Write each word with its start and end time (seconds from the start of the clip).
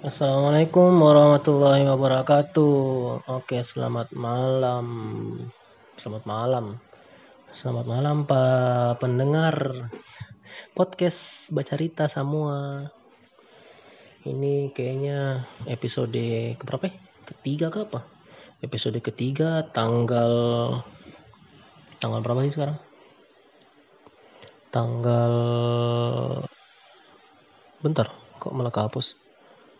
Assalamualaikum 0.00 0.96
warahmatullahi 0.96 1.84
wabarakatuh. 1.84 2.72
Oke, 3.36 3.60
selamat 3.60 4.16
malam. 4.16 4.88
Selamat 6.00 6.24
malam. 6.24 6.80
Selamat 7.52 7.84
malam 7.84 8.24
para 8.24 8.96
pendengar 8.96 9.60
podcast 10.72 11.52
baca 11.52 11.76
cerita 11.76 12.08
semua. 12.08 12.88
Ini 14.24 14.72
kayaknya 14.72 15.44
episode 15.68 16.56
keberapa 16.56 16.88
ya? 16.88 16.96
Ketiga 17.28 17.68
ke 17.68 17.84
apa? 17.84 18.00
Episode 18.64 19.04
ketiga 19.04 19.68
tanggal 19.68 20.32
tanggal 22.00 22.24
berapa 22.24 22.40
sih 22.48 22.56
sekarang? 22.56 22.80
Tanggal 24.72 25.34
bentar, 27.84 28.08
kok 28.40 28.56
malah 28.56 28.72
kehapus? 28.72 29.28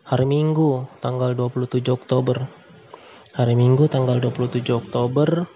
Hari 0.05 0.25
Minggu 0.25 0.89
tanggal 1.04 1.36
27 1.36 1.85
Oktober. 1.93 2.49
Hari 3.31 3.54
Minggu 3.54 3.86
tanggal 3.86 4.18
27 4.18 4.64
Oktober 4.75 5.46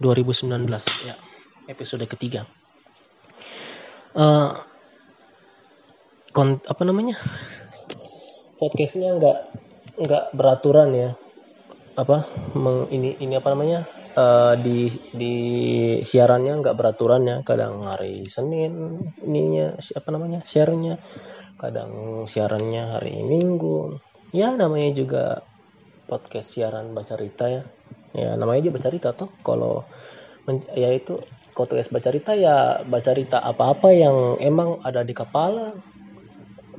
2019 0.00 0.64
ya 1.04 1.14
episode 1.68 2.02
ketiga. 2.08 2.48
Uh, 4.16 4.56
kon 6.32 6.58
apa 6.64 6.82
namanya? 6.82 7.20
Podcastnya 8.56 9.14
nggak 9.20 9.38
nggak 10.00 10.24
beraturan 10.32 10.90
ya. 10.96 11.10
Apa 11.94 12.24
ini 12.88 13.20
ini 13.20 13.34
apa 13.36 13.52
namanya 13.52 13.84
uh, 14.16 14.54
di 14.58 14.90
di 15.14 15.34
siarannya 16.02 16.58
nggak 16.62 16.76
beraturan 16.76 17.22
ya 17.26 17.36
kadang 17.46 17.84
hari 17.86 18.26
Senin 18.26 18.98
ininya 19.22 19.76
siapa 19.78 20.10
namanya 20.14 20.42
siarannya. 20.42 20.98
Kadang 21.60 22.24
siarannya 22.24 22.96
hari 22.96 23.20
Minggu. 23.20 24.00
Ya 24.32 24.54
namanya 24.56 24.90
juga 24.96 25.24
podcast 26.08 26.56
siaran 26.56 26.96
baca 26.96 27.14
cerita 27.18 27.50
ya. 27.50 27.62
Ya 28.16 28.34
namanya 28.34 28.66
aja 28.66 28.70
baca 28.74 28.88
cerita 28.90 29.08
tuh 29.14 29.30
kalau 29.44 29.84
ya 30.74 30.90
itu 30.90 31.20
podcast 31.54 31.92
baca 31.92 32.08
cerita 32.10 32.32
ya 32.34 32.82
baca 32.82 33.10
cerita 33.12 33.38
apa-apa 33.38 33.92
yang 33.94 34.16
emang 34.40 34.80
ada 34.82 35.04
di 35.04 35.14
kepala 35.14 35.89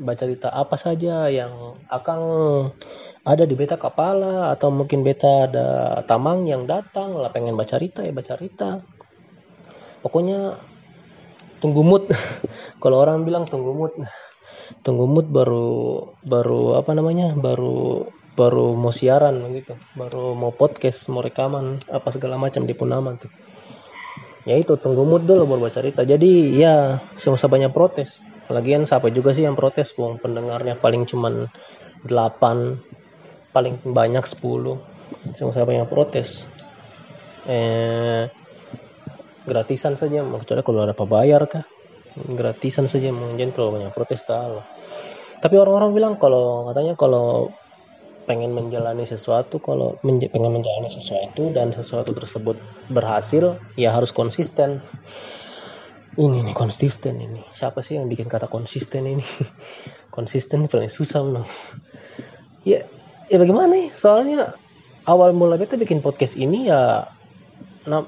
baca 0.02 0.26
cerita 0.26 0.50
apa 0.50 0.76
saja 0.76 1.30
yang 1.30 1.78
akan 1.88 2.20
ada 3.22 3.46
di 3.46 3.54
beta 3.54 3.78
kepala 3.78 4.50
atau 4.50 4.74
mungkin 4.74 5.06
beta 5.06 5.46
ada 5.46 5.68
tamang 6.10 6.50
yang 6.50 6.66
datang 6.66 7.14
lah 7.14 7.30
pengen 7.30 7.54
baca 7.54 7.78
cerita 7.78 8.02
ya 8.02 8.10
baca 8.10 8.34
cerita 8.34 8.82
pokoknya 10.02 10.58
tunggu 11.62 11.86
mood. 11.86 12.10
Kalau 12.82 12.98
orang 12.98 13.24
bilang 13.24 13.46
tunggu 13.46 13.72
mood 13.72 13.94
tunggu 14.82 15.06
mood 15.06 15.30
baru 15.30 15.70
baru 16.26 16.80
apa 16.80 16.96
namanya 16.98 17.38
baru 17.38 18.08
baru 18.34 18.72
mau 18.74 18.96
siaran 18.96 19.44
gitu 19.52 19.76
baru 20.00 20.32
mau 20.32 20.56
podcast 20.56 21.12
mau 21.12 21.20
rekaman 21.20 21.78
apa 21.92 22.08
segala 22.10 22.42
macam 22.42 22.66
di 22.66 22.74
punaman 22.74 23.22
tuh. 23.22 23.30
Ya 24.50 24.58
itu 24.58 24.74
tunggu 24.82 25.06
mood 25.06 25.30
dulu 25.30 25.46
baru 25.46 25.70
baca 25.70 25.78
cerita 25.86 26.02
jadi 26.02 26.32
ya 26.58 26.76
semua 27.22 27.38
banyak 27.38 27.70
protes 27.70 28.26
lagian 28.50 28.88
siapa 28.88 29.14
juga 29.14 29.36
sih 29.36 29.46
yang 29.46 29.54
protes 29.54 29.94
bung? 29.94 30.18
Pendengarnya 30.18 30.80
paling 30.80 31.06
cuman 31.06 31.52
8 32.08 33.54
paling 33.54 33.76
banyak 33.86 34.24
10 34.26 34.80
saya 35.36 35.68
banyak 35.68 35.86
protes? 35.92 36.50
Eh 37.46 38.26
gratisan 39.46 39.98
saja 39.98 40.22
kecuali 40.24 40.62
kalau 40.64 40.82
ada 40.86 40.96
bayar 40.96 41.46
kah? 41.46 41.66
Gratisan 42.16 42.90
saja 42.90 43.10
mungkin 43.14 43.54
terlalu 43.54 43.82
banyak 43.82 43.92
protes 43.94 44.24
tahu. 44.24 44.62
Tapi 45.42 45.56
orang-orang 45.58 45.92
bilang 45.98 46.14
kalau 46.22 46.70
katanya 46.70 46.94
kalau 46.94 47.50
pengen 48.30 48.54
menjalani 48.54 49.04
sesuatu 49.04 49.58
kalau 49.58 49.98
menj 50.06 50.30
pengen 50.30 50.54
menjalani 50.54 50.88
sesuatu 50.88 51.50
dan 51.50 51.74
sesuatu 51.74 52.14
tersebut 52.14 52.56
berhasil 52.94 53.58
ya 53.74 53.90
harus 53.90 54.14
konsisten 54.14 54.86
ini 56.20 56.44
nih 56.44 56.56
konsisten 56.58 57.22
ini. 57.22 57.46
Siapa 57.54 57.80
sih 57.80 57.96
yang 57.96 58.12
bikin 58.12 58.28
kata 58.28 58.52
konsisten 58.52 59.08
ini? 59.08 59.24
Konsisten 60.16 60.68
paling 60.68 60.92
susah 60.92 61.24
loh 61.24 61.48
ya 62.62 62.86
ya 63.30 63.38
bagaimana 63.42 63.74
nih 63.74 63.88
soalnya 63.94 64.54
awal 65.10 65.34
mula 65.34 65.58
beta 65.58 65.78
bikin 65.78 66.06
podcast 66.06 66.38
ini 66.38 66.70
ya 66.70 67.10
nah, 67.90 68.06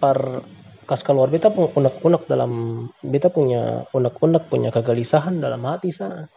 par 0.00 0.44
kas 0.84 1.00
keluar 1.00 1.32
beta 1.32 1.48
unek-unek 1.48 2.28
dalam 2.28 2.84
beta 3.00 3.32
punya 3.32 3.88
unek-unek 3.88 4.52
punya 4.52 4.68
kegelisahan 4.68 5.40
dalam 5.40 5.64
hati 5.64 5.88
sana. 5.88 6.28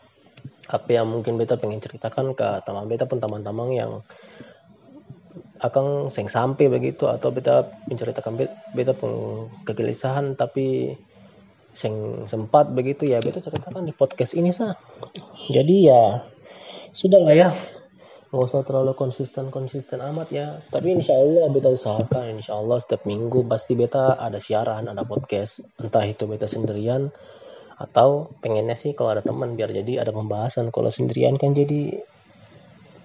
Apa 0.67 0.99
yang 0.99 1.11
mungkin 1.11 1.35
beta 1.35 1.59
pengen 1.59 1.83
ceritakan 1.83 2.31
ke 2.31 2.63
teman 2.63 2.87
beta 2.87 3.03
pun 3.03 3.19
teman-teman 3.19 3.67
yang 3.75 3.91
akan 5.59 6.07
seng 6.07 6.31
sampai 6.31 6.71
begitu 6.71 7.11
atau 7.11 7.27
beta 7.35 7.67
menceritakan 7.91 8.39
beta 8.71 8.93
pun 8.95 9.11
kegelisahan 9.67 10.39
tapi 10.39 10.95
seng 11.77 12.25
sempat 12.25 12.73
begitu 12.73 13.05
ya. 13.05 13.21
Beta 13.21 13.37
ceritakan 13.37 13.85
di 13.85 13.93
podcast 13.93 14.33
ini 14.33 14.49
sah 14.49 14.73
jadi 15.53 15.75
ya 15.93 16.03
sudah 16.89 17.21
lah 17.21 17.35
ya. 17.37 17.49
Nggak 18.27 18.43
usah 18.43 18.65
terlalu 18.65 18.97
konsisten 18.97 19.53
konsisten 19.53 20.01
amat 20.01 20.27
ya. 20.33 20.59
Tapi 20.73 20.97
insya 20.97 21.15
Allah 21.15 21.47
beta 21.53 21.69
usahakan. 21.69 22.41
Insya 22.41 22.57
Allah 22.57 22.81
setiap 22.81 23.05
minggu 23.05 23.45
pasti 23.45 23.77
beta 23.77 24.17
ada 24.17 24.41
siaran 24.41 24.89
ada 24.89 25.05
podcast. 25.05 25.63
Entah 25.79 26.03
itu 26.03 26.25
beta 26.25 26.49
sendirian 26.49 27.13
atau 27.77 28.33
pengennya 28.41 28.73
sih 28.73 28.97
kalau 28.97 29.13
ada 29.13 29.21
teman 29.21 29.53
biar 29.53 29.69
jadi 29.71 30.01
ada 30.01 30.11
pembahasan. 30.11 30.73
Kalau 30.73 30.89
sendirian 30.89 31.37
kan 31.37 31.53
jadi 31.53 32.03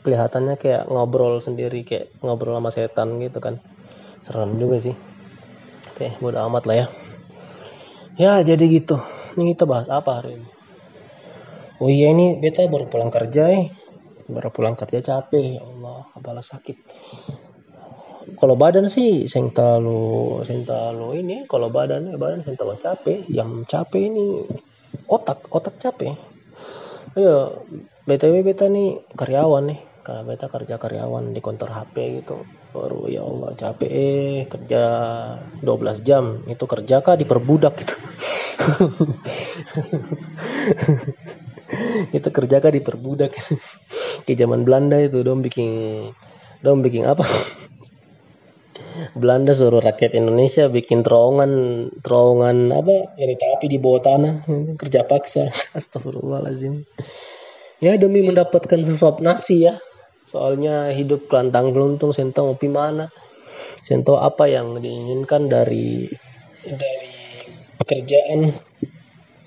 kelihatannya 0.02 0.58
kayak 0.58 0.90
ngobrol 0.90 1.38
sendiri 1.38 1.86
kayak 1.86 2.10
ngobrol 2.24 2.58
sama 2.58 2.72
setan 2.74 3.20
gitu 3.22 3.38
kan. 3.38 3.62
Serem 4.24 4.58
juga 4.58 4.80
sih. 4.82 4.96
Oke 5.92 6.18
bodo 6.18 6.40
amat 6.40 6.64
lah 6.66 6.76
ya 6.82 7.01
ya 8.16 8.42
jadi 8.44 8.64
gitu. 8.68 9.00
Ini 9.36 9.56
kita 9.56 9.64
bahas 9.64 9.88
apa 9.88 10.20
hari 10.20 10.36
ini? 10.36 10.48
Oh 11.80 11.90
iya 11.90 12.12
ini 12.12 12.38
beta 12.38 12.68
baru 12.68 12.86
pulang 12.86 13.08
kerja 13.08 13.48
eh. 13.48 13.66
Baru 14.28 14.52
pulang 14.54 14.76
kerja 14.76 15.02
capek 15.02 15.58
ya 15.58 15.62
Allah 15.64 16.06
kepala 16.12 16.44
sakit. 16.44 16.76
Kalau 18.38 18.54
badan 18.54 18.86
sih 18.86 19.26
sing 19.26 19.50
terlalu 19.50 20.40
sing 20.46 20.62
terlalu 20.62 21.26
ini 21.26 21.36
kalau 21.50 21.68
badan 21.74 22.14
badan 22.16 22.44
sing 22.44 22.54
terlalu 22.54 22.78
capek 22.78 23.26
yang 23.28 23.66
capek 23.66 24.02
ini 24.08 24.46
otak 25.10 25.48
otak 25.50 25.80
capek. 25.82 26.14
Ayo 27.18 27.66
btw 28.06 28.40
beta 28.46 28.66
nih 28.70 29.02
karyawan 29.18 29.74
nih 29.74 29.80
karena 30.02 30.22
beta 30.26 30.46
kerja 30.50 30.76
karyawan 30.78 31.34
di 31.34 31.40
kantor 31.42 31.70
HP 31.70 31.94
gitu 32.22 32.42
baru 32.72 33.06
ya 33.06 33.22
Allah 33.22 33.52
capek 33.54 33.90
eh 33.92 34.48
kerja 34.48 34.82
12 35.60 36.00
jam. 36.02 36.42
Itu 36.48 36.64
kerja 36.66 37.04
kah 37.04 37.14
diperbudak 37.20 37.76
gitu? 37.78 37.94
Itu 42.16 42.28
kerja 42.28 42.60
kah 42.60 42.72
diperbudak? 42.72 43.32
Ke 44.26 44.32
zaman 44.36 44.64
Belanda 44.64 45.00
itu 45.00 45.20
dong 45.24 45.40
bikin 45.44 45.70
dong 46.64 46.80
bikin 46.80 47.04
apa? 47.04 47.24
Belanda 49.20 49.52
suruh 49.56 49.80
rakyat 49.80 50.16
Indonesia 50.16 50.68
bikin 50.68 51.04
terowongan 51.04 51.52
terowongan 52.00 52.72
apa? 52.76 53.16
Kereta 53.16 53.46
api 53.56 53.66
di 53.72 53.78
bawah 53.80 54.00
tanah 54.04 54.34
kerja 54.76 55.04
paksa. 55.08 55.48
Astagfirullahalazim 55.76 56.84
ya 57.82 57.98
demi 57.98 58.22
mendapatkan 58.22 58.86
sesuap 58.86 59.18
nasi 59.18 59.66
ya 59.66 59.82
soalnya 60.24 60.90
hidup 60.94 61.26
kelantang 61.26 61.74
keluntung 61.74 62.14
sento 62.14 62.46
mau 62.46 62.56
mana? 62.70 63.10
Sento 63.82 64.18
apa 64.18 64.46
yang 64.46 64.78
diinginkan 64.78 65.50
dari 65.50 66.06
dari 66.62 67.10
pekerjaan? 67.78 68.54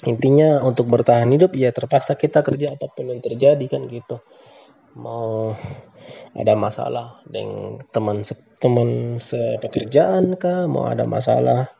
Intinya 0.05 0.61
untuk 0.61 0.91
bertahan 0.91 1.31
hidup 1.31 1.55
ya 1.55 1.71
terpaksa 1.71 2.19
kita 2.19 2.45
kerja 2.45 2.75
apa 2.75 2.91
pun 2.91 3.09
yang 3.09 3.23
terjadi 3.23 3.65
kan 3.65 3.87
gitu. 3.87 4.19
Mau 4.99 5.55
ada 6.35 6.53
masalah 6.53 7.23
dengan 7.25 7.81
teman 7.89 8.21
teman 8.59 9.17
sepekerjaan 9.23 10.35
kah? 10.35 10.67
Mau 10.67 10.85
ada 10.85 11.07
masalah 11.07 11.73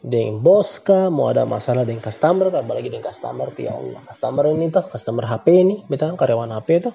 dengan 0.00 0.42
bos 0.42 0.80
kah? 0.80 1.12
Mau 1.12 1.28
ada 1.28 1.44
masalah 1.44 1.84
dengan 1.84 2.02
customer 2.02 2.48
kah? 2.50 2.64
Apalagi 2.64 2.88
dengan 2.88 3.06
customer 3.06 3.52
ya 3.54 3.76
Allah. 3.76 4.00
Customer 4.10 4.44
ini 4.50 4.66
tuh 4.72 4.84
customer 4.88 5.24
HP 5.28 5.46
ini 5.60 5.76
betul 5.86 6.16
karyawan 6.16 6.50
HP 6.56 6.68
tuh 6.88 6.94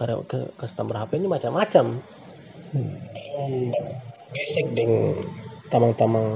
karyawan 0.00 0.24
customer 0.56 0.96
HP 1.04 1.20
ini 1.20 1.28
macam-macam. 1.28 2.00
Hmm. 2.70 3.74
basic 4.30 4.70
dengan 4.72 5.18
tamang-tamang 5.68 6.28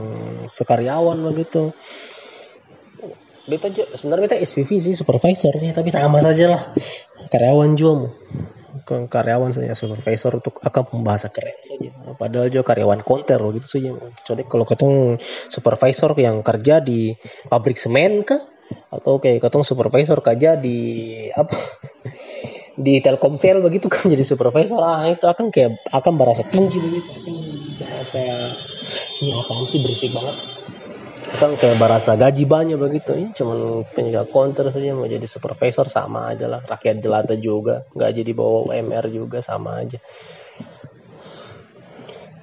sekaryawan 0.50 1.18
begitu. 1.32 1.70
Beta 3.44 3.70
juga 3.70 3.94
sebenarnya 3.94 4.24
beta 4.26 4.36
SPV 4.40 4.70
sih 4.80 4.94
supervisor 4.96 5.52
sih 5.60 5.70
tapi 5.70 5.92
sama 5.92 6.18
saja 6.24 6.56
lah 6.56 6.62
karyawan 7.28 7.76
juga 7.76 8.16
ke 8.84 9.06
karyawan 9.06 9.54
saja 9.54 9.72
supervisor 9.72 10.42
untuk 10.42 10.60
akan 10.60 10.82
pembahasan 10.90 11.30
keren 11.32 11.56
saja. 11.62 11.90
Padahal 12.18 12.50
juga 12.50 12.74
karyawan 12.74 13.00
konter 13.00 13.40
gitu 13.56 13.68
saja. 13.68 13.90
Kecuali 13.94 14.42
kalau 14.44 14.66
ketemu 14.66 15.02
supervisor 15.48 16.10
yang 16.20 16.42
kerja 16.44 16.82
di 16.84 17.14
pabrik 17.48 17.80
semen 17.80 18.26
kah? 18.26 18.42
Atau 18.90 19.20
kayak 19.20 19.44
ketong 19.44 19.62
supervisor 19.64 20.18
kerja 20.24 20.56
di 20.56 20.76
apa 21.30 21.56
di 22.74 22.98
Telkomsel 22.98 23.62
begitu 23.62 23.86
kan 23.86 24.06
jadi 24.12 24.24
supervisor. 24.26 24.82
Ah 24.82 25.06
itu 25.06 25.26
akan 25.26 25.50
kayak 25.54 25.86
akan 25.90 26.12
berasa 26.18 26.42
tinggi 26.46 26.78
begitu. 26.82 27.08
Akan 27.14 27.36
berasa 27.78 28.22
ini 29.22 29.30
apa 29.34 29.52
sih 29.66 29.78
berisik 29.82 30.10
banget. 30.14 30.36
Kan 31.34 31.56
kayak 31.56 31.80
berasa 31.80 32.14
gaji 32.18 32.44
banyak 32.44 32.78
begitu. 32.78 33.16
Ini 33.16 33.30
cuman 33.32 33.88
penjaga 33.94 34.28
counter 34.28 34.68
saja 34.70 34.94
mau 34.94 35.08
jadi 35.08 35.24
supervisor 35.24 35.86
sama 35.88 36.30
aja 36.34 36.50
lah. 36.50 36.60
Rakyat 36.62 37.00
jelata 37.00 37.34
juga 37.38 37.86
nggak 37.94 38.10
jadi 38.22 38.30
bawa 38.34 38.70
UMR 38.70 39.06
juga 39.10 39.38
sama 39.40 39.82
aja. 39.82 39.98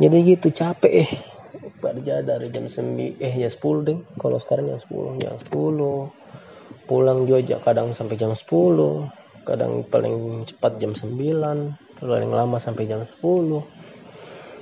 Jadi 0.02 0.18
gitu 0.26 0.50
capek 0.50 0.94
eh. 1.06 1.12
Kerja 1.82 2.22
dari 2.22 2.50
jam 2.54 2.70
9 2.70 3.22
eh 3.22 3.34
jam 3.38 3.52
10 3.54 3.86
deh 3.90 3.98
kalau 4.18 4.38
sekarang 4.38 4.70
jam 4.70 4.78
10 4.78 5.18
jam 5.22 5.34
10 5.38 6.90
pulang 6.90 7.26
juga 7.26 7.58
kadang 7.62 7.94
sampai 7.94 8.18
jam 8.18 8.34
10 8.34 9.21
kadang 9.44 9.86
paling 9.88 10.48
cepat 10.48 10.78
jam 10.78 10.94
9 10.94 12.02
paling 12.02 12.32
lama 12.34 12.58
sampai 12.58 12.90
jam 12.90 13.02
10 13.06 13.82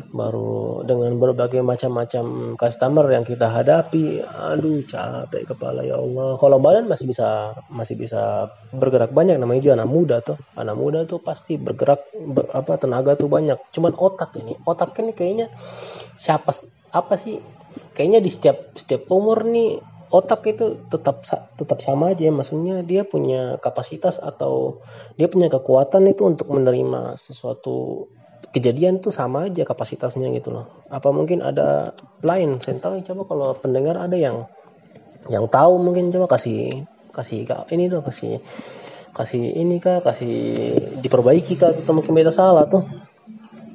baru 0.09 0.81
dengan 0.87 1.19
berbagai 1.19 1.61
macam-macam 1.61 2.55
customer 2.55 3.05
yang 3.11 3.27
kita 3.27 3.51
hadapi 3.51 4.23
aduh 4.23 4.81
capek 4.87 5.53
kepala 5.53 5.83
ya 5.85 5.99
Allah. 5.99 6.39
Kalau 6.39 6.57
badan 6.57 6.87
masih 6.89 7.05
bisa 7.11 7.59
masih 7.69 7.99
bisa 7.99 8.49
bergerak 8.73 9.11
banyak 9.11 9.37
namanya 9.37 9.61
juga 9.61 9.75
anak 9.83 9.89
muda 9.91 10.17
tuh. 10.23 10.37
Anak 10.55 10.75
muda 10.79 10.99
tuh 11.05 11.19
pasti 11.21 11.59
bergerak 11.59 12.09
ber, 12.15 12.49
apa 12.49 12.79
tenaga 12.79 13.19
tuh 13.19 13.29
banyak. 13.29 13.59
Cuman 13.75 13.93
otak 13.93 14.39
ini 14.39 14.55
otak 14.63 14.97
ini 15.03 15.11
kayaknya 15.13 15.51
siapa 16.15 16.55
apa 16.95 17.15
sih? 17.19 17.37
Kayaknya 17.93 18.19
di 18.23 18.31
setiap 18.31 18.73
setiap 18.79 19.05
umur 19.11 19.45
nih 19.45 19.77
otak 20.09 20.41
itu 20.49 20.81
tetap 20.89 21.21
tetap 21.57 21.79
sama 21.85 22.13
aja 22.13 22.29
maksudnya 22.33 22.81
dia 22.81 23.05
punya 23.05 23.61
kapasitas 23.61 24.17
atau 24.17 24.81
dia 25.15 25.29
punya 25.29 25.49
kekuatan 25.53 26.09
itu 26.09 26.25
untuk 26.25 26.49
menerima 26.49 27.13
sesuatu 27.17 28.09
kejadian 28.49 28.97
itu 28.97 29.13
sama 29.13 29.45
aja 29.45 29.61
kapasitasnya 29.61 30.33
gitu 30.33 30.49
loh. 30.49 30.65
Apa 30.89 31.13
mungkin 31.13 31.45
ada 31.45 31.93
lain? 32.25 32.57
Saya 32.61 32.81
tahu 32.81 33.05
coba 33.05 33.21
kalau 33.29 33.47
pendengar 33.61 33.95
ada 34.01 34.17
yang 34.17 34.49
yang 35.29 35.45
tahu 35.45 35.77
mungkin 35.77 36.09
coba 36.09 36.25
kasih 36.37 36.89
kasih 37.13 37.45
ini 37.69 37.91
tuh 37.91 38.01
kasih 38.01 38.41
kasih 39.13 39.43
ini 39.57 39.77
kah 39.81 40.01
kasih 40.01 40.33
diperbaiki 41.03 41.59
kah 41.59 41.73
atau 41.73 41.93
mungkin 41.93 42.13
beta 42.15 42.31
salah 42.31 42.65
tuh 42.69 42.85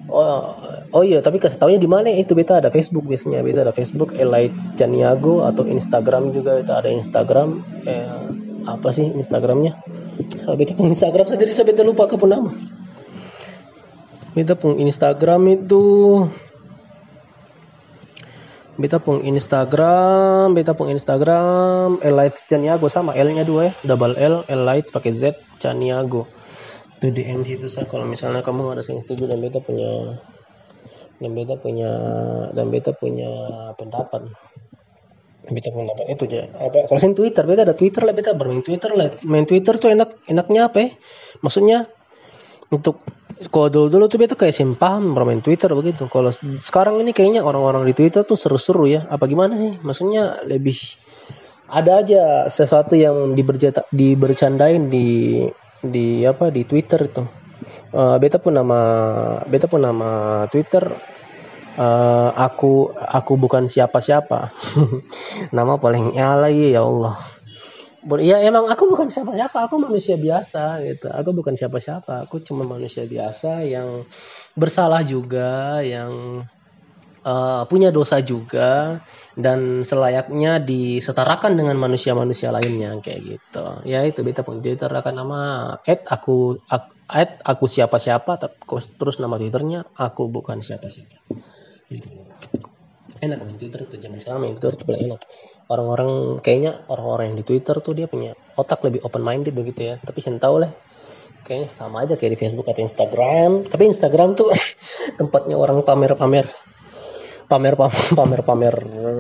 oh 0.09 0.57
oh 0.93 1.03
iya 1.03 1.25
tapi 1.25 1.41
kasih 1.41 1.59
taunya 1.61 1.81
di 1.81 1.89
mana? 1.89 2.13
Itu 2.13 2.37
beta 2.37 2.61
ada 2.61 2.69
Facebook 2.69 3.05
biasanya. 3.09 3.41
Beta 3.41 3.65
ada 3.65 3.75
Facebook 3.75 4.13
Elite 4.17 4.57
Janiago 4.77 5.45
atau 5.45 5.65
Instagram 5.65 6.33
juga 6.33 6.61
beta 6.61 6.81
ada 6.81 6.91
Instagram. 6.91 7.61
Eh, 7.85 8.21
apa 8.65 8.89
sih 8.93 9.05
Instagramnya? 9.05 9.77
Saya 10.41 10.57
beta 10.57 10.73
pun 10.73 10.89
Instagram 10.89 11.27
sendiri 11.29 11.53
saya 11.53 11.67
beta 11.69 11.85
lupa 11.85 12.09
ke 12.09 12.17
nama. 12.25 12.53
Beta 14.35 14.59
pun 14.59 14.81
Instagram 14.81 15.43
itu 15.63 15.85
beta 18.75 18.99
pun 18.99 19.23
Instagram 19.23 20.51
beta 20.59 20.75
pun 20.75 20.91
Instagram 20.91 22.03
Elite 22.03 22.39
Janiago 22.43 22.91
sama 22.91 23.15
L 23.15 23.31
nya 23.31 23.47
dua 23.47 23.71
ya. 23.71 23.73
Double 23.87 24.19
L 24.19 24.43
Elite 24.51 24.91
pakai 24.91 25.13
Z 25.15 25.23
Janiago 25.63 26.27
itu 27.05 27.13
DM 27.13 27.45
situ 27.45 27.69
saya 27.69 27.85
kalau 27.85 28.09
misalnya 28.09 28.41
kamu 28.41 28.73
ada 28.73 28.81
yang 28.81 29.05
setuju 29.05 29.29
dan 29.29 29.45
beta 29.45 29.61
punya 29.61 30.17
dan 31.21 31.31
beta 31.37 31.55
punya 31.61 31.91
dan 32.57 32.67
beta 32.73 32.97
punya 32.97 33.31
pendapat. 33.77 34.33
Beta 35.45 35.69
punya 35.69 35.93
pendapat 35.93 36.07
itu 36.17 36.25
aja. 36.33 36.41
Apa 36.57 36.89
kalau 36.89 37.01
sih 37.05 37.13
Twitter 37.13 37.45
beta 37.45 37.69
ada 37.69 37.77
Twitter 37.77 38.01
lah 38.09 38.17
beta 38.17 38.33
bermain 38.33 38.65
Twitter 38.65 38.89
lah. 38.97 39.13
Main 39.29 39.45
Twitter 39.45 39.77
tuh 39.77 39.93
enak 39.93 40.25
enaknya 40.25 40.73
apa 40.73 40.79
ya? 40.81 40.89
Maksudnya 41.45 41.79
untuk 42.73 43.05
kalau 43.53 43.69
dulu 43.69 43.87
dulu 43.93 44.05
tuh 44.09 44.19
beta 44.25 44.33
kayak 44.33 44.57
simpah 44.57 44.97
bermain 45.05 45.45
Twitter 45.45 45.69
begitu. 45.77 46.09
Kalau 46.09 46.33
sekarang 46.57 47.05
ini 47.05 47.13
kayaknya 47.13 47.45
orang-orang 47.45 47.85
di 47.85 47.93
Twitter 47.93 48.25
tuh 48.25 48.41
seru-seru 48.41 48.89
ya. 48.89 49.05
Apa 49.13 49.29
gimana 49.29 49.61
sih? 49.61 49.77
Maksudnya 49.85 50.41
lebih 50.49 50.81
ada 51.69 52.01
aja 52.01 52.49
sesuatu 52.49 52.97
yang 52.97 53.37
dibercandain 53.37 54.89
di 54.89 55.09
di 55.89 56.25
apa 56.25 56.49
di 56.49 56.65
Twitter 56.65 57.01
itu. 57.05 57.25
Uh, 57.95 58.19
beta 58.19 58.43
pun 58.43 58.59
nama 58.59 58.81
beta 59.47 59.71
pun 59.71 59.79
nama 59.79 60.43
Twitter 60.51 60.83
uh, 61.79 62.31
aku 62.35 62.91
aku 62.95 63.33
bukan 63.39 63.71
siapa-siapa. 63.71 64.51
nama 65.57 65.79
paling 65.79 66.17
ya 66.17 66.35
lagi 66.39 66.75
ya 66.75 66.83
Allah. 66.83 67.17
Ya 68.21 68.37
emang 68.45 68.69
aku 68.69 68.85
bukan 68.85 69.09
siapa-siapa, 69.09 69.65
aku 69.65 69.81
manusia 69.81 70.21
biasa 70.21 70.77
gitu. 70.85 71.09
Aku 71.09 71.33
bukan 71.33 71.57
siapa-siapa, 71.57 72.29
aku 72.29 72.45
cuma 72.45 72.69
manusia 72.69 73.09
biasa 73.09 73.65
yang 73.65 74.05
bersalah 74.53 75.01
juga, 75.09 75.81
yang 75.81 76.45
uh, 77.25 77.65
punya 77.67 77.91
dosa 77.91 78.21
juga 78.21 79.01
dan 79.35 79.83
selayaknya 79.83 80.63
disetarakan 80.63 81.59
dengan 81.59 81.75
manusia-manusia 81.81 82.55
lainnya 82.55 82.95
kayak 83.01 83.21
gitu. 83.25 83.67
Ya 83.89 84.05
itu 84.07 84.23
beta 84.23 84.47
pun 84.47 84.63
Twitter 84.63 84.87
akan 84.93 85.15
nama 85.17 85.41
at 85.83 86.07
aku 86.07 86.63
at 87.09 87.43
aku 87.45 87.65
siapa-siapa 87.69 88.41
terus 88.97 89.17
nama 89.21 89.37
Twitternya 89.37 89.89
aku 89.97 90.31
bukan 90.31 90.61
siapa-siapa. 90.63 91.21
Gitu, 91.91 92.07
gitu. 92.09 92.35
Enak 93.21 93.45
main 93.45 93.57
Twitter 93.57 93.85
tuh 93.85 94.01
zaman 94.01 94.19
sekarang 94.21 94.41
main 94.41 94.57
Twitter 94.57 94.75
tuh 94.77 94.97
enak. 94.97 95.21
Orang-orang 95.69 96.41
kayaknya 96.45 96.85
orang-orang 96.93 97.33
yang 97.33 97.39
di 97.41 97.45
Twitter 97.45 97.77
tuh 97.81 97.97
dia 97.97 98.07
punya 98.09 98.37
otak 98.57 98.85
lebih 98.85 99.05
open 99.05 99.25
minded 99.25 99.53
begitu 99.57 99.95
ya. 99.95 99.95
Tapi 100.01 100.19
saya 100.21 100.37
tahu 100.41 100.65
lah 100.65 100.73
kayaknya 101.45 101.69
sama 101.77 102.09
aja 102.09 102.17
kayak 102.17 102.37
di 102.37 102.39
Facebook 102.41 102.67
atau 102.69 102.83
Instagram. 102.85 103.69
Tapi 103.69 103.83
Instagram 103.89 104.37
tuh 104.37 104.53
tempatnya 105.21 105.57
orang 105.61 105.85
pamer-pamer 105.85 106.49
pamer 107.49 107.75
pamer 107.79 108.41
pamer 108.43 108.77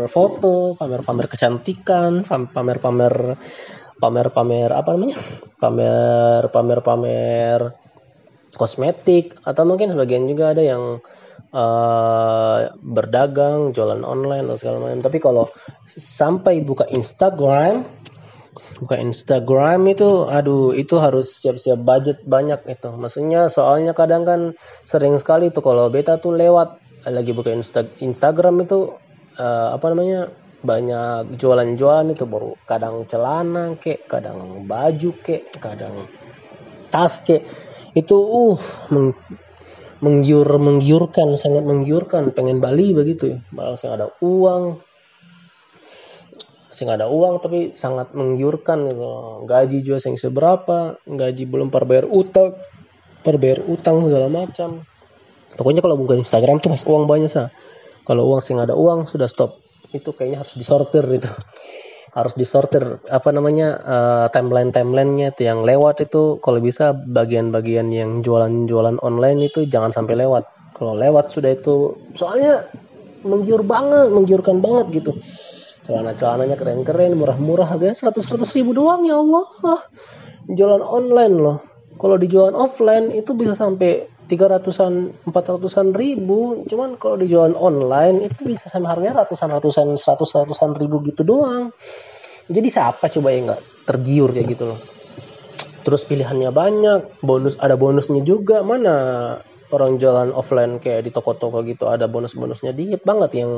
foto 0.08 0.74
pamer 0.74 1.00
pamer 1.04 1.26
kecantikan 1.28 2.24
pamer 2.24 2.78
pamer 2.80 3.14
pamer 3.98 4.26
pamer 4.30 4.70
apa 4.74 4.88
namanya? 4.94 5.16
Pamer 5.56 6.42
pamer 6.50 6.78
pamer 6.84 7.60
kosmetik 8.54 9.40
atau 9.42 9.62
mungkin 9.66 9.96
sebagian 9.96 10.28
juga 10.30 10.54
ada 10.54 10.62
yang 10.62 11.02
uh, 11.54 12.58
berdagang 12.78 13.74
jualan 13.74 14.02
online 14.04 14.46
atau 14.50 14.58
segala 14.60 14.76
macam. 14.84 15.00
Tapi 15.02 15.18
kalau 15.22 15.44
sampai 15.88 16.60
buka 16.62 16.86
Instagram 16.90 18.04
buka 18.74 18.98
Instagram 18.98 19.86
itu 19.86 20.26
aduh 20.26 20.74
itu 20.74 20.98
harus 20.98 21.30
siap-siap 21.30 21.78
budget 21.86 22.26
banyak 22.26 22.58
itu 22.66 22.90
maksudnya 22.90 23.46
soalnya 23.46 23.94
kadang 23.94 24.26
kan 24.26 24.40
sering 24.82 25.14
sekali 25.14 25.54
tuh 25.54 25.62
kalau 25.62 25.86
beta 25.94 26.18
tuh 26.18 26.34
lewat 26.34 26.82
lagi 27.08 27.36
buka 27.36 27.52
Insta 27.52 27.84
Instagram 28.00 28.64
itu 28.64 28.96
uh, 29.36 29.68
apa 29.76 29.86
namanya 29.92 30.32
banyak 30.64 31.36
jualan-jualan 31.36 32.16
itu 32.16 32.24
baru 32.24 32.56
kadang 32.64 33.04
celana 33.04 33.76
kek 33.76 34.08
kadang 34.08 34.64
baju 34.64 35.10
kek 35.20 35.52
kadang 35.60 36.08
tas 36.88 37.20
kek 37.20 37.44
itu 37.94 38.16
uh 38.16 38.58
meng, 38.90 39.12
menggiur 40.02 40.48
menggiurkan 40.58 41.38
sangat 41.38 41.62
menggiurkan. 41.62 42.34
Pengen 42.34 42.58
Bali 42.58 42.90
begitu 42.96 43.36
ya 43.36 43.38
malah 43.54 43.78
saya 43.78 44.00
ada 44.00 44.08
uang. 44.18 44.82
Saya 46.74 46.98
ada 46.98 47.06
uang 47.06 47.38
tapi 47.38 47.70
sangat 47.78 48.10
menggiurkan 48.18 48.90
gitu. 48.90 49.10
Gaji 49.46 49.78
juga 49.86 50.02
yang 50.02 50.18
seberapa 50.18 50.98
gaji 51.06 51.44
belum 51.46 51.70
perbayar 51.70 52.08
utang 52.10 52.58
perbayar 53.22 53.62
utang 53.70 54.04
segala 54.04 54.26
macam 54.26 54.84
pokoknya 55.54 55.80
kalau 55.82 55.96
bukan 55.98 56.22
Instagram 56.22 56.58
tuh 56.62 56.74
mas 56.74 56.82
uang 56.86 57.06
banyak 57.06 57.30
sah 57.30 57.50
kalau 58.04 58.28
uang 58.28 58.40
sih 58.44 58.52
ada 58.52 58.76
uang 58.76 59.08
sudah 59.08 59.24
stop. 59.24 59.64
Itu 59.88 60.12
kayaknya 60.12 60.44
harus 60.44 60.54
disortir 60.60 61.04
itu. 61.08 61.28
Harus 62.14 62.38
disortir 62.38 63.02
apa 63.10 63.34
namanya 63.34 63.74
uh, 63.82 64.26
timeline 64.30 64.70
timelinenya 64.70 65.34
itu 65.34 65.50
yang 65.50 65.66
lewat 65.66 66.06
itu. 66.06 66.38
Kalau 66.38 66.62
bisa 66.62 66.94
bagian-bagian 66.94 67.90
yang 67.90 68.22
jualan-jualan 68.22 69.02
online 69.02 69.50
itu 69.50 69.66
jangan 69.66 69.90
sampai 69.90 70.22
lewat. 70.22 70.46
Kalau 70.78 70.94
lewat 70.94 71.34
sudah 71.34 71.58
itu 71.58 71.98
soalnya 72.14 72.70
menggiur 73.26 73.66
banget 73.66 74.14
menggiurkan 74.14 74.62
banget 74.62 75.02
gitu. 75.02 75.18
Celana-celananya 75.82 76.54
keren-keren 76.54 77.18
murah-murah 77.18 77.66
harganya 77.66 77.98
seratus 77.98 78.30
seratus 78.30 78.54
ribu 78.54 78.78
doang 78.78 79.02
ya 79.02 79.18
Allah. 79.18 79.50
Jualan 80.54 80.86
online 80.86 81.34
loh. 81.34 81.58
Kalau 81.98 82.14
dijual 82.14 82.54
offline 82.54 83.10
itu 83.10 83.34
bisa 83.34 83.58
sampai 83.58 84.06
tiga 84.24 84.48
ratusan 84.48 85.24
empat 85.28 85.44
ratusan 85.56 85.92
ribu. 85.92 86.64
Cuman 86.68 86.96
kalau 86.96 87.20
dijual 87.20 87.52
online 87.56 88.24
itu 88.24 88.48
bisa 88.48 88.72
sama 88.72 88.92
harganya 88.92 89.24
ratusan 89.24 89.52
ratusan 89.52 89.86
seratus 90.00 90.32
ratusan 90.32 90.76
ribu 90.76 91.04
gitu 91.04 91.22
doang. 91.26 91.72
Jadi 92.48 92.68
siapa 92.68 93.08
coba 93.08 93.28
yang 93.32 93.52
nggak 93.52 93.62
tergiur 93.88 94.30
ya 94.32 94.44
gitu 94.44 94.64
loh? 94.68 94.80
Terus 95.84 96.08
pilihannya 96.08 96.50
banyak 96.52 97.00
bonus 97.20 97.60
ada 97.60 97.76
bonusnya 97.76 98.24
juga. 98.24 98.64
Mana 98.64 98.96
orang 99.72 99.96
jualan 100.00 100.32
offline 100.32 100.80
kayak 100.80 101.04
di 101.04 101.10
toko-toko 101.12 101.64
gitu 101.66 101.88
ada 101.90 102.06
bonus-bonusnya 102.06 102.76
dikit 102.76 103.02
banget 103.04 103.44
yang 103.44 103.52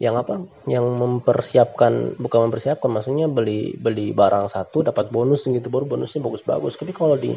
yang 0.00 0.16
apa? 0.16 0.42
Yang 0.64 0.86
mempersiapkan 0.96 2.16
bukan 2.16 2.48
mempersiapkan 2.48 2.88
maksudnya 2.88 3.28
beli 3.28 3.76
beli 3.76 4.16
barang 4.16 4.48
satu 4.48 4.86
dapat 4.86 5.12
bonus 5.12 5.44
gitu 5.46 5.68
baru 5.68 5.86
bonusnya 5.86 6.24
bagus-bagus. 6.24 6.78
Tapi 6.78 6.92
kalau 6.96 7.14
di 7.20 7.34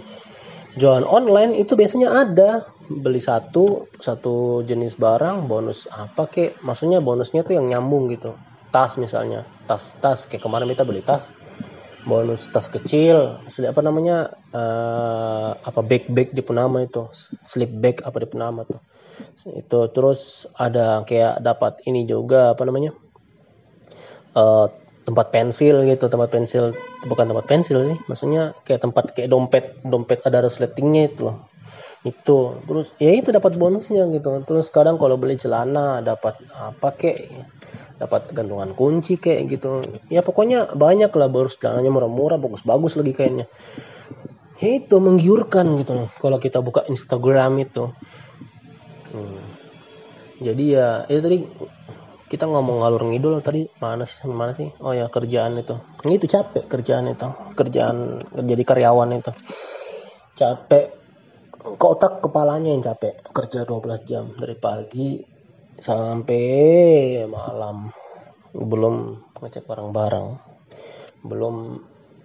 jualan 0.77 1.06
online 1.06 1.58
itu 1.60 1.74
biasanya 1.77 2.10
ada. 2.12 2.70
Beli 2.84 3.24
satu 3.24 3.88
satu 3.96 4.60
jenis 4.68 5.00
barang 5.00 5.48
bonus 5.48 5.88
apa 5.88 6.27
kek. 6.27 6.60
Maksudnya 6.62 7.00
bonusnya 7.00 7.48
tuh 7.48 7.56
yang 7.56 7.72
nyambung 7.72 8.12
gitu. 8.12 8.36
Tas 8.75 9.00
misalnya. 9.00 9.48
Tas 9.65 9.96
tas. 9.98 10.27
Kayak 10.27 10.44
kemarin 10.44 10.68
kita 10.68 10.84
beli 10.84 11.00
tas. 11.00 11.34
Bonus 12.03 12.51
tas 12.51 12.68
kecil. 12.68 13.39
Apa 13.48 13.82
namanya? 13.82 14.36
Uh, 14.51 15.56
apa 15.63 15.80
bag 15.80 16.12
bag 16.12 16.36
di 16.36 16.44
penama 16.44 16.84
itu. 16.84 17.08
Slip 17.42 17.72
bag 17.72 18.03
apa 18.03 18.20
di 18.20 18.27
penama 18.27 18.68
tuh. 18.68 18.84
Itu 19.48 19.88
terus 19.96 20.50
ada 20.60 21.08
kayak 21.08 21.39
dapat 21.39 21.88
ini 21.88 22.03
juga 22.03 22.51
apa 22.51 22.68
namanya? 22.68 22.92
Uh, 24.36 24.68
tempat 25.03 25.36
pensil 25.36 25.83
gitu 25.83 26.07
tempat 26.07 26.31
pensil 26.31 26.72
bukan 27.07 27.27
tempat 27.27 27.45
pensil 27.45 27.83
sih 27.83 27.98
maksudnya 28.07 28.55
kayak 28.63 28.88
tempat 28.88 29.12
kayak 29.12 29.29
dompet 29.29 29.75
dompet 29.83 30.24
ada 30.24 30.43
resletingnya 30.48 31.12
itu 31.12 31.27
loh. 31.27 31.38
Itu 32.03 32.60
terus 32.67 32.91
ya 33.00 33.15
itu 33.15 33.31
dapat 33.31 33.55
bonusnya 33.55 34.07
gitu. 34.12 34.43
Terus 34.43 34.67
kadang 34.72 35.00
kalau 35.00 35.15
beli 35.15 35.39
celana 35.39 36.03
dapat 36.03 36.39
apa 36.51 36.89
kek 36.95 37.31
dapat 38.00 38.36
gantungan 38.36 38.75
kunci 38.75 39.15
kayak 39.19 39.48
gitu. 39.51 39.83
Ya 40.12 40.19
pokoknya 40.19 40.75
banyak 40.75 41.12
lah 41.15 41.27
baru 41.31 41.48
celananya 41.48 41.91
murah-murah 41.91 42.39
bagus-bagus 42.39 43.00
lagi 43.00 43.15
kayaknya. 43.15 43.48
Ya 44.60 44.79
itu 44.79 44.95
menggiurkan 45.00 45.79
gitu 45.79 45.91
loh 45.95 46.07
kalau 46.19 46.39
kita 46.39 46.60
buka 46.63 46.88
Instagram 46.88 47.60
itu. 47.60 47.91
Hmm. 49.13 49.45
jadi 50.41 50.63
ya 50.65 50.88
itu 51.05 51.22
tadi 51.22 51.38
kita 52.33 52.49
ngomong 52.49 52.81
ngalur 52.81 53.13
ngidul 53.13 53.45
tadi. 53.45 53.69
Mana 53.77 54.09
sih 54.09 54.17
mana 54.25 54.57
sih? 54.57 54.73
Oh 54.81 54.89
ya 54.89 55.05
kerjaan 55.05 55.53
itu. 55.61 55.77
Ini 56.01 56.17
itu 56.17 56.25
capek 56.25 56.65
kerjaan 56.65 57.05
itu. 57.13 57.29
Kerjaan 57.53 58.25
jadi 58.33 58.63
karyawan 58.65 59.21
itu. 59.21 59.29
Capek. 60.33 60.97
Kotak 61.77 62.25
kepalanya 62.25 62.73
yang 62.73 62.81
capek? 62.81 63.21
Kerja 63.29 63.69
12 63.69 64.09
jam. 64.09 64.33
Dari 64.33 64.57
pagi 64.57 65.21
sampai 65.77 67.21
malam. 67.29 67.93
Belum 68.49 69.13
ngecek 69.37 69.69
barang-barang. 69.69 70.27
Belum 71.21 71.77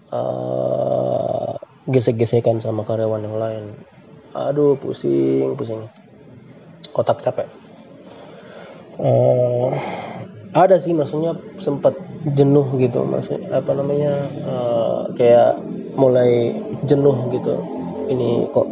uh, 0.09 1.53
gesek-gesekan 1.85 2.65
sama 2.65 2.89
karyawan 2.89 3.29
yang 3.29 3.37
lain. 3.37 3.65
Aduh 4.33 4.81
pusing 4.81 5.53
pusing. 5.53 5.85
Kotak 6.97 7.21
capek 7.21 7.68
uh, 8.99 9.71
ada 10.53 10.77
sih 10.83 10.95
maksudnya 10.95 11.39
sempat 11.63 11.95
jenuh 12.35 12.67
gitu 12.83 13.07
maksud 13.07 13.47
apa 13.51 13.71
namanya 13.75 14.27
uh, 14.43 15.01
kayak 15.15 15.63
mulai 15.99 16.55
jenuh 16.87 17.31
gitu. 17.35 17.55
Ini 18.09 18.49
kok 18.51 18.69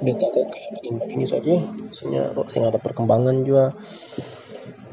kita 0.00 0.26
kok 0.32 0.46
kayak 0.48 0.70
begini-begini 0.80 1.24
saja 1.28 1.60
maksudnya 1.60 2.32
kok 2.32 2.48
sih 2.48 2.62
ada 2.64 2.80
perkembangan 2.80 3.36
juga. 3.44 3.76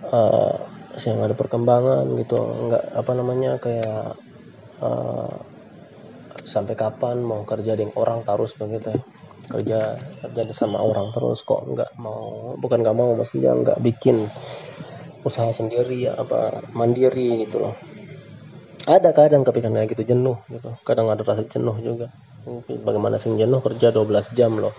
Uh, 0.07 0.55
ada 0.97 1.37
perkembangan 1.37 2.09
gitu 2.17 2.41
nggak 2.41 2.83
apa 2.97 3.11
namanya 3.13 3.61
kayak 3.61 4.17
uh, 4.81 5.29
sampai 6.47 6.73
kapan 6.73 7.21
mau 7.21 7.45
kerja 7.45 7.77
dengan 7.77 7.93
orang 7.99 8.25
terus 8.25 8.57
begitu 8.57 8.97
ya 8.97 9.01
kerja 9.47 9.95
kerja 10.23 10.41
sama 10.51 10.83
orang 10.83 11.15
terus 11.15 11.39
kok 11.47 11.63
nggak 11.67 11.95
mau 12.03 12.53
bukan 12.59 12.83
nggak 12.83 12.97
mau 12.97 13.15
maksudnya 13.15 13.55
nggak 13.55 13.79
bikin 13.79 14.27
usaha 15.27 15.51
sendiri 15.51 16.07
ya 16.07 16.15
apa 16.15 16.63
mandiri 16.71 17.43
gitu 17.43 17.59
loh. 17.63 17.75
Ada 18.87 19.11
kadang 19.11 19.43
kepikiran 19.43 19.83
gitu 19.83 20.03
jenuh 20.07 20.39
gitu. 20.47 20.71
Kadang 20.87 21.11
ada 21.11 21.19
rasa 21.19 21.43
jenuh 21.43 21.75
juga. 21.83 22.07
Bagaimana 22.87 23.19
sih 23.19 23.35
jenuh? 23.35 23.59
Kerja 23.59 23.91
12 23.91 24.31
jam 24.31 24.55
loh. 24.55 24.71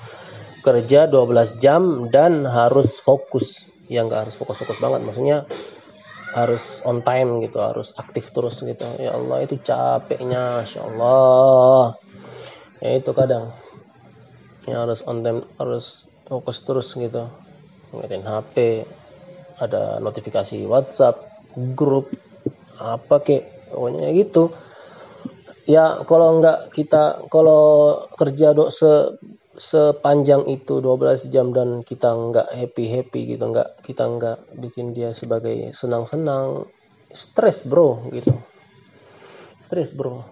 Kerja 0.64 1.04
12 1.04 1.60
jam 1.60 2.08
dan 2.08 2.48
harus 2.48 2.96
fokus. 3.04 3.68
Yang 3.92 4.04
nggak 4.08 4.20
harus 4.24 4.34
fokus-fokus 4.40 4.80
banget. 4.80 5.04
Maksudnya 5.04 5.44
harus 6.32 6.80
on 6.88 7.04
time 7.04 7.44
gitu 7.44 7.60
harus 7.60 7.92
aktif 8.00 8.32
terus 8.32 8.64
gitu. 8.64 8.88
Ya 8.96 9.12
Allah 9.12 9.44
itu 9.44 9.60
capeknya. 9.60 10.64
Masya 10.64 10.80
Allah. 10.88 12.00
Ya 12.80 12.96
itu 12.96 13.12
kadang 13.12 13.52
ya 14.68 14.84
harus 14.84 15.00
on 15.08 15.24
time 15.24 15.42
harus 15.56 16.04
fokus 16.28 16.60
terus 16.62 16.92
gitu. 16.92 17.26
Ngeliatin 17.92 18.24
HP 18.24 18.84
ada 19.58 19.98
notifikasi 19.98 20.68
WhatsApp 20.68 21.24
grup 21.74 22.12
apa 22.78 23.18
kek 23.24 23.42
pokoknya 23.72 24.12
gitu. 24.14 24.52
Ya 25.68 26.00
kalau 26.08 26.40
nggak 26.40 26.72
kita 26.72 27.28
kalau 27.28 28.06
kerja 28.16 28.56
do 28.56 28.72
se 28.72 29.18
sepanjang 29.58 30.46
itu 30.46 30.78
12 30.78 31.34
jam 31.34 31.50
dan 31.50 31.82
kita 31.82 32.14
nggak 32.14 32.54
happy 32.54 32.84
happy 32.86 33.34
gitu 33.34 33.50
nggak 33.50 33.82
kita 33.82 34.06
nggak 34.06 34.38
bikin 34.54 34.94
dia 34.94 35.10
sebagai 35.10 35.74
senang 35.74 36.06
senang 36.06 36.70
stres 37.10 37.66
bro 37.66 38.06
gitu. 38.14 38.32
Stres 39.58 39.90
bro. 39.92 40.22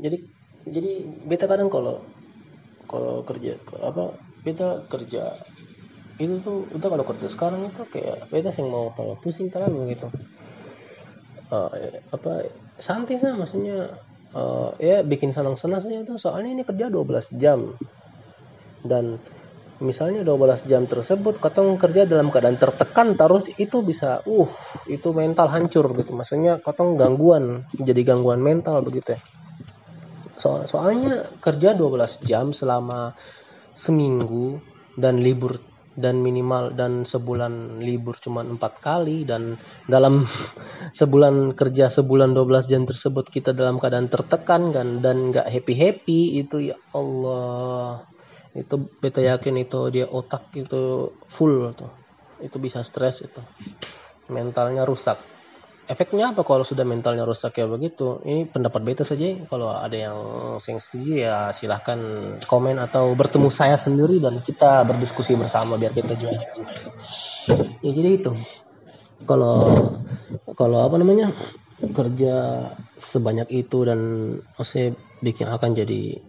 Jadi 0.00 0.18
jadi 0.66 1.04
beta 1.28 1.44
kadang 1.44 1.68
kalau 1.68 2.00
kalau 2.92 3.24
kerja 3.24 3.56
apa 3.80 4.20
beta 4.44 4.84
kerja 4.92 5.32
itu 6.20 6.38
tuh 6.44 6.68
udah 6.68 6.88
kalau 6.92 7.04
kerja 7.08 7.26
sekarang 7.26 7.72
itu 7.72 7.82
kayak 7.88 8.28
beta 8.28 8.52
sih 8.52 8.62
mau 8.62 8.92
kalau 8.92 9.16
pusing 9.16 9.48
terlalu 9.48 9.96
gitu. 9.96 10.12
Uh, 11.52 11.68
apa 12.12 12.48
santai 12.80 13.20
sih 13.20 13.28
maksudnya 13.32 13.96
uh, 14.36 14.72
ya 14.76 15.00
bikin 15.00 15.32
senang-senang 15.32 15.80
saja 15.80 16.04
itu. 16.04 16.20
Soalnya 16.20 16.52
ini 16.52 16.62
kerja 16.68 16.92
12 16.92 17.40
jam. 17.40 17.72
Dan 18.84 19.16
misalnya 19.80 20.22
12 20.22 20.68
jam 20.68 20.84
tersebut 20.84 21.40
katong 21.42 21.80
kerja 21.80 22.04
dalam 22.06 22.30
keadaan 22.30 22.60
tertekan 22.60 23.18
terus 23.18 23.50
itu 23.58 23.82
bisa 23.82 24.20
uh 24.28 24.50
itu 24.86 25.08
mental 25.16 25.48
hancur 25.48 25.90
gitu. 25.96 26.12
Maksudnya 26.12 26.60
katong 26.60 27.00
gangguan 27.00 27.64
jadi 27.72 28.04
gangguan 28.04 28.44
mental 28.44 28.84
begitu 28.84 29.16
ya 29.16 29.20
So, 30.42 30.66
soalnya 30.66 31.30
kerja 31.38 31.70
12 31.78 32.26
jam 32.26 32.50
selama 32.50 33.14
seminggu 33.78 34.58
dan 34.98 35.22
libur 35.22 35.62
dan 35.94 36.18
minimal 36.18 36.74
dan 36.74 37.06
sebulan 37.06 37.78
libur 37.78 38.18
cuma 38.18 38.42
empat 38.42 38.82
kali 38.82 39.22
dan 39.22 39.54
dalam 39.86 40.26
sebulan 40.98 41.54
kerja 41.54 41.86
sebulan 41.94 42.34
12 42.34 42.66
jam 42.66 42.82
tersebut 42.82 43.30
kita 43.30 43.54
dalam 43.54 43.78
keadaan 43.78 44.10
tertekan 44.10 44.74
kan 44.74 44.98
dan 44.98 45.30
nggak 45.30 45.46
happy 45.46 45.74
happy 45.78 46.20
itu 46.42 46.74
ya 46.74 46.76
Allah. 46.90 48.02
Itu 48.50 48.90
beta 48.98 49.22
yakin 49.22 49.62
itu 49.62 49.94
dia 49.94 50.10
otak 50.10 50.50
itu 50.58 51.14
full 51.30 51.70
tuh. 51.78 51.92
Itu 52.42 52.58
bisa 52.58 52.82
stres 52.82 53.22
itu. 53.22 53.38
Mentalnya 54.26 54.82
rusak 54.82 55.31
efeknya 55.90 56.30
apa 56.30 56.46
kalau 56.46 56.62
sudah 56.62 56.86
mentalnya 56.86 57.26
rusak 57.26 57.58
kayak 57.58 57.70
begitu? 57.74 58.22
Ini 58.22 58.50
pendapat 58.50 58.80
beta 58.86 59.02
saja. 59.02 59.34
Kalau 59.50 59.70
ada 59.72 59.96
yang 59.96 60.18
sing 60.62 60.78
setuju 60.78 61.12
ya 61.26 61.36
silahkan 61.50 61.98
komen 62.46 62.78
atau 62.78 63.12
bertemu 63.18 63.48
saya 63.50 63.74
sendiri 63.74 64.22
dan 64.22 64.38
kita 64.42 64.86
berdiskusi 64.86 65.34
bersama 65.34 65.74
biar 65.74 65.90
kita 65.90 66.14
juga 66.14 66.38
ya 67.82 67.90
jadi 67.90 68.10
itu. 68.22 68.32
Kalau 69.26 69.86
kalau 70.54 70.78
apa 70.86 70.96
namanya 70.98 71.34
kerja 71.90 72.34
sebanyak 72.94 73.50
itu 73.50 73.82
dan 73.82 74.00
maksudnya 74.54 74.94
bikin 75.18 75.50
akan 75.50 75.70
jadi 75.74 76.22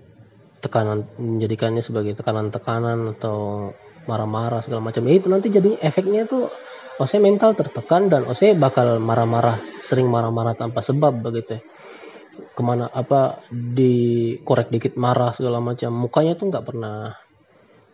tekanan 0.64 1.06
menjadikannya 1.20 1.84
sebagai 1.86 2.18
tekanan-tekanan 2.18 3.20
atau 3.20 3.70
marah-marah 4.10 4.64
segala 4.64 4.82
macam 4.84 5.06
ya 5.08 5.14
itu 5.16 5.28
nanti 5.30 5.48
jadi 5.54 5.80
efeknya 5.80 6.26
itu 6.26 6.50
Ose 7.02 7.18
mental 7.18 7.58
tertekan 7.58 8.06
dan 8.06 8.30
Ose 8.30 8.54
bakal 8.54 9.02
marah-marah, 9.02 9.58
sering 9.82 10.06
marah-marah 10.06 10.54
tanpa 10.54 10.86
sebab 10.86 11.26
begitu 11.26 11.58
ya. 11.58 11.62
Ke 12.54 12.62
mana 12.62 12.86
apa 12.90 13.42
dikorek 13.50 14.70
dikit 14.70 14.94
marah 14.98 15.34
segala 15.34 15.58
macam, 15.58 15.90
mukanya 15.90 16.38
tuh 16.38 16.54
nggak 16.54 16.66
pernah 16.66 17.18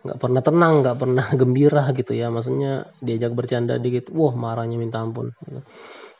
nggak 0.00 0.18
pernah 0.20 0.40
tenang, 0.44 0.74
nggak 0.84 0.96
pernah 1.00 1.26
gembira 1.40 1.84
gitu 1.96 2.12
ya. 2.12 2.28
Maksudnya 2.28 2.92
diajak 3.00 3.32
bercanda 3.32 3.80
dikit, 3.80 4.12
wah 4.12 4.36
marahnya 4.36 4.76
minta 4.76 5.00
ampun. 5.00 5.32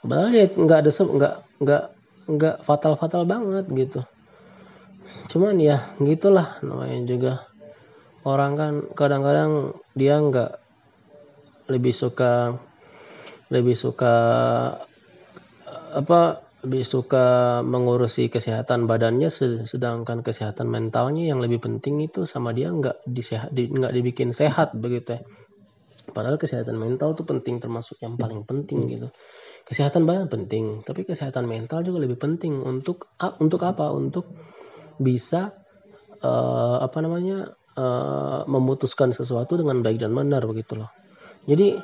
Padahal 0.01 0.33
ya 0.33 0.49
nggak 0.49 0.79
ada 0.81 0.91
nggak 0.91 1.35
nggak 1.61 1.85
nggak 2.33 2.57
fatal-fatal 2.65 3.29
banget 3.29 3.69
gitu. 3.77 4.01
Cuman 5.29 5.61
ya 5.61 5.93
gitulah 6.01 6.57
namanya 6.65 7.01
juga 7.05 7.33
orang 8.25 8.53
kan 8.57 8.73
kadang-kadang 8.97 9.77
dia 9.93 10.17
nggak 10.17 10.51
lebih 11.71 11.95
suka 11.95 12.57
lebih 13.51 13.75
suka 13.75 14.15
apa 15.91 16.21
lebih 16.61 16.85
suka 16.85 17.61
mengurusi 17.65 18.29
kesehatan 18.29 18.85
badannya 18.85 19.33
sedangkan 19.65 20.21
kesehatan 20.21 20.69
mentalnya 20.69 21.33
yang 21.33 21.41
lebih 21.41 21.57
penting 21.57 22.05
itu 22.05 22.29
sama 22.29 22.53
dia 22.53 22.69
nggak 22.69 23.01
disehat 23.09 23.49
di, 23.49 23.73
nggak 23.73 23.93
dibikin 23.97 24.37
sehat 24.37 24.77
begitu 24.77 25.17
ya. 25.17 25.23
Padahal 26.11 26.37
kesehatan 26.37 26.77
mental 26.77 27.15
tuh 27.17 27.25
penting 27.25 27.63
termasuk 27.63 27.97
yang 28.03 28.19
paling 28.21 28.45
penting 28.45 28.85
gitu. 28.93 29.09
Kesehatan 29.65 30.05
badan 30.05 30.27
penting 30.29 30.83
tapi 30.85 31.07
kesehatan 31.09 31.49
mental 31.49 31.81
juga 31.81 32.05
lebih 32.05 32.21
penting. 32.21 32.61
Untuk 32.61 33.09
untuk 33.41 33.63
apa? 33.65 33.95
Untuk 33.95 34.29
bisa 35.01 35.55
uh, 36.21 36.77
apa 36.83 36.99
namanya 37.01 37.57
uh, 37.79 38.45
memutuskan 38.45 39.17
sesuatu 39.17 39.57
dengan 39.57 39.81
baik 39.81 40.03
dan 40.03 40.13
benar 40.13 40.45
begitu 40.45 40.77
loh. 40.77 40.93
Jadi 41.49 41.79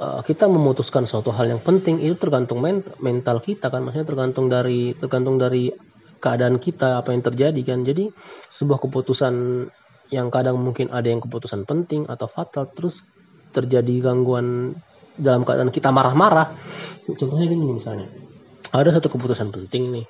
uh, 0.00 0.20
kita 0.24 0.48
memutuskan 0.48 1.04
suatu 1.04 1.30
hal 1.30 1.52
yang 1.52 1.60
penting 1.60 2.00
itu 2.00 2.16
tergantung 2.16 2.64
mental 2.98 3.36
kita 3.44 3.68
kan. 3.68 3.84
Maksudnya 3.84 4.08
tergantung 4.08 4.48
dari 4.48 4.96
tergantung 4.96 5.36
dari 5.36 5.68
keadaan 6.18 6.56
kita 6.56 7.04
apa 7.04 7.12
yang 7.12 7.22
terjadi 7.22 7.60
kan. 7.62 7.84
Jadi 7.84 8.08
sebuah 8.48 8.80
keputusan 8.80 9.34
yang 10.10 10.32
kadang 10.32 10.58
mungkin 10.58 10.90
ada 10.90 11.06
yang 11.06 11.22
keputusan 11.22 11.68
penting 11.68 12.08
atau 12.08 12.26
fatal 12.26 12.66
terus 12.72 13.06
terjadi 13.54 14.10
gangguan 14.10 14.74
dalam 15.14 15.44
keadaan 15.44 15.70
kita 15.70 15.92
marah-marah. 15.92 16.50
Contohnya 17.06 17.46
gini 17.46 17.76
misalnya. 17.76 18.08
Ada 18.70 18.98
satu 18.98 19.10
keputusan 19.10 19.50
penting 19.50 19.90
nih 19.90 20.06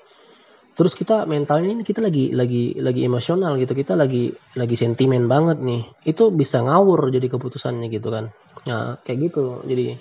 terus 0.81 0.97
kita 0.97 1.29
mentalnya 1.29 1.77
ini 1.77 1.85
kita 1.85 2.01
lagi 2.01 2.33
lagi 2.33 2.73
lagi 2.81 3.05
emosional 3.05 3.61
gitu. 3.61 3.77
Kita 3.77 3.93
lagi 3.93 4.33
lagi 4.57 4.81
sentimen 4.81 5.29
banget 5.29 5.61
nih. 5.61 5.85
Itu 6.09 6.33
bisa 6.33 6.65
ngawur 6.65 7.13
jadi 7.13 7.29
keputusannya 7.29 7.93
gitu 7.93 8.09
kan. 8.09 8.33
Ya 8.65 8.97
kayak 9.05 9.29
gitu. 9.29 9.61
Jadi 9.69 10.01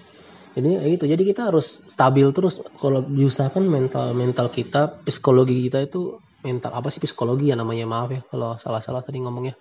jadi 0.55 0.95
gitu. 0.95 1.03
Jadi 1.11 1.23
kita 1.27 1.51
harus 1.51 1.83
stabil 1.83 2.31
terus. 2.31 2.63
Kalau 2.79 3.03
diusahakan 3.03 3.67
mental 3.67 4.15
mental 4.15 4.47
kita 4.47 5.03
psikologi 5.03 5.67
kita 5.67 5.83
itu 5.83 6.15
mental 6.47 6.71
apa 6.71 6.87
sih 6.87 7.03
psikologi 7.03 7.51
ya 7.51 7.59
namanya? 7.59 7.83
Maaf 7.83 8.09
ya 8.15 8.21
kalau 8.31 8.55
salah-salah 8.55 9.03
tadi 9.03 9.19
ngomongnya 9.19 9.59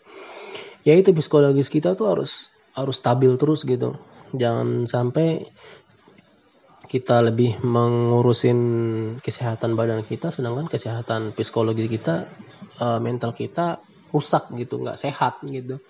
ya. 0.86 0.94
Itu 0.94 1.10
psikologis 1.18 1.66
kita 1.66 1.98
tuh 1.98 2.14
harus 2.14 2.46
harus 2.78 2.94
stabil 2.94 3.34
terus 3.34 3.66
gitu. 3.66 3.98
Jangan 4.38 4.86
sampai 4.86 5.50
kita 6.88 7.20
lebih 7.20 7.60
mengurusin 7.60 8.60
kesehatan 9.20 9.76
badan 9.76 10.00
kita 10.00 10.32
sedangkan 10.32 10.72
kesehatan 10.72 11.36
psikologi 11.36 11.84
kita 11.84 12.24
uh, 12.80 12.96
mental 12.96 13.36
kita 13.36 13.84
rusak 14.08 14.48
gitu 14.56 14.80
nggak 14.80 14.96
sehat 14.96 15.44
gitu. 15.44 15.84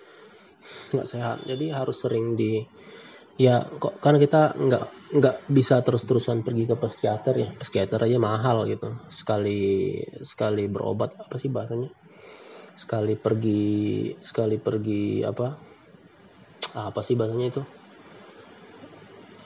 Nggak 0.91 1.07
sehat. 1.07 1.37
Jadi 1.47 1.71
harus 1.71 2.03
sering 2.03 2.35
di 2.35 2.59
ya 3.39 3.63
kok 3.63 4.03
karena 4.03 4.19
kita 4.19 4.59
nggak 4.59 4.85
nggak 5.15 5.35
bisa 5.47 5.79
terus-terusan 5.87 6.43
pergi 6.43 6.67
ke 6.67 6.75
psikiater 6.75 7.35
ya. 7.39 7.49
Psikiater 7.55 8.03
aja 8.03 8.19
mahal 8.19 8.67
gitu. 8.67 8.99
Sekali 9.07 9.95
sekali 10.19 10.67
berobat 10.67 11.15
apa 11.15 11.39
sih 11.39 11.47
bahasanya? 11.47 11.87
Sekali 12.75 13.15
pergi 13.15 14.11
sekali 14.19 14.59
pergi 14.59 15.23
apa? 15.23 15.47
Apa 16.75 16.99
sih 16.99 17.15
bahasanya 17.15 17.47
itu 17.55 17.63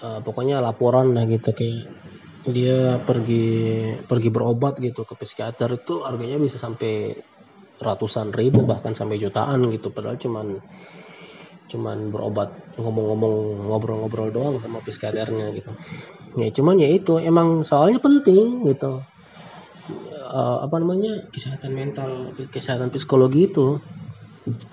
uh, 0.04 0.20
pokoknya 0.20 0.60
laporan 0.60 1.16
lah 1.16 1.24
gitu 1.26 1.56
kayak 1.56 1.88
dia 2.44 3.00
pergi 3.00 3.48
pergi 4.04 4.28
berobat 4.28 4.76
gitu 4.84 5.08
ke 5.08 5.16
psikiater 5.16 5.80
itu 5.80 6.04
harganya 6.04 6.44
bisa 6.44 6.60
sampai 6.60 7.16
ratusan 7.80 8.36
ribu 8.36 8.68
bahkan 8.68 8.92
sampai 8.92 9.16
jutaan 9.16 9.72
gitu. 9.72 9.96
Padahal 9.96 10.20
cuman 10.20 10.60
cuman 11.72 12.12
berobat 12.12 12.54
ngomong-ngomong 12.76 13.66
ngobrol-ngobrol 13.72 14.30
doang 14.30 14.56
sama 14.60 14.84
psikiaternya 14.84 15.56
gitu. 15.56 15.72
Ya 16.36 16.52
cuman 16.52 16.76
ya 16.84 16.92
itu 16.92 17.18
emang 17.24 17.64
soalnya 17.64 18.04
penting 18.04 18.68
gitu. 18.68 19.08
Uh, 20.34 20.58
apa 20.68 20.76
namanya? 20.84 21.32
Kesehatan 21.32 21.72
mental 21.72 22.36
kesehatan 22.52 22.92
psikologi 22.92 23.48
itu 23.48 23.80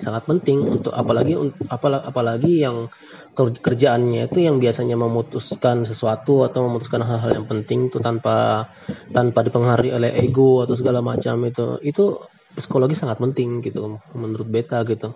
sangat 0.02 0.26
penting 0.26 0.66
untuk 0.66 0.90
apalagi 0.90 1.38
apalagi, 1.70 2.66
yang 2.66 2.90
kerjaannya 3.38 4.26
itu 4.26 4.38
yang 4.42 4.58
biasanya 4.58 4.98
memutuskan 4.98 5.86
sesuatu 5.86 6.42
atau 6.42 6.66
memutuskan 6.66 7.06
hal-hal 7.06 7.38
yang 7.38 7.46
penting 7.46 7.86
itu 7.86 8.02
tanpa 8.02 8.66
tanpa 9.14 9.46
dipengaruhi 9.46 9.94
oleh 9.94 10.10
ego 10.26 10.66
atau 10.66 10.74
segala 10.74 10.98
macam 10.98 11.46
itu 11.46 11.78
itu 11.86 12.18
psikologi 12.58 12.98
sangat 12.98 13.22
penting 13.22 13.62
gitu 13.62 14.02
menurut 14.18 14.50
beta 14.50 14.82
gitu. 14.82 15.14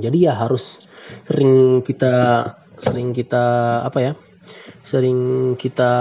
Jadi 0.00 0.24
ya 0.24 0.32
harus 0.32 0.88
sering 1.28 1.84
kita 1.84 2.12
sering 2.80 3.12
kita 3.12 3.44
apa 3.84 3.98
ya 4.00 4.12
sering 4.80 5.52
kita 5.60 5.92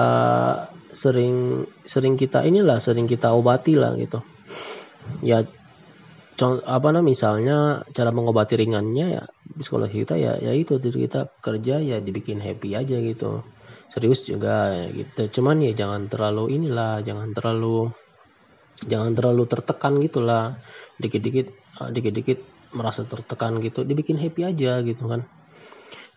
sering 0.95 1.67
sering 1.83 2.15
kita 2.15 2.47
inilah 2.47 2.79
sering 2.79 3.03
kita 3.03 3.35
obati 3.35 3.75
lah 3.75 3.99
gitu. 3.99 4.23
Ya 5.19 5.43
apa 6.47 6.87
namanya 6.95 7.05
misalnya 7.11 7.57
cara 7.91 8.15
mengobati 8.15 8.55
ringannya 8.55 9.05
ya 9.19 9.23
psikologi 9.59 10.07
kita 10.07 10.15
ya 10.15 10.39
ya 10.39 10.55
itu 10.55 10.79
diri 10.79 11.09
kita 11.09 11.27
kerja 11.43 11.83
ya 11.83 11.97
dibikin 11.99 12.39
happy 12.39 12.79
aja 12.79 12.95
gitu. 13.03 13.43
Serius 13.91 14.23
juga 14.23 14.71
ya 14.71 14.85
gitu. 14.93 15.41
Cuman 15.41 15.59
ya 15.65 15.75
jangan 15.75 16.07
terlalu 16.07 16.55
inilah 16.55 17.03
jangan 17.03 17.35
terlalu 17.35 17.91
jangan 18.87 19.11
terlalu 19.17 19.43
tertekan 19.51 19.99
gitulah. 19.99 20.55
Dikit-dikit 21.01 21.47
ah, 21.83 21.89
dikit-dikit 21.91 22.39
merasa 22.71 23.03
tertekan 23.03 23.59
gitu 23.59 23.83
dibikin 23.83 24.15
happy 24.15 24.47
aja 24.47 24.79
gitu 24.85 25.11
kan. 25.11 25.27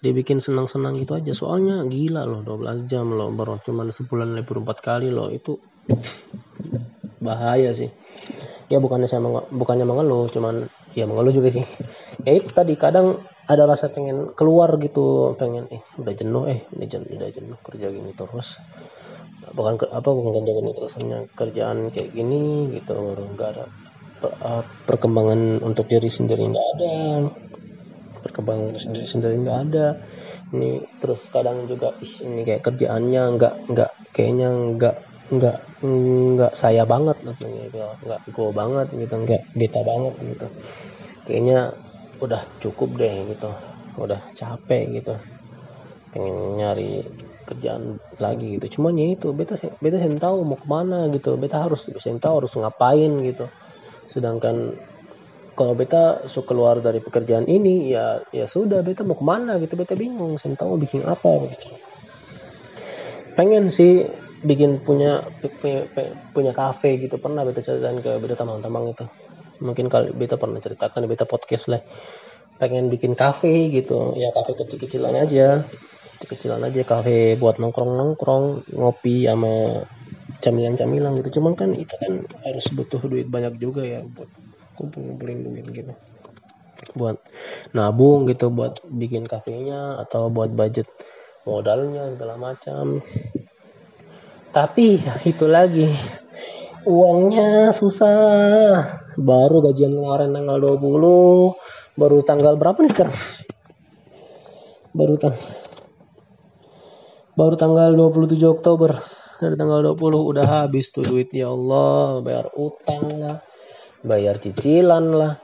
Dibikin 0.03 0.39
senang-senang 0.39 0.99
gitu 1.03 1.19
aja. 1.19 1.35
Soalnya 1.35 1.83
gila 1.89 2.29
loh 2.29 2.47
12 2.47 2.87
jam 2.87 3.11
loh 3.11 3.33
baru 3.35 3.59
cuman 3.65 3.91
sebulan 3.91 4.39
libur 4.39 4.63
empat 4.63 4.79
kali 4.85 5.11
loh 5.11 5.33
itu 5.33 5.59
bahaya 7.23 7.71
sih 7.71 7.91
ya 8.73 8.79
bukannya 8.85 9.09
saya 9.11 9.21
meng 9.21 9.45
bukannya 9.53 9.85
mengeluh 9.85 10.33
cuman 10.33 10.55
ya 10.97 11.05
mengeluh 11.05 11.33
juga 11.37 11.49
sih. 11.53 11.65
Ya 12.27 12.33
itu 12.39 12.49
tadi 12.57 12.75
kadang 12.81 13.21
ada 13.53 13.65
rasa 13.69 13.93
pengen 13.93 14.33
keluar 14.39 14.71
gitu 14.81 15.37
pengen 15.37 15.69
eh 15.69 15.83
udah 16.01 16.15
jenuh 16.17 16.45
eh 16.49 16.61
udah 16.73 16.87
jenuh 16.89 17.09
udah 17.21 17.31
jenuh 17.37 17.59
kerja 17.61 17.87
gini 17.93 18.11
terus. 18.17 18.49
Bukan 19.53 19.75
apa 19.93 20.09
bukan 20.09 20.31
kerja 20.41 20.53
gini 20.57 20.71
terus 20.73 20.93
hanya 20.97 21.19
kerjaan 21.37 21.93
kayak 21.93 22.11
gini 22.17 22.73
gitu 22.73 22.97
nggak 23.37 23.51
ada 23.53 23.65
Eh, 24.23 24.63
perkembangan 24.87 25.59
untuk 25.67 25.91
diri 25.91 26.07
sendiri 26.07 26.47
nggak 26.47 26.69
ada 26.79 27.27
perkembangan 28.23 28.71
untuk 28.71 28.83
sendiri 28.87 29.07
sendiri 29.11 29.35
nggak 29.43 29.59
ada. 29.71 29.87
Ini 30.55 30.71
terus 31.03 31.27
kadang 31.27 31.67
juga 31.67 31.91
ini 32.23 32.47
kayak 32.47 32.63
kerjaannya 32.63 33.23
nggak 33.35 33.55
nggak 33.75 33.91
kayaknya 34.15 34.49
nggak 34.79 34.97
nggak 35.33 35.57
nggak 36.37 36.53
saya 36.53 36.85
banget 36.85 37.17
katanya 37.25 37.61
gitu. 37.73 37.79
Nggak 38.05 38.21
gue 38.29 38.49
banget 38.53 38.87
gitu. 38.93 39.15
Nggak 39.25 39.43
beta 39.57 39.81
banget 39.81 40.15
gitu. 40.21 40.47
Kayaknya 41.25 41.59
udah 42.21 42.43
cukup 42.61 42.91
deh 43.01 43.15
gitu. 43.33 43.51
Udah 43.97 44.21
capek 44.37 44.85
gitu. 45.01 45.15
Pengen 46.13 46.61
nyari 46.61 47.01
kerjaan 47.49 47.97
lagi 48.21 48.61
gitu. 48.61 48.79
Cuman 48.79 49.01
ya 49.01 49.17
itu 49.17 49.33
beta 49.33 49.57
beta 49.81 49.97
sen 49.99 50.21
tahu 50.21 50.45
mau 50.45 50.59
ke 50.61 50.67
mana 50.69 51.09
gitu. 51.09 51.41
Beta 51.41 51.65
harus 51.65 51.89
sen 51.89 52.21
tahu 52.21 52.45
harus 52.45 52.53
ngapain 52.53 53.13
gitu. 53.25 53.49
Sedangkan 54.13 54.77
kalau 55.57 55.73
beta 55.73 56.25
su 56.29 56.45
keluar 56.45 56.81
dari 56.81 57.01
pekerjaan 57.01 57.45
ini 57.49 57.93
ya 57.93 58.21
ya 58.33 58.45
sudah 58.45 58.85
beta 58.85 59.03
mau 59.09 59.17
ke 59.17 59.25
mana 59.25 59.57
gitu. 59.65 59.75
Beta 59.81 59.97
bingung 59.97 60.37
saya 60.37 60.53
tahu 60.61 60.77
bikin 60.77 61.09
apa 61.09 61.49
gitu. 61.49 61.73
Pengen 63.33 63.73
sih 63.73 64.05
bikin 64.43 64.83
punya 64.83 65.23
punya, 66.35 66.53
kafe 66.53 66.99
gitu. 66.99 67.17
Pernah 67.23 67.47
beta 67.47 67.63
ceritain 67.63 67.99
ke 68.03 68.19
beta 68.19 68.35
teman-teman 68.35 68.93
itu. 68.93 69.07
Mungkin 69.63 69.87
kali 69.87 70.11
beta 70.13 70.35
pernah 70.35 70.59
ceritakan 70.59 71.07
beta 71.07 71.25
podcast 71.25 71.71
lah. 71.71 71.83
Pengen 72.59 72.91
bikin 72.91 73.15
kafe 73.15 73.71
gitu. 73.71 74.19
Ya 74.19 74.35
kafe 74.35 74.59
kecil-kecilan 74.59 75.15
aja. 75.15 75.63
Kecil-kecilan 76.19 76.63
aja 76.67 76.83
kafe 76.83 77.39
buat 77.39 77.63
nongkrong-nongkrong 77.63 78.75
ngopi 78.75 79.27
sama 79.31 79.87
camilan-camilan 80.43 81.23
gitu. 81.23 81.39
Cuman 81.39 81.55
kan 81.55 81.71
itu 81.75 81.95
kan 81.99 82.27
harus 82.43 82.67
butuh 82.75 83.03
duit 83.07 83.31
banyak 83.31 83.59
juga 83.63 83.87
ya 83.87 84.03
buat 84.03 84.31
kumpul-kumpulin 84.75 85.39
duit 85.47 85.67
gitu. 85.71 85.95
Buat 86.99 87.23
nabung 87.71 88.27
gitu 88.27 88.51
buat 88.51 88.83
bikin 88.83 89.31
kafenya 89.31 90.03
atau 90.03 90.27
buat 90.35 90.51
budget 90.51 90.91
modalnya 91.47 92.11
segala 92.15 92.35
macam 92.39 93.03
tapi 94.53 95.01
itu 95.25 95.49
lagi. 95.49 95.89
Uangnya 96.85 97.73
susah. 97.73 99.01
Baru 99.17 99.61
gajian 99.65 99.93
kemarin 99.93 100.33
tanggal 100.33 100.57
20 100.61 101.53
baru 101.93 102.19
tanggal 102.25 102.57
berapa 102.57 102.81
nih 102.81 102.93
sekarang? 102.93 103.17
Baru 104.93 105.17
tang 105.21 105.37
baru 107.37 107.55
tanggal 107.57 107.97
27 107.97 108.37
Oktober. 108.45 109.01
Dari 109.43 109.59
tanggal 109.59 109.83
20 109.97 110.31
udah 110.33 110.47
habis 110.47 110.93
tuh 110.93 111.03
duit 111.03 111.33
ya 111.33 111.51
Allah. 111.51 112.21
Bayar 112.21 112.53
utang 112.57 113.09
lah 113.21 113.41
bayar 114.03 114.43
cicilan 114.43 115.15
lah 115.15 115.39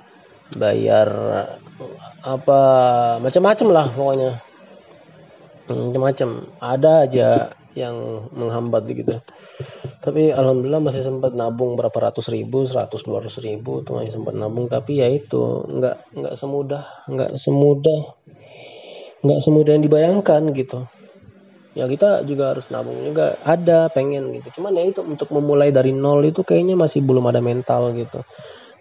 bayar 0.59 1.09
apa 2.27 2.61
macam-macam 3.23 3.69
lah 3.71 3.87
pokoknya. 3.95 4.33
Macam-macam. 5.69 6.29
Ada 6.59 6.93
aja 7.05 7.29
yang 7.79 8.27
menghambat 8.35 8.91
gitu. 8.91 9.15
Tapi 10.03 10.35
alhamdulillah 10.35 10.83
masih 10.83 11.07
sempat 11.07 11.39
nabung 11.39 11.79
berapa 11.79 11.95
ratus 11.95 12.31
ribu 12.35 12.67
seratus 12.67 13.07
dua 13.07 13.23
ratus 13.23 13.39
ribu 13.39 13.87
tuh 13.87 14.03
masih 14.03 14.19
sempat 14.19 14.35
nabung. 14.35 14.67
Tapi 14.67 14.99
ya 14.99 15.07
itu 15.07 15.63
nggak 15.71 16.19
nggak 16.19 16.35
semudah 16.35 16.83
nggak 17.07 17.31
semudah 17.39 18.01
nggak 19.23 19.41
semudah 19.43 19.73
yang 19.79 19.85
dibayangkan 19.87 20.43
gitu. 20.55 20.91
Ya 21.79 21.87
kita 21.87 22.27
juga 22.27 22.57
harus 22.57 22.75
nabung 22.75 22.99
juga 23.07 23.39
ada 23.47 23.87
pengen 23.95 24.35
gitu. 24.35 24.59
Cuman 24.59 24.75
ya 24.75 24.83
itu 24.91 24.99
untuk 25.07 25.31
memulai 25.31 25.71
dari 25.71 25.95
nol 25.95 26.27
itu 26.27 26.43
kayaknya 26.43 26.75
masih 26.75 27.07
belum 27.07 27.31
ada 27.31 27.39
mental 27.39 27.95
gitu. 27.95 28.27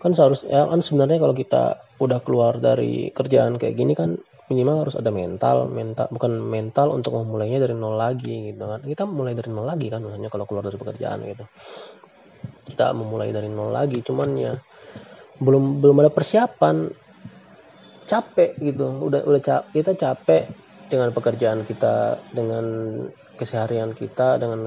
Kan 0.02 0.18
seharusnya 0.18 0.66
kan 0.66 0.82
sebenarnya 0.82 1.22
kalau 1.22 1.36
kita 1.38 1.78
udah 2.02 2.20
keluar 2.22 2.58
dari 2.62 3.10
kerjaan 3.14 3.58
kayak 3.62 3.76
gini 3.78 3.94
kan 3.98 4.18
minimal 4.48 4.88
harus 4.88 4.96
ada 4.96 5.12
mental 5.12 5.68
mental 5.68 6.08
bukan 6.08 6.40
mental 6.40 6.96
untuk 6.96 7.20
memulainya 7.20 7.60
dari 7.60 7.76
nol 7.76 8.00
lagi 8.00 8.52
gitu 8.56 8.64
kan. 8.64 8.80
Kita 8.84 9.04
mulai 9.04 9.36
dari 9.36 9.52
nol 9.52 9.68
lagi 9.68 9.92
kan 9.92 10.00
misalnya 10.04 10.32
kalau 10.32 10.48
keluar 10.48 10.64
dari 10.64 10.80
pekerjaan 10.80 11.20
gitu. 11.28 11.46
Kita 12.68 12.96
memulai 12.96 13.36
dari 13.36 13.52
nol 13.52 13.76
lagi 13.76 14.00
cuman 14.00 14.30
ya 14.40 14.54
belum 15.44 15.84
belum 15.84 15.96
ada 16.04 16.12
persiapan. 16.12 16.76
Capek 18.08 18.56
gitu. 18.64 18.88
Udah 19.12 19.28
udah 19.28 19.42
cap, 19.44 19.68
kita 19.76 19.92
capek 20.00 20.48
dengan 20.88 21.12
pekerjaan 21.12 21.68
kita 21.68 22.24
dengan 22.32 22.66
keseharian 23.38 23.94
kita 23.94 24.42
dengan 24.42 24.60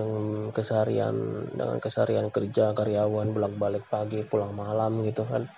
keseharian 0.54 1.14
dengan 1.56 1.76
keseharian 1.82 2.30
kerja 2.30 2.76
karyawan 2.76 3.34
bolak 3.34 3.54
balik 3.58 3.84
pagi 3.90 4.22
pulang 4.22 4.54
malam 4.54 5.02
gitu 5.02 5.26
kan 5.26 5.50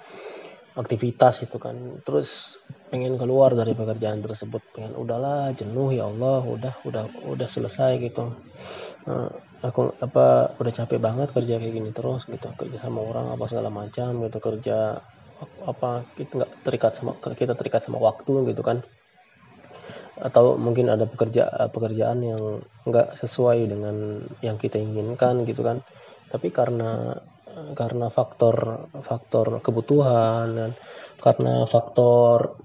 aktivitas 0.77 1.45
itu 1.45 1.57
kan. 1.61 2.01
Terus 2.05 2.57
pengen 2.89 3.17
keluar 3.21 3.53
dari 3.53 3.73
pekerjaan 3.77 4.21
tersebut. 4.21 4.61
Pengen 4.73 4.97
udahlah 4.97 5.53
jenuh 5.57 5.93
ya 5.93 6.09
Allah 6.09 6.45
udah 6.45 6.75
udah 6.85 7.05
udah 7.29 7.49
selesai 7.49 8.01
gitu. 8.01 8.33
Nah, 9.09 9.29
aku 9.65 9.93
apa 10.01 10.57
udah 10.57 10.73
capek 10.73 10.99
banget 11.01 11.29
kerja 11.33 11.61
kayak 11.61 11.75
gini 11.75 11.91
terus 11.93 12.25
gitu. 12.29 12.49
Kerja 12.57 12.79
sama 12.81 13.01
orang 13.05 13.33
apa 13.33 13.45
segala 13.49 13.69
macam 13.69 14.23
gitu. 14.25 14.39
Kerja 14.41 15.01
apa 15.67 16.07
kita 16.15 16.31
nggak 16.39 16.53
terikat 16.63 16.93
sama 16.95 17.19
kita 17.19 17.53
terikat 17.59 17.83
sama 17.85 17.99
waktu 18.01 18.53
gitu 18.53 18.63
kan. 18.65 18.81
Atau 20.23 20.55
mungkin 20.61 20.87
ada 20.93 21.09
pekerja 21.09 21.51
pekerjaan 21.73 22.23
yang 22.23 22.63
nggak 22.87 23.19
sesuai 23.19 23.67
dengan 23.67 24.23
yang 24.45 24.57
kita 24.57 24.79
inginkan 24.79 25.43
gitu 25.49 25.67
kan. 25.67 25.83
Tapi 26.31 26.49
karena 26.49 27.19
karena 27.77 28.09
faktor 28.09 28.89
faktor 29.05 29.61
kebutuhan 29.61 30.47
dan 30.57 30.71
karena 31.21 31.69
faktor 31.69 32.57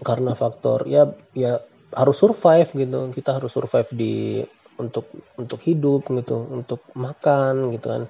karena 0.00 0.32
faktor 0.32 0.88
ya 0.88 1.08
ya 1.36 1.60
harus 1.94 2.16
survive 2.16 2.70
gitu. 2.72 3.10
Kita 3.12 3.36
harus 3.36 3.52
survive 3.52 3.90
di 3.92 4.40
untuk 4.80 5.12
untuk 5.36 5.60
hidup 5.60 6.08
gitu 6.08 6.36
untuk 6.48 6.80
makan 6.96 7.74
gitu 7.76 7.86
kan 7.92 8.02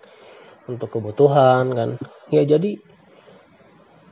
untuk 0.70 0.88
kebutuhan 0.88 1.64
kan. 1.74 1.90
Ya 2.30 2.46
jadi 2.46 2.78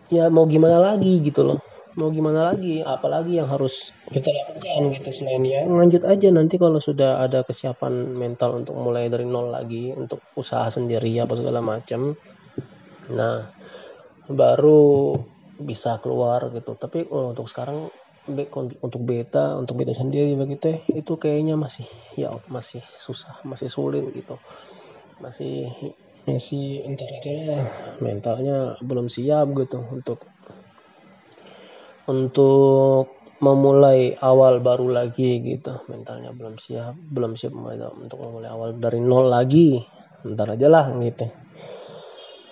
ya 0.09 0.33
mau 0.33 0.49
gimana 0.49 0.81
lagi 0.81 1.21
gitu 1.21 1.45
loh 1.45 1.61
mau 1.99 2.15
gimana 2.15 2.55
lagi 2.55 2.81
apalagi 2.81 3.43
yang 3.43 3.51
harus 3.51 3.91
kita 4.15 4.31
lakukan 4.31 4.95
gitu 4.95 5.11
selain 5.11 5.43
ya 5.43 5.67
lanjut 5.67 6.07
aja 6.07 6.31
nanti 6.31 6.55
kalau 6.57 6.79
sudah 6.79 7.19
ada 7.21 7.43
kesiapan 7.43 8.15
mental 8.15 8.63
untuk 8.63 8.79
mulai 8.79 9.11
dari 9.11 9.27
nol 9.27 9.51
lagi 9.51 9.91
untuk 9.93 10.23
usaha 10.39 10.71
sendiri 10.71 11.11
apa 11.19 11.35
segala 11.35 11.59
macam 11.59 12.15
nah 13.11 13.51
baru 14.29 15.17
bisa 15.59 15.99
keluar 15.99 16.55
gitu. 16.55 16.79
Tapi 16.79 17.09
kalau 17.09 17.35
untuk 17.35 17.49
sekarang 17.51 17.91
untuk 18.85 19.03
beta 19.09 19.57
untuk 19.57 19.81
beta 19.81 19.97
sendiri 19.97 20.37
begitu 20.37 20.85
itu 20.93 21.13
kayaknya 21.17 21.57
masih 21.57 21.89
ya 22.15 22.37
masih 22.47 22.85
susah 22.85 23.41
masih 23.49 23.73
sulit 23.73 24.05
gitu. 24.13 24.39
Masih 25.19 25.67
masih 26.29 26.85
entar 26.85 27.09
aja 27.09 27.33
lah. 27.49 27.63
mentalnya 28.05 28.77
belum 28.85 29.09
siap 29.09 29.49
gitu 29.57 29.81
untuk 29.81 30.29
untuk 32.09 33.19
memulai 33.39 34.17
awal 34.19 34.59
baru 34.65 34.91
lagi 34.91 35.45
gitu. 35.45 35.87
Mentalnya 35.87 36.35
belum 36.35 36.59
siap 36.59 36.97
belum 36.97 37.39
siap 37.39 37.55
untuk 37.55 38.19
memulai 38.19 38.51
awal 38.51 38.75
dari 38.75 38.99
nol 38.99 39.31
lagi 39.31 39.79
ntar 40.27 40.59
aja 40.59 40.67
lah 40.67 40.91
gitu. 40.99 41.27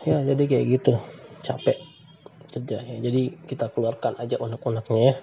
Ya 0.07 0.23
jadi 0.23 0.43
kayak 0.47 0.67
gitu. 0.79 0.95
Capek 1.43 1.79
kerja 2.47 2.81
ya 2.81 2.97
jadi 3.03 3.37
kita 3.45 3.69
keluarkan 3.75 4.21
aja 4.23 4.39
unek-uneknya 4.39 5.03
ya. 5.03 5.17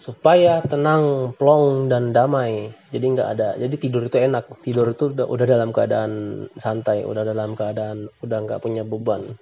Supaya 0.00 0.64
tenang 0.64 1.36
plong 1.36 1.86
dan 1.92 2.10
damai. 2.10 2.72
Jadi 2.88 3.04
nggak 3.12 3.28
ada 3.36 3.48
jadi 3.60 3.74
tidur 3.76 4.08
itu 4.08 4.16
enak. 4.16 4.64
Tidur 4.64 4.88
itu 4.88 5.12
udah, 5.12 5.28
udah 5.28 5.46
dalam 5.46 5.70
keadaan 5.70 6.12
santai 6.56 7.04
udah 7.04 7.28
dalam 7.28 7.52
keadaan 7.52 8.08
udah 8.24 8.38
nggak 8.48 8.62
punya 8.64 8.88
beban. 8.88 9.36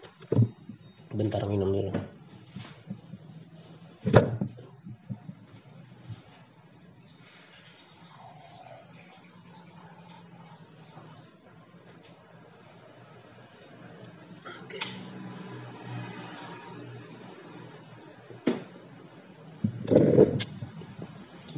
Bentar 1.15 1.47
minum 1.47 1.71
dulu 1.71 2.20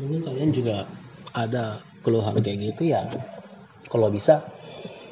mungkin 0.03 0.19
kalian 0.27 0.51
juga 0.51 0.91
ada 1.31 1.79
keluhan 2.03 2.43
kayak 2.43 2.75
gitu 2.75 2.91
ya. 2.91 3.07
Kalau 3.87 4.11
bisa 4.11 4.43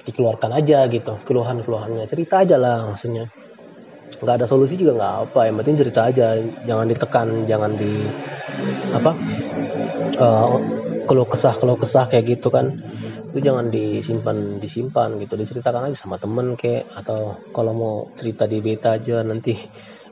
dikeluarkan 0.02 0.50
aja 0.58 0.90
gitu. 0.90 1.14
Keluhan-keluhannya. 1.22 2.10
Cerita 2.10 2.42
aja 2.42 2.58
lah 2.58 2.90
maksudnya 2.90 3.30
nggak 4.20 4.36
ada 4.40 4.46
solusi 4.46 4.76
juga 4.76 4.92
nggak 5.00 5.14
apa. 5.32 5.40
Yang 5.48 5.56
penting 5.64 5.76
cerita 5.80 6.00
aja. 6.06 6.26
Jangan 6.68 6.86
ditekan 6.92 7.28
jangan 7.48 7.72
di 7.74 7.92
apa 8.92 9.12
uh, 10.20 10.56
kesah 11.08 11.54
keluh 11.58 11.78
kesah 11.80 12.06
kayak 12.06 12.38
gitu 12.38 12.52
kan. 12.52 12.78
Itu 13.32 13.40
jangan 13.40 13.72
disimpan 13.72 14.60
disimpan 14.60 15.16
gitu. 15.18 15.34
Diceritakan 15.40 15.90
aja 15.90 15.96
sama 15.96 16.20
temen 16.20 16.54
kayak 16.54 16.86
atau 16.92 17.40
kalau 17.56 17.72
mau 17.72 17.94
cerita 18.14 18.44
di 18.44 18.60
beta 18.60 19.00
aja 19.00 19.24
nanti 19.24 19.56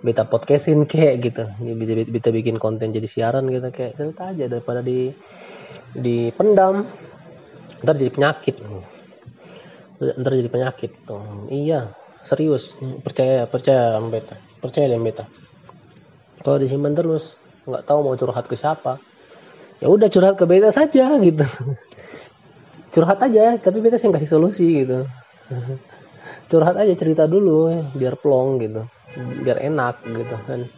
beta 0.00 0.24
podcastin 0.24 0.88
kayak 0.88 1.14
gitu. 1.22 1.44
Beta, 1.60 1.92
beta 2.08 2.28
bikin 2.32 2.56
konten 2.56 2.90
jadi 2.90 3.06
siaran 3.06 3.46
gitu 3.52 3.68
kayak 3.68 3.92
cerita 3.94 4.32
aja 4.32 4.44
daripada 4.48 4.80
di 4.80 5.12
di 5.92 6.32
pendam 6.32 6.88
ntar 7.84 7.94
jadi 8.00 8.10
penyakit. 8.10 8.56
Ntar 9.98 10.32
jadi 10.32 10.50
penyakit 10.50 10.92
tuh. 11.04 11.50
Iya 11.52 12.07
serius 12.28 12.76
percaya 13.00 13.48
percaya 13.48 13.96
beta 14.04 14.36
percaya 14.60 14.92
deh 14.92 15.00
beta. 15.00 15.24
Kalau 16.44 16.60
disimpan 16.60 16.92
terus 16.92 17.40
nggak 17.64 17.88
tahu 17.88 17.98
mau 18.04 18.14
curhat 18.20 18.44
ke 18.44 18.54
siapa. 18.54 19.00
Ya 19.80 19.88
udah 19.88 20.12
curhat 20.12 20.36
ke 20.36 20.44
beta 20.44 20.68
saja 20.68 21.16
gitu. 21.22 21.46
Curhat 22.92 23.20
aja 23.20 23.60
tapi 23.60 23.84
beta 23.84 24.00
yang 24.00 24.12
kasih 24.16 24.28
solusi 24.28 24.84
gitu. 24.84 25.08
Curhat 26.50 26.76
aja 26.76 26.92
cerita 26.96 27.24
dulu 27.24 27.72
biar 27.96 28.20
plong 28.20 28.60
gitu. 28.60 28.84
Biar 29.44 29.64
enak 29.64 30.04
gitu 30.04 30.36
kan. 30.44 30.68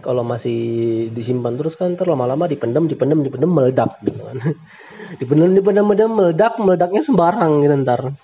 Kalau 0.00 0.24
masih 0.24 1.12
disimpan 1.12 1.60
terus 1.60 1.76
kan 1.76 1.92
terus 1.92 2.08
lama-lama 2.08 2.48
dipendam 2.48 2.88
dipendam 2.88 3.20
dipendam 3.20 3.52
meledak 3.52 4.00
gitu 4.02 4.22
kan. 4.24 4.38
Dipendam 5.20 5.50
dipendam 5.58 5.90
meledak 5.90 6.56
meledaknya 6.62 7.02
sembarang 7.02 7.66
gitu 7.66 7.74
ntar 7.82 8.14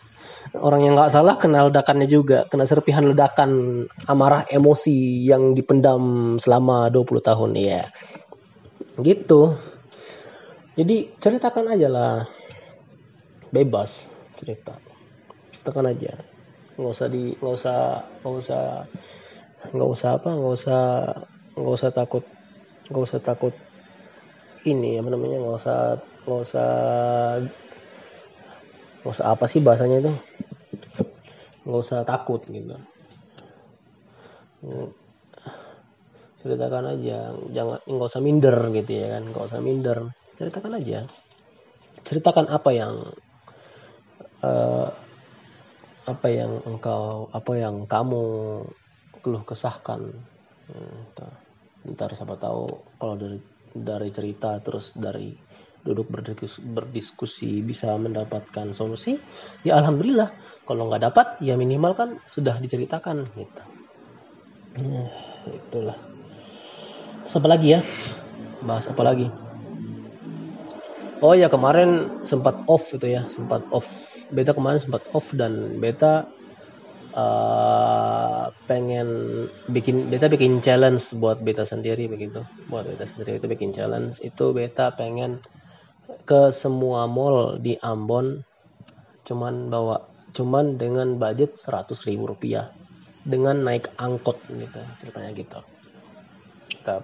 orang 0.54 0.87
yang 0.87 0.94
nggak 0.94 1.11
salah 1.11 1.35
kena 1.35 1.66
ledakannya 1.66 2.06
juga 2.06 2.46
kena 2.46 2.68
serpihan 2.68 3.02
ledakan 3.02 3.85
amarah 4.06 4.46
emosi 4.46 5.26
yang 5.26 5.59
dipendam 5.59 6.37
selama 6.38 6.92
20 6.92 7.18
tahun 7.22 7.50
ya 7.59 7.90
gitu. 9.00 9.56
Jadi 10.76 11.16
ceritakan 11.16 11.72
aja 11.72 11.88
lah. 11.88 12.16
Bebas 13.48 14.12
cerita. 14.37 14.76
Ceritakan 15.52 15.92
aja. 15.92 16.20
Nggak 16.76 16.92
usah 16.92 17.09
di 17.09 17.32
nggak 17.40 17.54
usah 17.56 17.78
nggak 18.20 18.35
usah 18.37 18.62
nggak 19.72 19.90
usah 19.90 20.11
apa 20.20 20.30
nggak 20.37 20.54
usah 20.54 20.82
nggak 21.56 21.74
usah 21.80 21.90
takut 21.90 22.24
nggak 22.92 23.04
usah 23.09 23.20
takut 23.24 23.54
ini 24.68 25.00
apa 25.00 25.09
namanya 25.09 25.40
nggak 25.40 25.56
usah 25.56 25.78
nggak 26.28 26.40
usah 26.44 26.70
nggak 29.00 29.14
usah 29.16 29.26
apa 29.32 29.44
sih 29.48 29.64
bahasanya 29.64 30.04
itu 30.04 30.12
nggak 31.66 31.80
usah 31.82 32.06
takut 32.06 32.42
gitu. 32.46 32.76
Ceritakan 36.42 36.94
aja 36.94 37.34
jangan 37.50 37.78
nggak 37.84 38.10
usah 38.10 38.22
minder 38.22 38.56
gitu 38.70 38.92
ya 38.92 39.06
kan 39.18 39.22
nggak 39.30 39.46
usah 39.50 39.60
minder. 39.62 39.98
Ceritakan 40.36 40.72
aja. 40.78 41.08
Ceritakan 42.06 42.46
apa 42.52 42.70
yang 42.70 42.94
uh, 44.44 44.88
apa 46.06 46.26
yang 46.30 46.62
engkau 46.62 47.26
apa 47.34 47.52
yang 47.58 47.88
kamu 47.90 48.24
keluh 49.24 49.42
kesahkan. 49.42 50.06
Hmm, 50.66 51.06
ntar 51.94 52.10
siapa 52.14 52.34
tahu 52.34 52.66
kalau 52.98 53.14
dari 53.14 53.38
dari 53.70 54.10
cerita 54.10 54.58
terus 54.58 54.98
dari 54.98 55.30
duduk 55.87 56.11
berdiskusi, 56.11 57.62
bisa 57.62 57.94
mendapatkan 57.94 58.75
solusi 58.75 59.16
ya 59.62 59.79
alhamdulillah. 59.79 60.35
Kalau 60.66 60.90
nggak 60.90 61.03
dapat 61.07 61.27
ya 61.40 61.55
minimal 61.55 61.94
kan 61.94 62.09
sudah 62.27 62.59
diceritakan 62.59 63.31
gitu. 63.38 63.62
Hmm, 64.83 65.09
itulah. 65.55 65.96
Terus 67.25 67.35
apa 67.38 67.49
lagi 67.49 67.68
ya? 67.79 67.81
Bahas 68.66 68.90
apa 68.90 69.03
lagi? 69.07 69.31
Oh 71.25 71.33
ya 71.33 71.49
kemarin 71.49 72.20
sempat 72.29 72.68
off 72.68 72.92
itu 72.92 73.09
ya 73.09 73.25
sempat 73.27 73.64
off. 73.72 73.88
Beta 74.29 74.53
kemarin 74.53 74.83
sempat 74.83 75.07
off 75.16 75.33
dan 75.33 75.81
beta 75.81 76.29
uh, 77.16 78.53
pengen 78.68 79.09
bikin 79.72 80.12
beta 80.12 80.29
bikin 80.29 80.61
challenge 80.61 81.16
buat 81.16 81.40
beta 81.40 81.64
sendiri 81.64 82.05
begitu. 82.07 82.44
Buat 82.68 82.92
beta 82.92 83.09
sendiri 83.09 83.40
itu 83.40 83.49
bikin 83.49 83.72
challenge. 83.72 84.20
Itu 84.20 84.53
beta 84.53 84.92
pengen 84.92 85.40
ke 86.26 86.50
semua 86.54 87.06
mall 87.10 87.58
di 87.58 87.74
Ambon 87.78 88.42
cuman 89.26 89.70
bawa 89.70 90.06
cuman 90.30 90.78
dengan 90.78 91.18
budget 91.18 91.58
100 91.58 92.06
ribu 92.06 92.30
rupiah 92.30 92.70
dengan 93.26 93.58
naik 93.66 93.90
angkot 93.98 94.38
gitu 94.46 94.80
ceritanya 95.02 95.34
gitu. 95.34 95.58
Kita 96.70 97.02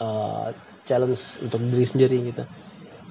uh, 0.00 0.48
challenge 0.88 1.44
untuk 1.44 1.60
diri 1.60 1.84
sendiri 1.84 2.16
gitu. 2.32 2.44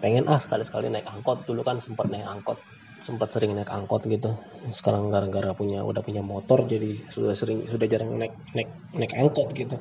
Pengen 0.01 0.25
ah 0.25 0.41
sekali-sekali 0.41 0.89
naik 0.89 1.05
angkot. 1.05 1.45
Dulu 1.45 1.61
kan 1.61 1.77
sempat 1.77 2.09
naik 2.09 2.25
angkot 2.25 2.57
sempat 3.05 3.29
sering 3.29 3.53
naik 3.53 3.69
angkot 3.69 4.09
gitu. 4.09 4.33
Sekarang 4.73 5.13
gara-gara 5.13 5.53
punya 5.53 5.85
udah 5.85 6.01
punya 6.01 6.25
motor 6.25 6.65
jadi 6.65 6.97
sudah 7.13 7.37
sering 7.37 7.69
sudah 7.69 7.85
jarang 7.85 8.17
naik 8.17 8.33
naik 8.57 8.69
naik 8.97 9.13
angkot 9.13 9.53
gitu. 9.53 9.77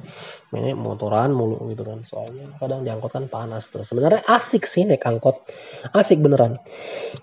Mainnya 0.53 0.77
motoran 0.77 1.33
mulu 1.33 1.73
gitu 1.73 1.89
kan. 1.89 2.05
Soalnya 2.05 2.53
kadang 2.61 2.85
di 2.85 2.93
angkot 2.93 3.17
kan 3.17 3.33
panas 3.33 3.73
terus. 3.73 3.89
Sebenarnya 3.89 4.29
asik 4.29 4.69
sih 4.69 4.85
naik 4.85 5.01
angkot. 5.09 5.41
Asik 5.97 6.21
beneran. 6.21 6.61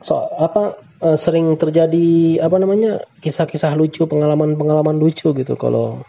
So 0.02 0.18
apa 0.18 0.82
uh, 1.06 1.14
sering 1.14 1.54
terjadi 1.62 2.42
apa 2.42 2.58
namanya 2.58 3.06
kisah-kisah 3.22 3.78
lucu 3.78 4.10
pengalaman-pengalaman 4.10 4.98
lucu 4.98 5.38
gitu 5.38 5.54
kalau 5.54 6.02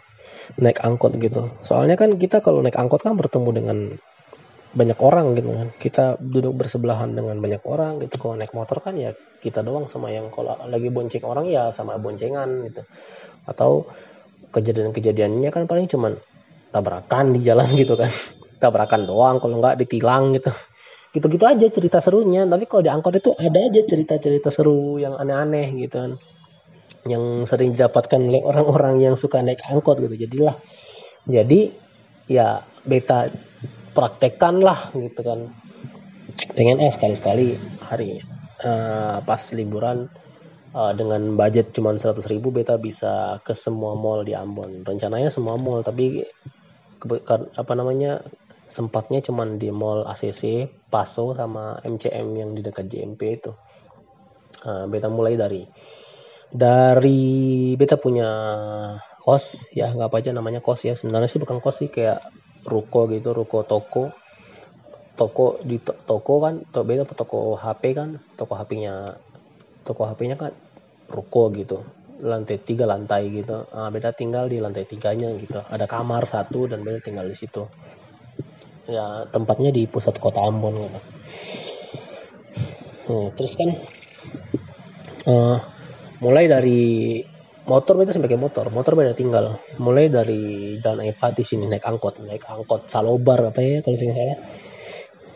naik 0.57 0.81
angkot 0.81 1.13
gitu. 1.21 1.53
Soalnya 1.61 2.01
kan 2.01 2.17
kita 2.17 2.41
kalau 2.41 2.65
naik 2.65 2.81
angkot 2.81 3.05
kan 3.05 3.13
bertemu 3.13 3.49
dengan 3.53 3.77
banyak 4.73 4.97
orang 4.99 5.37
gitu 5.37 5.53
kan. 5.53 5.67
Kita 5.77 6.05
duduk 6.17 6.65
bersebelahan 6.65 7.13
dengan 7.13 7.37
banyak 7.37 7.61
orang 7.63 8.01
gitu. 8.01 8.17
Kalau 8.17 8.35
naik 8.35 8.51
motor 8.57 8.81
kan 8.81 8.97
ya 8.97 9.13
kita 9.39 9.61
doang 9.61 9.85
sama 9.85 10.09
yang 10.09 10.33
kalau 10.33 10.57
lagi 10.65 10.89
bonceng 10.89 11.23
orang 11.23 11.45
ya 11.47 11.69
sama 11.69 12.01
boncengan 12.01 12.65
gitu. 12.67 12.81
Atau 13.45 13.87
kejadian-kejadiannya 14.49 15.49
kan 15.53 15.69
paling 15.69 15.85
cuman 15.89 16.17
tabrakan 16.73 17.37
di 17.37 17.45
jalan 17.45 17.69
gitu 17.81 17.93
kan. 17.93 18.09
Tabrakan 18.57 19.05
doang 19.05 19.37
kalau 19.37 19.61
nggak 19.61 19.77
ditilang 19.85 20.33
gitu. 20.33 20.49
Gitu-gitu 21.13 21.45
aja 21.45 21.67
cerita 21.69 22.01
serunya. 22.01 22.49
Tapi 22.49 22.65
kalau 22.65 22.81
di 22.81 22.89
angkot 22.89 23.13
itu 23.13 23.31
ada 23.37 23.59
aja 23.61 23.81
cerita-cerita 23.85 24.49
seru 24.49 24.97
yang 24.97 25.13
aneh-aneh 25.13 25.69
gitu 25.77 25.95
kan. 26.01 26.11
Yang 27.05 27.53
sering 27.53 27.77
didapatkan 27.77 28.17
oleh 28.17 28.41
orang-orang 28.41 28.97
yang 28.97 29.13
suka 29.13 29.45
naik 29.45 29.61
angkot 29.69 30.01
gitu. 30.01 30.17
Jadilah. 30.17 30.57
Jadi 31.29 31.69
ya 32.25 32.65
beta 32.87 33.29
praktekkan 33.93 34.59
lah 34.59 34.91
gitu 34.97 35.21
kan. 35.21 35.53
Pengen 36.57 36.81
eh 36.81 36.89
sekali-sekali 36.89 37.55
hari 37.79 38.19
uh, 38.65 39.21
pas 39.21 39.41
liburan 39.53 40.09
uh, 40.73 40.91
dengan 40.97 41.37
budget 41.37 41.71
cuma 41.71 41.93
100 41.93 42.25
ribu 42.33 42.49
beta 42.49 42.75
bisa 42.81 43.39
ke 43.45 43.53
semua 43.53 43.93
mall 43.93 44.25
di 44.25 44.33
Ambon. 44.33 44.81
Rencananya 44.83 45.29
semua 45.29 45.55
mall 45.55 45.85
tapi 45.85 46.25
apa 47.53 47.73
namanya 47.75 48.23
sempatnya 48.65 49.19
cuma 49.21 49.45
di 49.45 49.69
mall 49.69 50.07
ACC 50.07 50.71
Paso 50.89 51.35
sama 51.37 51.77
MCM 51.83 52.27
yang 52.33 52.49
di 52.57 52.61
dekat 52.65 52.89
JMP 52.89 53.21
itu. 53.37 53.51
Uh, 54.63 54.87
beta 54.87 55.11
mulai 55.11 55.35
dari 55.35 55.67
dari 56.47 57.73
beta 57.75 57.99
punya 57.99 58.29
kos 59.19 59.67
ya 59.73 59.91
nggak 59.91 60.07
apa 60.07 60.17
aja 60.21 60.31
namanya 60.31 60.61
kos 60.63 60.87
ya. 60.87 60.97
Sebenarnya 60.97 61.29
sih 61.29 61.41
bukan 61.41 61.59
kos 61.59 61.83
sih 61.83 61.89
kayak 61.91 62.21
ruko 62.67 63.07
gitu 63.11 63.35
ruko 63.35 63.63
toko. 63.63 64.11
Toko 65.13 65.61
di 65.61 65.77
to 65.77 65.93
toko 66.09 66.41
kan 66.41 66.65
to 66.73 66.81
beda 66.81 67.05
toko 67.05 67.53
HP 67.53 67.93
kan 67.93 68.17
toko 68.33 68.57
HP-nya 68.57 69.13
toko 69.85 70.09
HP-nya 70.09 70.35
kan 70.41 70.51
ruko 71.11 71.53
gitu. 71.53 71.85
Lantai 72.23 72.57
tiga 72.63 72.89
lantai 72.89 73.29
gitu. 73.29 73.67
Nah, 73.69 73.93
beda 73.93 74.15
tinggal 74.15 74.49
di 74.49 74.57
lantai 74.57 74.89
tiganya 74.89 75.29
gitu. 75.37 75.61
Ada 75.61 75.85
kamar 75.85 76.25
satu 76.25 76.65
dan 76.65 76.81
beda 76.81 77.03
tinggal 77.03 77.29
di 77.29 77.35
situ. 77.37 77.67
Ya 78.89 79.29
tempatnya 79.29 79.69
di 79.69 79.85
pusat 79.85 80.17
kota 80.17 80.41
Ambon 80.41 80.81
gitu. 80.81 80.99
Nah, 83.03 83.27
terus 83.35 83.53
kan 83.59 83.69
uh, 85.27 85.57
mulai 86.23 86.47
dari 86.47 87.19
motor 87.65 87.93
beda 87.95 88.11
sebagai 88.11 88.39
motor. 88.39 88.67
Motor 88.69 88.93
beda 88.99 89.13
tinggal. 89.15 89.59
Mulai 89.79 90.11
dari 90.11 90.75
jalan 90.79 91.07
Epati 91.07 91.43
sini 91.45 91.67
naik 91.67 91.83
angkot. 91.83 92.23
Naik 92.23 92.43
angkot 92.47 92.91
Salobar 92.91 93.53
apa 93.53 93.59
ya 93.63 93.79
kalau 93.79 93.97
saya. 93.97 94.13
Salah 94.13 94.37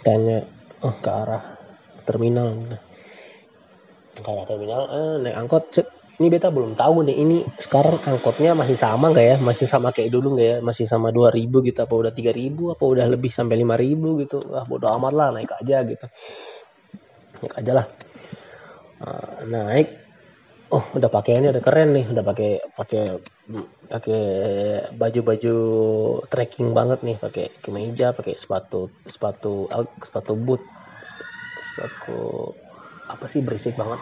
tanya 0.07 0.39
oh 0.87 0.95
ke 1.03 1.09
arah 1.11 1.43
terminal 2.07 2.55
ke 4.15 4.23
arah 4.23 4.45
terminal 4.47 4.81
eh, 4.87 5.15
naik 5.27 5.35
angkot. 5.35 5.63
Cek 5.73 5.87
ini 6.17 6.33
beta 6.33 6.49
belum 6.49 6.73
tahu 6.73 7.05
nih 7.05 7.15
ini 7.21 7.37
sekarang 7.61 8.01
angkotnya 8.01 8.57
masih 8.57 8.73
sama 8.73 9.13
nggak 9.13 9.25
ya? 9.25 9.35
Masih 9.37 9.69
sama 9.69 9.93
kayak 9.93 10.09
dulu 10.09 10.33
nggak 10.39 10.47
ya? 10.47 10.57
Masih 10.65 10.89
sama 10.89 11.13
2000 11.13 11.67
gitu 11.67 11.79
apa 11.83 11.93
udah 11.93 12.13
3000 12.15 12.73
apa 12.73 12.83
udah 12.87 13.05
lebih 13.05 13.29
sampai 13.29 13.61
5000 13.61 14.23
gitu. 14.25 14.37
Ah 14.55 14.65
bodo 14.65 14.89
amat 14.97 15.13
lah 15.13 15.27
naik 15.35 15.51
aja 15.53 15.85
gitu. 15.85 16.05
Naik 17.43 17.53
aja 17.61 17.71
lah. 17.83 17.87
Nah, 18.97 19.69
naik 19.69 20.06
oh 20.73 20.83
udah 20.93 21.09
pakaiannya 21.11 21.51
udah 21.55 21.63
keren 21.63 21.95
nih. 21.95 22.05
Udah 22.11 22.23
pakai 22.23 22.51
pakai 22.75 23.03
pakai 23.87 24.23
baju-baju 24.95 25.55
trekking 26.27 26.71
banget 26.75 26.99
nih. 27.03 27.17
Pakai 27.19 27.45
kemeja 27.63 28.11
pakai 28.11 28.35
sepatu 28.35 28.91
sepatu 29.07 29.67
sepatu 30.03 30.33
boot. 30.35 30.63
Sepatu 31.63 32.19
apa 33.07 33.25
sih 33.29 33.43
berisik 33.43 33.79
banget. 33.79 33.99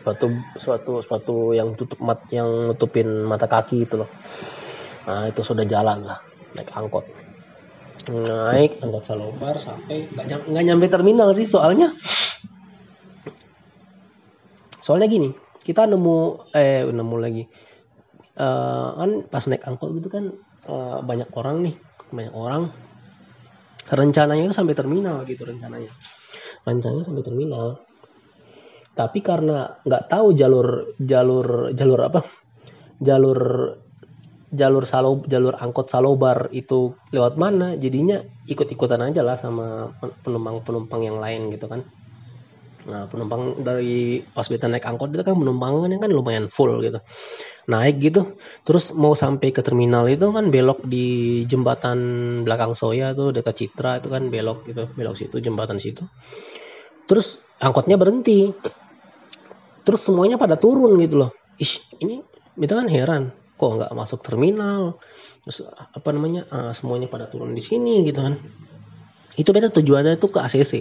Sepatu 0.00 0.26
sepatu 0.56 0.92
sepatu 1.04 1.36
yang 1.52 1.76
tutup 1.76 2.00
mat 2.00 2.24
yang 2.32 2.72
nutupin 2.72 3.28
mata 3.28 3.44
kaki 3.44 3.84
itu 3.84 4.00
loh. 4.00 4.10
Nah 5.04 5.28
itu 5.28 5.44
sudah 5.44 5.68
jalan 5.68 6.06
lah. 6.06 6.20
Naik 6.56 6.72
angkot. 6.72 7.04
Naik 8.08 8.80
angkot 8.80 9.04
salobar 9.04 9.60
sampai 9.60 10.08
nggak 10.16 10.64
nyampe 10.64 10.88
terminal 10.88 11.36
sih 11.36 11.44
soalnya 11.44 11.92
soalnya 14.90 15.06
gini 15.06 15.30
kita 15.62 15.86
nemu 15.86 16.50
eh 16.50 16.82
nemu 16.82 17.16
lagi. 17.22 17.46
Uh, 18.34 18.98
kan 18.98 19.10
pas 19.30 19.46
naik 19.46 19.62
angkot 19.62 19.94
gitu 19.94 20.10
kan 20.10 20.34
uh, 20.66 20.98
banyak 20.98 21.30
orang 21.38 21.62
nih 21.62 21.74
banyak 22.10 22.34
orang. 22.34 22.74
Rencananya 23.86 24.50
itu 24.50 24.54
sampai 24.54 24.74
terminal 24.74 25.22
gitu 25.30 25.46
rencananya. 25.46 25.94
Rencananya 26.66 27.06
sampai 27.06 27.22
terminal. 27.22 27.86
Tapi 28.98 29.22
karena 29.22 29.78
nggak 29.86 30.10
tahu 30.10 30.34
jalur 30.34 30.98
jalur 30.98 31.70
jalur 31.70 32.00
apa 32.10 32.26
jalur 32.98 33.40
jalur 34.50 34.84
salo 34.90 35.22
jalur 35.30 35.54
angkot 35.54 35.86
salobar 35.86 36.50
itu 36.50 36.98
lewat 37.14 37.38
mana 37.38 37.78
jadinya 37.78 38.18
ikut-ikutan 38.50 39.06
aja 39.06 39.22
lah 39.22 39.38
sama 39.38 39.94
penumpang-penumpang 40.26 41.06
yang 41.06 41.22
lain 41.22 41.54
gitu 41.54 41.70
kan 41.70 41.86
Nah, 42.88 43.04
penumpang 43.12 43.60
dari 43.60 44.24
pas 44.24 44.48
kita 44.48 44.64
naik 44.64 44.88
angkot 44.88 45.12
itu 45.12 45.20
kan 45.20 45.36
penumpangannya 45.36 46.00
kan 46.00 46.08
lumayan 46.08 46.48
full 46.48 46.80
gitu. 46.80 47.04
Naik 47.68 48.00
gitu, 48.00 48.40
terus 48.64 48.96
mau 48.96 49.12
sampai 49.12 49.52
ke 49.52 49.60
terminal 49.60 50.08
itu 50.08 50.32
kan 50.32 50.48
belok 50.48 50.88
di 50.88 51.44
jembatan 51.44 51.98
belakang 52.42 52.72
Soya 52.72 53.12
tuh 53.12 53.36
dekat 53.36 53.54
Citra 53.60 54.00
itu 54.00 54.08
kan 54.08 54.32
belok 54.32 54.64
gitu, 54.64 54.88
belok 54.96 55.14
situ 55.20 55.36
jembatan 55.44 55.76
situ. 55.76 56.08
Terus 57.04 57.44
angkotnya 57.60 58.00
berhenti. 58.00 58.48
Terus 59.84 60.00
semuanya 60.00 60.40
pada 60.40 60.56
turun 60.56 60.96
gitu 61.04 61.20
loh. 61.20 61.30
Ih, 61.60 61.72
ini 62.00 62.24
kita 62.56 62.80
kan 62.80 62.88
heran, 62.88 63.22
kok 63.60 63.70
nggak 63.76 63.92
masuk 63.92 64.24
terminal? 64.24 64.96
Terus 65.44 65.68
apa 65.68 66.08
namanya? 66.16 66.48
Uh, 66.48 66.72
semuanya 66.72 67.12
pada 67.12 67.28
turun 67.28 67.52
di 67.52 67.60
sini 67.60 68.08
gitu 68.08 68.24
kan. 68.24 68.40
Itu 69.36 69.52
beda 69.52 69.68
tujuannya 69.68 70.16
itu 70.16 70.26
ke 70.32 70.40
ACC 70.40 70.72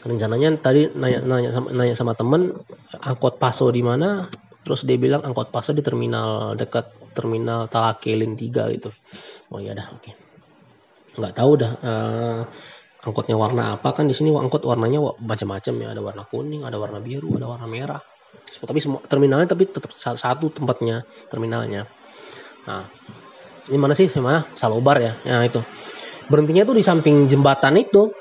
rencananya 0.00 0.56
tadi 0.60 0.88
nanya 0.96 1.20
nanya 1.24 1.50
sama 1.52 1.68
nanya 1.76 1.94
sama 1.96 2.12
temen 2.16 2.56
angkot 2.96 3.36
paso 3.36 3.68
di 3.68 3.84
mana? 3.84 4.28
Terus 4.64 4.84
dia 4.84 4.96
bilang 4.96 5.24
angkot 5.24 5.52
paso 5.52 5.76
di 5.76 5.84
terminal 5.84 6.56
dekat 6.56 6.92
terminal 7.12 7.66
Talakelin 7.66 8.38
3 8.38 8.76
gitu. 8.76 8.90
Oh 9.52 9.58
iya 9.60 9.76
dah 9.76 9.88
oke. 9.92 10.02
Okay. 10.02 10.14
nggak 11.10 11.34
tahu 11.36 11.52
dah 11.58 11.72
uh, 11.84 12.40
angkotnya 13.04 13.36
warna 13.36 13.76
apa. 13.76 13.92
Kan 13.92 14.08
di 14.08 14.14
sini 14.16 14.32
angkot 14.32 14.64
warnanya 14.64 15.02
macam-macam 15.20 15.74
ya. 15.84 15.88
Ada 15.92 16.00
warna 16.00 16.22
kuning 16.24 16.62
ada 16.64 16.76
warna 16.80 17.02
biru 17.02 17.36
ada 17.36 17.50
warna 17.50 17.66
merah. 17.68 18.00
Tapi 18.40 18.78
semua 18.78 19.02
terminalnya 19.04 19.52
tapi 19.52 19.68
tetap 19.68 19.90
satu 19.92 20.48
tempatnya 20.54 21.04
terminalnya. 21.28 21.84
Nah 22.64 22.86
ini 23.68 23.78
mana 23.78 23.92
sih? 23.92 24.08
Mana? 24.16 24.48
Salobar 24.56 24.96
ya. 25.02 25.12
Ya 25.26 25.44
itu. 25.44 25.60
Berhentinya 26.30 26.62
tuh 26.62 26.78
di 26.78 26.84
samping 26.86 27.26
jembatan 27.26 27.74
itu 27.76 28.14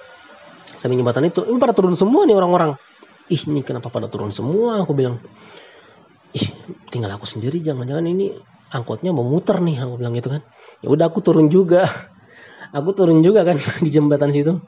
samping 0.80 1.04
jembatan 1.04 1.28
itu 1.28 1.44
ini 1.44 1.60
pada 1.60 1.76
turun 1.76 1.94
semua 1.94 2.24
nih 2.24 2.39
orang-orang. 2.39 2.80
Ih 3.28 3.42
ini 3.52 3.62
kenapa 3.62 3.92
pada 3.92 4.08
turun 4.08 4.32
semua? 4.32 4.80
Aku 4.82 4.96
bilang 4.96 5.20
ih 6.32 6.48
tinggal 6.88 7.12
aku 7.12 7.28
sendiri 7.28 7.60
jangan-jangan 7.60 8.08
ini 8.08 8.32
angkotnya 8.72 9.12
mau 9.12 9.28
muter 9.28 9.60
nih 9.60 9.76
aku 9.84 10.00
bilang 10.00 10.15
gitu 10.15 10.32
kan. 10.32 10.42
Ya 10.80 10.88
udah 10.88 11.12
aku 11.12 11.20
turun 11.20 11.52
juga. 11.52 11.84
Aku 12.70 12.94
turun 12.94 13.26
juga 13.26 13.42
kan 13.42 13.58
di 13.86 13.89
jembatan 13.89 14.30
situ. 14.30 14.62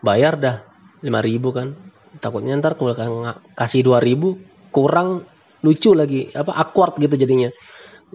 Bayar 0.00 0.40
dah 0.40 0.64
lima 1.04 1.20
ribu 1.20 1.52
kan. 1.52 1.76
Takutnya 2.16 2.56
ntar 2.56 2.80
kalau 2.80 2.96
kasih 3.52 3.84
dua 3.84 4.00
ribu 4.00 4.40
kurang 4.72 5.28
lucu 5.60 5.92
lagi 5.92 6.32
apa 6.32 6.48
awkward 6.48 6.96
gitu 6.96 7.12
jadinya 7.14 7.52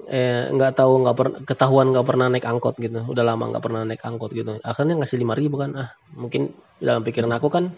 eh 0.06 0.54
nggak 0.54 0.78
tahu 0.78 0.94
nggak 1.02 1.16
pernah 1.18 1.38
ketahuan 1.42 1.90
nggak 1.90 2.06
pernah 2.06 2.28
naik 2.30 2.46
angkot 2.46 2.78
gitu. 2.78 3.02
Udah 3.10 3.24
lama 3.26 3.50
nggak 3.50 3.64
pernah 3.66 3.82
naik 3.82 4.04
angkot 4.06 4.32
gitu. 4.38 4.62
Akhirnya 4.62 5.02
ngasih 5.02 5.18
lima 5.18 5.34
ribu 5.34 5.58
kan. 5.58 5.74
Ah 5.74 5.90
mungkin 6.14 6.54
dalam 6.78 7.02
pikiran 7.02 7.34
aku 7.34 7.50
kan 7.50 7.74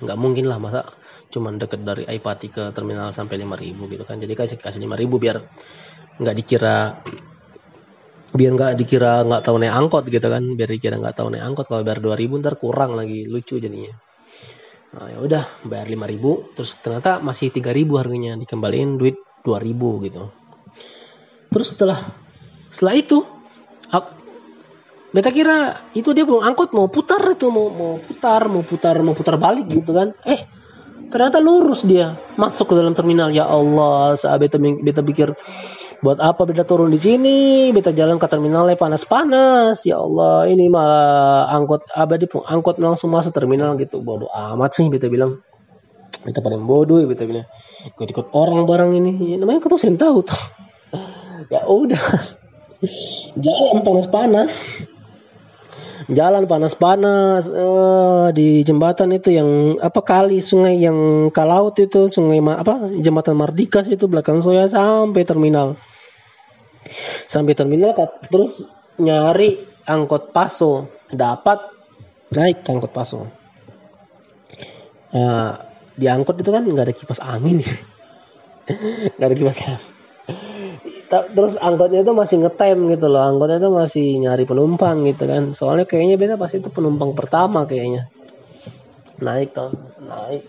nggak 0.00 0.18
mungkin 0.18 0.48
lah 0.48 0.56
masa 0.56 0.88
cuman 1.28 1.60
deket 1.60 1.84
dari 1.84 2.08
Aipati 2.08 2.48
ke 2.48 2.72
terminal 2.72 3.12
sampai 3.12 3.36
lima 3.36 3.60
ribu 3.60 3.84
gitu 3.92 4.08
kan. 4.08 4.16
Jadi 4.16 4.32
kasih 4.32 4.56
kasih 4.56 4.80
lima 4.80 4.96
ribu 4.96 5.20
biar 5.20 5.36
nggak 6.16 6.34
dikira 6.40 6.76
biar 8.34 8.50
nggak 8.56 8.72
dikira 8.80 9.22
nggak 9.28 9.42
tahu 9.44 9.56
naik 9.60 9.74
angkot 9.76 10.04
gitu 10.08 10.24
kan. 10.32 10.42
Biar 10.56 10.70
dikira 10.72 10.96
nggak 10.96 11.20
tahu 11.20 11.28
naik 11.28 11.44
angkot. 11.44 11.68
Kalau 11.68 11.84
bayar 11.84 12.00
dua 12.00 12.16
ribu 12.16 12.40
ntar 12.40 12.56
kurang 12.56 12.96
lagi. 12.96 13.28
Lucu 13.28 13.60
jadinya. 13.60 13.92
Nah 14.96 15.12
ya 15.12 15.18
udah 15.20 15.44
bayar 15.68 15.92
lima 15.92 16.08
ribu. 16.08 16.56
Terus 16.56 16.80
ternyata 16.80 17.20
masih 17.20 17.52
tiga 17.52 17.68
ribu 17.68 18.00
harganya. 18.00 18.32
Dikembaliin 18.40 18.96
duit 18.96 19.20
dua 19.44 19.60
ribu 19.60 20.00
gitu 20.00 20.43
terus 21.54 21.70
setelah 21.70 21.94
setelah 22.74 22.98
itu 22.98 23.22
aku, 23.86 24.10
beta 25.14 25.30
kira 25.30 25.86
itu 25.94 26.10
dia 26.10 26.26
mau 26.26 26.42
angkot 26.42 26.74
mau 26.74 26.90
putar 26.90 27.22
itu 27.30 27.46
mau 27.54 27.70
mau 27.70 28.02
putar 28.02 28.50
mau 28.50 28.66
putar 28.66 28.98
mau 28.98 29.14
putar 29.14 29.38
balik 29.38 29.70
gitu 29.70 29.94
kan. 29.94 30.10
Eh 30.26 30.42
ternyata 31.14 31.38
lurus 31.38 31.86
dia 31.86 32.18
masuk 32.34 32.74
ke 32.74 32.82
dalam 32.82 32.98
terminal. 32.98 33.30
Ya 33.30 33.46
Allah 33.46 34.18
saat 34.18 34.42
beta 34.42 34.58
beta 34.58 35.06
pikir 35.06 35.38
buat 36.02 36.18
apa 36.18 36.42
beta 36.42 36.66
turun 36.66 36.90
di 36.90 36.98
sini? 36.98 37.70
Beta 37.70 37.94
jalan 37.94 38.18
ke 38.18 38.26
terminalnya 38.26 38.74
panas-panas. 38.74 39.86
Ya 39.86 40.02
Allah 40.02 40.50
ini 40.50 40.66
malah 40.66 41.46
angkot 41.54 41.86
abadi 41.94 42.26
pun 42.26 42.42
angkot 42.42 42.82
langsung 42.82 43.14
masuk 43.14 43.30
terminal 43.30 43.78
gitu. 43.78 44.02
Bodoh 44.02 44.26
amat 44.34 44.74
sih 44.74 44.90
beta 44.90 45.06
bilang. 45.06 45.38
Beta 46.26 46.42
paling 46.42 46.66
bodoh 46.66 46.98
ya 46.98 47.06
beta 47.06 47.22
bilang. 47.22 47.46
Ikut-ikut 47.84 48.34
orang 48.34 48.66
barang 48.66 48.90
ini. 48.98 49.12
Ya, 49.30 49.36
namanya 49.38 49.62
kau 49.62 49.70
tuh 49.70 49.78
tahu 49.78 50.26
tuh 50.26 50.63
ya 51.52 51.64
udah. 51.66 52.04
Jalan 53.40 53.80
panas-panas 53.80 54.68
jalan 56.10 56.44
panas-panas 56.44 57.48
uh, 57.48 58.28
di 58.34 58.60
jembatan 58.60 59.14
itu 59.16 59.32
yang 59.32 59.80
apa 59.80 60.04
kali 60.04 60.44
sungai 60.44 60.76
yang 60.76 61.30
ke 61.32 61.42
laut 61.44 61.80
itu 61.80 62.12
sungai 62.12 62.44
apa 62.44 62.92
jembatan 63.00 63.40
Mardikas 63.40 63.88
itu 63.88 64.04
belakang 64.04 64.44
Soya 64.44 64.68
sampai 64.68 65.24
terminal. 65.24 65.80
Sampai 67.24 67.56
terminal 67.56 67.96
terus 68.28 68.68
nyari 69.00 69.64
angkot 69.88 70.34
paso. 70.34 70.92
Dapat 71.08 71.72
naik 72.34 72.66
angkot 72.68 72.92
paso. 72.92 73.30
Uh, 75.14 75.54
di 75.94 76.10
angkot 76.10 76.42
itu 76.42 76.50
kan 76.50 76.66
nggak 76.66 76.90
ada 76.90 76.94
kipas 76.94 77.22
angin 77.22 77.62
nggak 79.14 79.28
ada 79.30 79.36
kipas 79.38 79.62
angin 79.62 79.78
terus 81.08 81.60
angkotnya 81.60 82.02
itu 82.02 82.12
masih 82.12 82.44
ngetem 82.44 82.90
gitu 82.90 83.06
loh. 83.10 83.22
Angkotnya 83.22 83.58
itu 83.60 83.70
masih 83.70 84.06
nyari 84.22 84.44
penumpang 84.48 85.04
gitu 85.04 85.24
kan. 85.24 85.52
Soalnya 85.52 85.84
kayaknya 85.84 86.16
beta 86.16 86.34
pas 86.40 86.50
itu 86.52 86.68
penumpang 86.72 87.12
pertama 87.12 87.64
kayaknya. 87.68 88.08
Naik 89.20 89.54
kan 89.54 89.72
naik. 90.00 90.48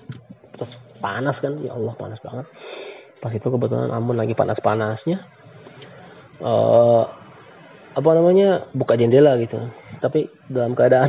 Terus 0.56 0.80
panas 0.98 1.38
kan. 1.44 1.60
Ya 1.60 1.76
Allah 1.76 1.94
panas 1.94 2.20
banget. 2.24 2.46
Pas 3.20 3.32
itu 3.32 3.48
kebetulan 3.48 3.90
Amun 3.90 4.20
lagi 4.20 4.38
panas-panasnya 4.38 5.24
uh, 6.44 7.04
apa 7.96 8.10
namanya 8.12 8.68
buka 8.76 9.00
jendela 9.00 9.40
gitu 9.40 9.72
tapi 10.04 10.28
dalam 10.52 10.76
keadaan 10.76 11.08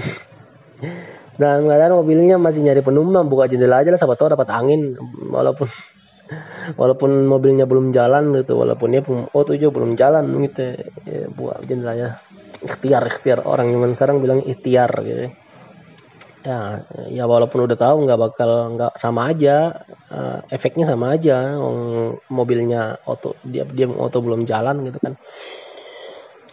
dalam 1.41 1.67
keadaan 1.67 1.99
mobilnya 1.99 2.39
masih 2.39 2.63
nyari 2.63 2.81
penumpang 2.87 3.27
buka 3.27 3.51
jendela 3.51 3.83
aja 3.83 3.93
lah. 3.93 4.01
Siapa 4.01 4.17
tahu 4.17 4.33
dapat 4.33 4.49
angin. 4.49 4.97
Walaupun 5.29 5.69
walaupun 6.75 7.27
mobilnya 7.27 7.65
belum 7.65 7.95
jalan 7.95 8.35
gitu 8.35 8.59
walaupun 8.59 8.91
dia 8.91 9.03
oh 9.07 9.45
tujuh 9.47 9.71
belum 9.71 9.95
jalan 9.95 10.27
gitu 10.47 10.75
ya, 11.07 11.31
buat 11.31 11.63
jendelanya. 11.65 12.19
Ikhtiar 12.57 13.05
ikhtiar. 13.07 13.45
Orang 13.47 13.71
zaman 13.71 13.91
sekarang 13.95 14.17
bilang 14.19 14.41
ikhtiar 14.43 14.91
gitu. 15.07 15.31
Ya 16.47 16.87
ya 17.11 17.25
walaupun 17.27 17.67
udah 17.67 17.79
tahu 17.79 18.07
nggak 18.07 18.21
bakal 18.23 18.51
nggak 18.79 18.93
sama 18.99 19.35
aja 19.35 19.83
uh, 20.11 20.41
efeknya 20.51 20.87
sama 20.87 21.15
aja. 21.15 21.55
Mobilnya 22.31 22.99
auto 23.07 23.39
dia 23.47 23.67
dia 23.67 23.87
auto 23.87 24.19
belum 24.23 24.47
jalan 24.49 24.83
gitu 24.87 24.99
kan. 24.99 25.15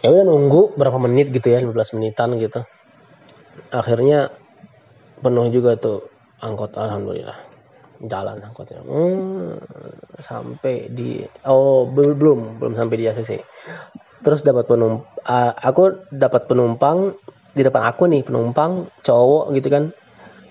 Ya 0.04 0.12
udah 0.12 0.24
nunggu 0.28 0.76
berapa 0.76 0.98
menit 1.00 1.32
gitu 1.32 1.48
ya 1.48 1.64
15 1.64 1.96
menitan 1.96 2.36
gitu. 2.36 2.62
Akhirnya 3.72 4.30
penuh 5.24 5.48
juga 5.48 5.78
tuh 5.80 6.04
angkot 6.42 6.76
alhamdulillah 6.76 7.53
jalan 8.02 8.42
angkotnya 8.42 8.82
hmm, 8.82 9.60
sampai 10.18 10.90
di 10.90 11.22
oh 11.46 11.86
belum 11.86 12.58
belum 12.58 12.72
sampai 12.74 12.96
di 12.98 13.04
ACC 13.06 13.32
terus 14.24 14.40
dapat 14.42 14.66
penumpang 14.66 15.04
uh, 15.24 15.52
aku 15.54 16.08
dapat 16.10 16.48
penumpang 16.48 17.14
di 17.54 17.62
depan 17.62 17.82
aku 17.86 18.10
nih 18.10 18.26
penumpang 18.26 18.90
cowok 19.06 19.54
gitu 19.54 19.68
kan. 19.70 19.84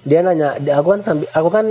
Dia 0.04 0.20
nanya 0.20 0.60
aku 0.60 1.00
kan 1.00 1.02
sambil 1.04 1.28
aku 1.32 1.50
kan 1.52 1.66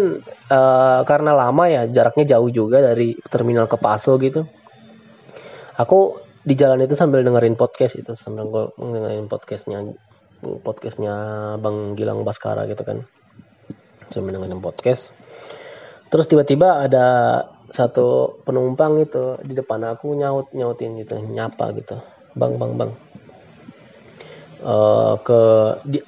uh, 0.49 1.01
karena 1.05 1.37
lama 1.37 1.65
ya 1.69 1.83
jaraknya 1.89 2.37
jauh 2.37 2.49
juga 2.49 2.81
dari 2.81 3.17
terminal 3.29 3.69
ke 3.69 3.77
Paso 3.77 4.17
gitu. 4.21 4.49
Aku 5.77 6.21
di 6.45 6.57
jalan 6.57 6.85
itu 6.85 6.97
sambil 6.97 7.25
dengerin 7.25 7.57
podcast 7.57 7.97
itu 7.97 8.13
sambil 8.17 8.49
gue 8.49 8.65
dengerin 8.77 9.29
podcastnya 9.29 9.79
podcastnya 10.43 11.15
Bang 11.61 11.97
Gilang 11.97 12.25
Baskara 12.25 12.69
gitu 12.69 12.85
kan. 12.85 13.05
Sambil 14.13 14.37
dengerin 14.37 14.61
podcast 14.61 15.17
terus 16.13 16.29
tiba-tiba 16.29 16.85
ada 16.85 17.07
satu 17.73 18.37
penumpang 18.45 19.01
itu 19.01 19.41
di 19.41 19.57
depan 19.57 19.81
aku 19.89 20.13
nyaut 20.13 20.53
nyautin 20.53 21.01
gitu 21.01 21.17
nyapa 21.17 21.73
gitu. 21.73 21.97
Bang 22.37 22.61
bang 22.61 22.77
bang. 22.77 22.93
Uh, 24.61 25.17
ke 25.25 25.41
di, 25.89 25.99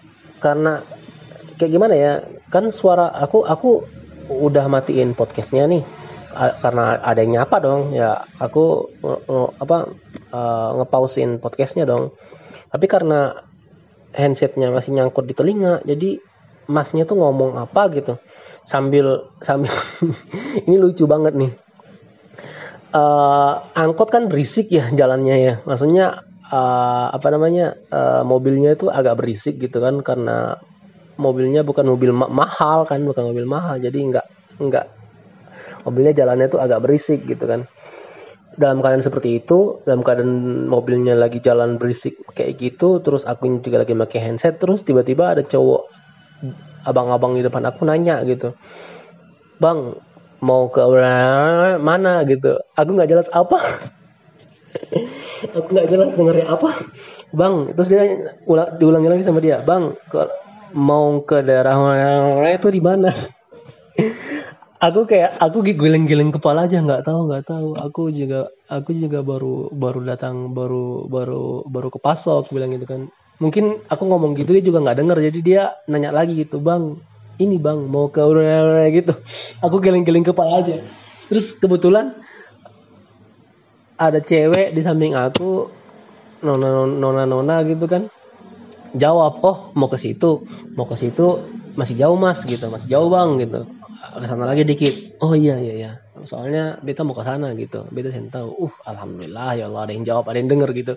karena 0.45 0.85
kayak 1.57 1.73
gimana 1.73 1.95
ya 1.97 2.12
kan 2.53 2.69
suara 2.69 3.09
aku 3.09 3.49
aku 3.49 3.88
udah 4.29 4.69
matiin 4.69 5.17
podcastnya 5.17 5.64
nih. 5.64 5.81
Karena 6.35 7.01
ada 7.01 7.25
yang 7.25 7.40
nyapa 7.40 7.57
dong 7.64 7.97
ya 7.97 8.29
aku 8.37 8.93
apa 9.57 9.88
uh, 10.37 10.71
ngepausin 10.85 11.40
podcastnya 11.40 11.88
dong. 11.88 12.12
Tapi 12.69 12.85
karena 12.93 13.40
handsetnya 14.12 14.69
masih 14.69 14.93
nyangkut 14.95 15.25
di 15.25 15.33
telinga 15.33 15.81
jadi 15.83 16.21
masnya 16.69 17.09
tuh 17.09 17.19
ngomong 17.19 17.57
apa 17.57 17.83
gitu 17.93 18.17
sambil 18.64 19.29
sambil 19.38 19.70
ini 20.66 20.77
lucu 20.81 21.05
banget 21.05 21.37
nih. 21.37 21.53
Uh, 22.94 23.61
angkot 23.74 24.09
kan 24.09 24.27
berisik 24.33 24.72
ya 24.72 24.88
jalannya 24.90 25.37
ya. 25.37 25.55
Maksudnya 25.68 26.24
uh, 26.48 27.07
apa 27.12 27.29
namanya 27.31 27.77
uh, 27.92 28.24
mobilnya 28.24 28.74
itu 28.74 28.88
agak 28.88 29.20
berisik 29.20 29.61
gitu 29.61 29.79
kan 29.85 30.00
karena 30.00 30.59
mobilnya 31.14 31.62
bukan 31.62 31.87
mobil 31.87 32.11
ma 32.11 32.27
mahal 32.27 32.88
kan 32.88 33.05
bukan 33.05 33.31
mobil 33.31 33.44
mahal. 33.44 33.77
Jadi 33.79 33.98
nggak 34.00 34.27
nggak 34.59 34.87
mobilnya 35.85 36.12
jalannya 36.16 36.48
itu 36.48 36.59
agak 36.59 36.81
berisik 36.83 37.29
gitu 37.29 37.44
kan. 37.44 37.68
Dalam 38.55 38.79
keadaan 38.87 39.03
seperti 39.03 39.42
itu 39.42 39.83
dalam 39.83 40.07
keadaan 40.07 40.70
mobilnya 40.70 41.18
lagi 41.18 41.42
jalan 41.42 41.74
berisik 41.74 42.22
kayak 42.38 42.55
gitu 42.62 43.03
terus 43.03 43.27
aku 43.27 43.50
juga 43.59 43.83
lagi 43.83 43.98
pakai 43.98 44.20
handset 44.31 44.62
terus 44.62 44.87
tiba-tiba 44.87 45.35
ada 45.35 45.42
cowok 45.42 45.90
abang-abang 46.85 47.35
di 47.35 47.42
depan 47.42 47.64
aku 47.66 47.88
nanya 47.88 48.20
gitu 48.29 48.53
bang 49.59 49.97
mau 50.44 50.68
ke 50.68 50.85
mana? 51.81 52.20
gitu. 52.29 52.61
Aku 52.77 52.90
nggak 52.92 53.09
jelas 53.09 53.29
apa. 53.33 53.57
Aku 55.57 55.68
nggak 55.73 55.88
jelas 55.88 56.12
dengarnya 56.18 56.53
apa. 56.53 56.77
Bang 57.35 57.73
terus 57.73 57.88
dia 57.90 58.35
ulang 58.47 58.77
diulangi 58.79 59.09
lagi 59.11 59.25
sama 59.27 59.42
dia 59.42 59.59
bang 59.64 59.97
ke 60.11 60.20
mau 60.77 61.23
ke 61.25 61.40
daerah 61.40 61.75
mana? 61.81 62.52
Itu 62.52 62.69
di 62.69 62.83
mana? 62.85 63.11
Aku 64.85 65.08
kayak 65.08 65.40
aku 65.40 65.65
giling-giling 65.65 66.29
kepala 66.29 66.69
aja 66.69 66.77
nggak 66.77 67.08
tahu 67.08 67.25
nggak 67.25 67.48
tahu. 67.48 67.73
Aku 67.73 68.13
juga 68.13 68.52
aku 68.69 68.92
juga 68.92 69.25
baru 69.25 69.73
baru 69.73 70.04
datang 70.04 70.52
baru 70.52 71.08
baru 71.08 71.65
baru 71.65 71.88
ke 71.88 71.96
pasok 71.96 72.52
bilang 72.52 72.77
gitu 72.77 72.85
kan 72.85 73.08
mungkin 73.42 73.82
aku 73.90 74.02
ngomong 74.06 74.38
gitu 74.38 74.54
dia 74.54 74.64
juga 74.64 74.82
nggak 74.85 74.98
denger. 75.04 75.18
Jadi 75.30 75.38
dia 75.42 75.62
nanya 75.90 76.10
lagi 76.14 76.38
gitu 76.38 76.58
bang 76.62 76.98
ini 77.38 77.58
bang 77.58 77.78
mau 77.87 78.10
ke 78.10 78.22
gitu. 78.94 79.12
Aku 79.64 79.78
giling-giling 79.82 80.26
kepala 80.26 80.62
aja. 80.62 80.78
Terus 81.30 81.54
kebetulan 81.56 82.14
ada 83.94 84.18
cewek 84.18 84.74
di 84.74 84.80
samping 84.82 85.14
aku 85.14 85.70
nona 86.42 86.87
nona 86.87 87.22
nona 87.26 87.56
gitu 87.66 87.87
kan. 87.87 88.10
Jawab 88.94 89.42
oh 89.42 89.58
mau 89.74 89.90
ke 89.90 89.98
situ 89.98 90.46
mau 90.78 90.87
ke 90.87 90.94
situ 90.94 91.42
masih 91.74 91.98
jauh 91.98 92.14
mas 92.14 92.46
gitu. 92.46 92.66
Masih 92.70 92.87
jauh 92.87 93.10
bang 93.10 93.38
gitu 93.42 93.66
ke 94.13 94.27
sana 94.29 94.44
lagi 94.44 94.63
dikit. 94.69 95.21
Oh 95.25 95.33
iya 95.33 95.57
iya 95.57 95.75
iya. 95.75 95.90
Soalnya 96.25 96.79
beta 96.85 97.02
mau 97.02 97.17
ke 97.17 97.25
sana 97.25 97.57
gitu. 97.57 97.88
Beta 97.88 98.13
sen 98.13 98.29
tahu. 98.29 98.69
Uh 98.69 98.75
alhamdulillah 98.85 99.57
ya 99.57 99.65
Allah 99.73 99.88
ada 99.88 99.92
yang 99.96 100.05
jawab 100.05 100.25
ada 100.29 100.38
yang 100.38 100.50
denger 100.50 100.71
gitu. 100.77 100.94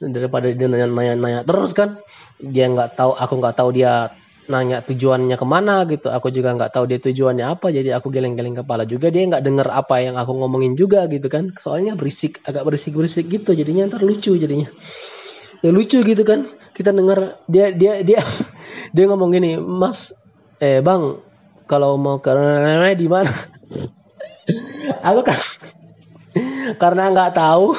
Daripada 0.00 0.48
dia 0.50 0.68
nanya 0.70 0.88
nanya, 0.88 1.14
nanya 1.16 1.40
terus 1.44 1.76
kan. 1.76 2.00
Dia 2.40 2.72
nggak 2.72 2.96
tahu 2.96 3.12
aku 3.14 3.34
nggak 3.40 3.54
tahu 3.56 3.70
dia 3.76 4.10
nanya 4.50 4.82
tujuannya 4.82 5.36
ke 5.38 5.46
mana 5.46 5.86
gitu. 5.86 6.08
Aku 6.10 6.28
juga 6.34 6.56
nggak 6.56 6.70
tahu 6.74 6.84
dia 6.90 6.98
tujuannya 6.98 7.46
apa. 7.46 7.70
Jadi 7.70 7.90
aku 7.92 8.08
geleng-geleng 8.08 8.58
kepala 8.64 8.88
juga. 8.88 9.12
Dia 9.12 9.28
nggak 9.28 9.42
denger 9.44 9.68
apa 9.70 10.02
yang 10.02 10.16
aku 10.16 10.32
ngomongin 10.34 10.74
juga 10.74 11.06
gitu 11.06 11.30
kan. 11.30 11.54
Soalnya 11.56 11.94
berisik 11.94 12.42
agak 12.48 12.66
berisik 12.66 12.96
berisik 12.96 13.30
gitu. 13.30 13.54
Jadinya 13.54 13.86
ntar 13.86 14.02
lucu 14.02 14.34
jadinya. 14.34 14.66
Ya 15.60 15.70
lucu 15.70 16.00
gitu 16.00 16.22
kan. 16.26 16.50
Kita 16.72 16.90
denger 16.90 17.46
dia 17.46 17.70
dia 17.70 18.00
dia 18.00 18.20
dia 18.96 19.04
ngomong 19.06 19.30
gini 19.30 19.60
mas 19.60 20.16
eh 20.60 20.84
bang 20.84 21.29
kalau 21.70 21.94
mau 21.94 22.18
ke 22.18 22.34
di 22.98 23.06
mana? 23.06 23.30
Aku 25.06 25.22
kan 25.22 25.38
karena 26.82 27.14
nggak 27.14 27.38
tahu 27.38 27.78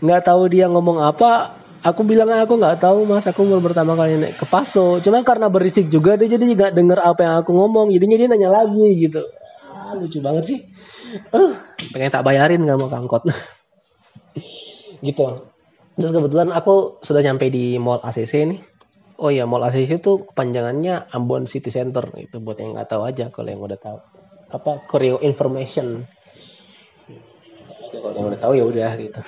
nggak 0.00 0.22
tahu 0.22 0.42
dia 0.50 0.66
ngomong 0.70 0.98
apa 1.02 1.60
aku 1.82 2.06
bilang 2.06 2.30
aku 2.30 2.54
nggak 2.54 2.78
tahu 2.78 3.02
mas. 3.10 3.26
Aku 3.26 3.42
baru 3.42 3.58
pertama 3.58 3.98
kali 3.98 4.22
naik 4.22 4.38
ke 4.38 4.46
Paso. 4.46 5.02
Cuma 5.02 5.26
karena 5.26 5.50
berisik 5.50 5.90
juga 5.90 6.14
dia 6.14 6.30
jadi 6.30 6.46
nggak 6.46 6.72
denger 6.78 6.98
apa 7.02 7.20
yang 7.26 7.34
aku 7.42 7.50
ngomong. 7.50 7.90
Jadinya 7.90 8.16
dia 8.16 8.28
nanya 8.30 8.50
lagi 8.54 8.86
gitu. 9.02 9.26
Ah, 9.74 9.98
lucu 9.98 10.22
banget 10.22 10.44
sih. 10.46 10.58
Uh, 11.34 11.58
pengen 11.90 12.14
tak 12.14 12.22
bayarin 12.22 12.62
nggak 12.62 12.78
mau 12.78 12.86
kangkot 12.86 13.26
gitu. 15.02 15.26
Terus 15.98 16.12
kebetulan 16.14 16.54
aku 16.54 17.02
sudah 17.02 17.20
nyampe 17.20 17.50
di 17.50 17.76
mall 17.82 17.98
ACC 17.98 18.46
nih 18.46 18.69
oh 19.20 19.28
ya 19.28 19.44
mall 19.44 19.60
ACC 19.60 20.00
itu 20.00 20.24
kepanjangannya 20.32 21.12
Ambon 21.12 21.44
City 21.44 21.68
Center 21.68 22.08
itu 22.16 22.40
buat 22.40 22.56
yang 22.56 22.72
nggak 22.72 22.88
tahu 22.88 23.04
aja 23.04 23.28
kalau 23.28 23.48
yang 23.52 23.60
udah 23.60 23.76
tahu. 23.76 23.98
Apa 24.50 24.82
Korea 24.88 25.20
information. 25.20 26.08
Kalau 27.92 28.16
yang 28.16 28.32
udah 28.32 28.40
tahu 28.40 28.52
ya 28.56 28.64
udah 28.64 28.90
gitu. 28.96 29.20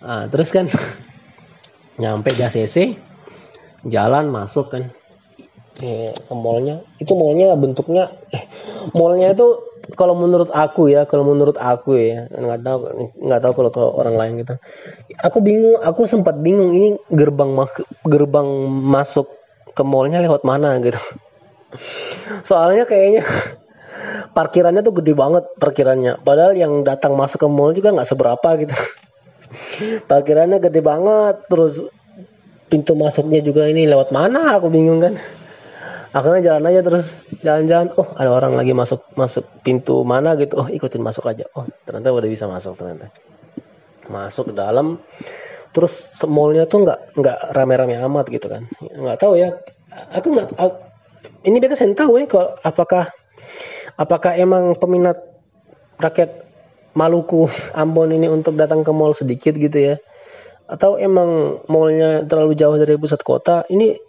Nah, 0.00 0.24
terus 0.32 0.54
kan 0.54 0.70
nyampe 2.00 2.30
di 2.30 2.42
ACC, 2.46 2.94
jalan 3.84 4.30
masuk 4.30 4.70
kan 4.70 4.94
eh, 5.82 6.12
ke 6.12 6.34
mallnya. 6.34 6.84
Itu 6.96 7.16
mallnya 7.16 7.56
bentuknya, 7.56 8.12
eh, 8.32 8.44
mallnya 8.96 9.32
itu 9.32 9.46
kalau 9.94 10.18
menurut 10.18 10.50
aku 10.50 10.90
ya, 10.90 11.06
kalau 11.06 11.22
menurut 11.26 11.54
aku 11.58 11.94
ya, 11.98 12.26
nggak 12.30 12.60
tahu 12.62 12.78
nggak 13.22 13.40
tahu 13.42 13.52
kalau 13.54 13.70
ke 13.70 13.82
orang 13.82 14.16
lain 14.18 14.32
gitu. 14.42 14.54
Aku 15.22 15.38
bingung, 15.44 15.78
aku 15.78 16.08
sempat 16.08 16.38
bingung 16.40 16.74
ini 16.74 16.88
gerbang 17.12 17.54
gerbang 18.04 18.48
masuk 18.68 19.30
ke 19.76 19.82
mallnya 19.84 20.24
lewat 20.24 20.42
mana 20.42 20.76
gitu. 20.82 20.98
Soalnya 22.42 22.88
kayaknya 22.88 23.22
parkirannya 24.36 24.82
tuh 24.82 24.94
gede 24.96 25.12
banget 25.12 25.44
parkirannya. 25.60 26.18
Padahal 26.24 26.56
yang 26.56 26.82
datang 26.82 27.14
masuk 27.14 27.44
ke 27.44 27.48
mall 27.48 27.76
juga 27.76 27.92
nggak 27.92 28.08
seberapa 28.08 28.48
gitu 28.58 28.74
parkirannya 30.10 30.58
gede 30.58 30.80
banget 30.82 31.36
terus 31.46 31.86
pintu 32.66 32.98
masuknya 32.98 33.40
juga 33.42 33.70
ini 33.70 33.86
lewat 33.86 34.10
mana 34.10 34.58
aku 34.58 34.68
bingung 34.70 34.98
kan 34.98 35.14
akhirnya 36.16 36.40
jalan 36.40 36.64
aja 36.72 36.80
terus. 36.80 37.06
Jalan-jalan 37.44 37.92
oh 38.00 38.08
ada 38.16 38.30
orang 38.32 38.56
lagi 38.56 38.72
masuk 38.72 39.04
masuk 39.12 39.44
pintu 39.60 40.00
mana 40.08 40.32
gitu. 40.40 40.56
Oh 40.56 40.68
ikutin 40.72 41.04
masuk 41.04 41.28
aja. 41.28 41.44
Oh 41.52 41.68
ternyata 41.84 42.16
udah 42.16 42.30
bisa 42.32 42.48
masuk 42.48 42.80
ternyata. 42.80 43.12
Masuk 44.08 44.50
ke 44.50 44.54
dalam. 44.56 44.96
Terus 45.76 45.92
semolnya 46.16 46.64
tuh 46.64 46.88
nggak 46.88 47.20
nggak 47.20 47.38
rame-rame 47.52 48.00
amat 48.00 48.32
gitu 48.32 48.48
kan. 48.48 48.64
Nggak 48.80 49.20
tahu 49.20 49.36
ya. 49.36 49.52
Aku 50.16 50.32
nggak 50.32 50.56
ini 51.46 51.62
beta 51.62 51.78
saya 51.78 51.94
tahu 51.94 52.18
ya 52.18 52.26
kalau 52.26 52.58
apakah 52.64 53.12
apakah 53.94 54.32
emang 54.34 54.74
peminat 54.74 55.20
rakyat 56.00 56.46
Maluku, 56.96 57.44
Ambon 57.76 58.08
ini 58.08 58.24
untuk 58.24 58.56
datang 58.56 58.80
ke 58.80 58.88
mall 58.88 59.12
sedikit 59.12 59.52
gitu 59.52 59.76
ya? 59.76 59.94
Atau 60.64 60.96
emang 60.96 61.60
mallnya 61.68 62.24
terlalu 62.24 62.56
jauh 62.56 62.72
dari 62.80 62.96
pusat 62.96 63.20
kota? 63.20 63.68
Ini 63.68 64.00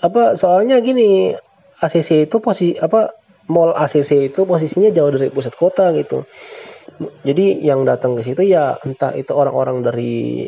apa? 0.00 0.36
Soalnya 0.36 0.80
gini, 0.80 1.32
ACC 1.80 2.28
itu 2.28 2.36
posisi 2.40 2.76
apa? 2.76 3.12
Mall 3.50 3.74
ACC 3.74 4.30
itu 4.30 4.46
posisinya 4.46 4.94
jauh 4.94 5.10
dari 5.10 5.26
pusat 5.34 5.58
kota 5.58 5.90
gitu. 5.96 6.22
Jadi 7.26 7.66
yang 7.66 7.82
datang 7.82 8.14
ke 8.14 8.22
situ 8.22 8.46
ya 8.46 8.78
entah 8.86 9.10
itu 9.18 9.34
orang-orang 9.34 9.82
dari 9.82 10.46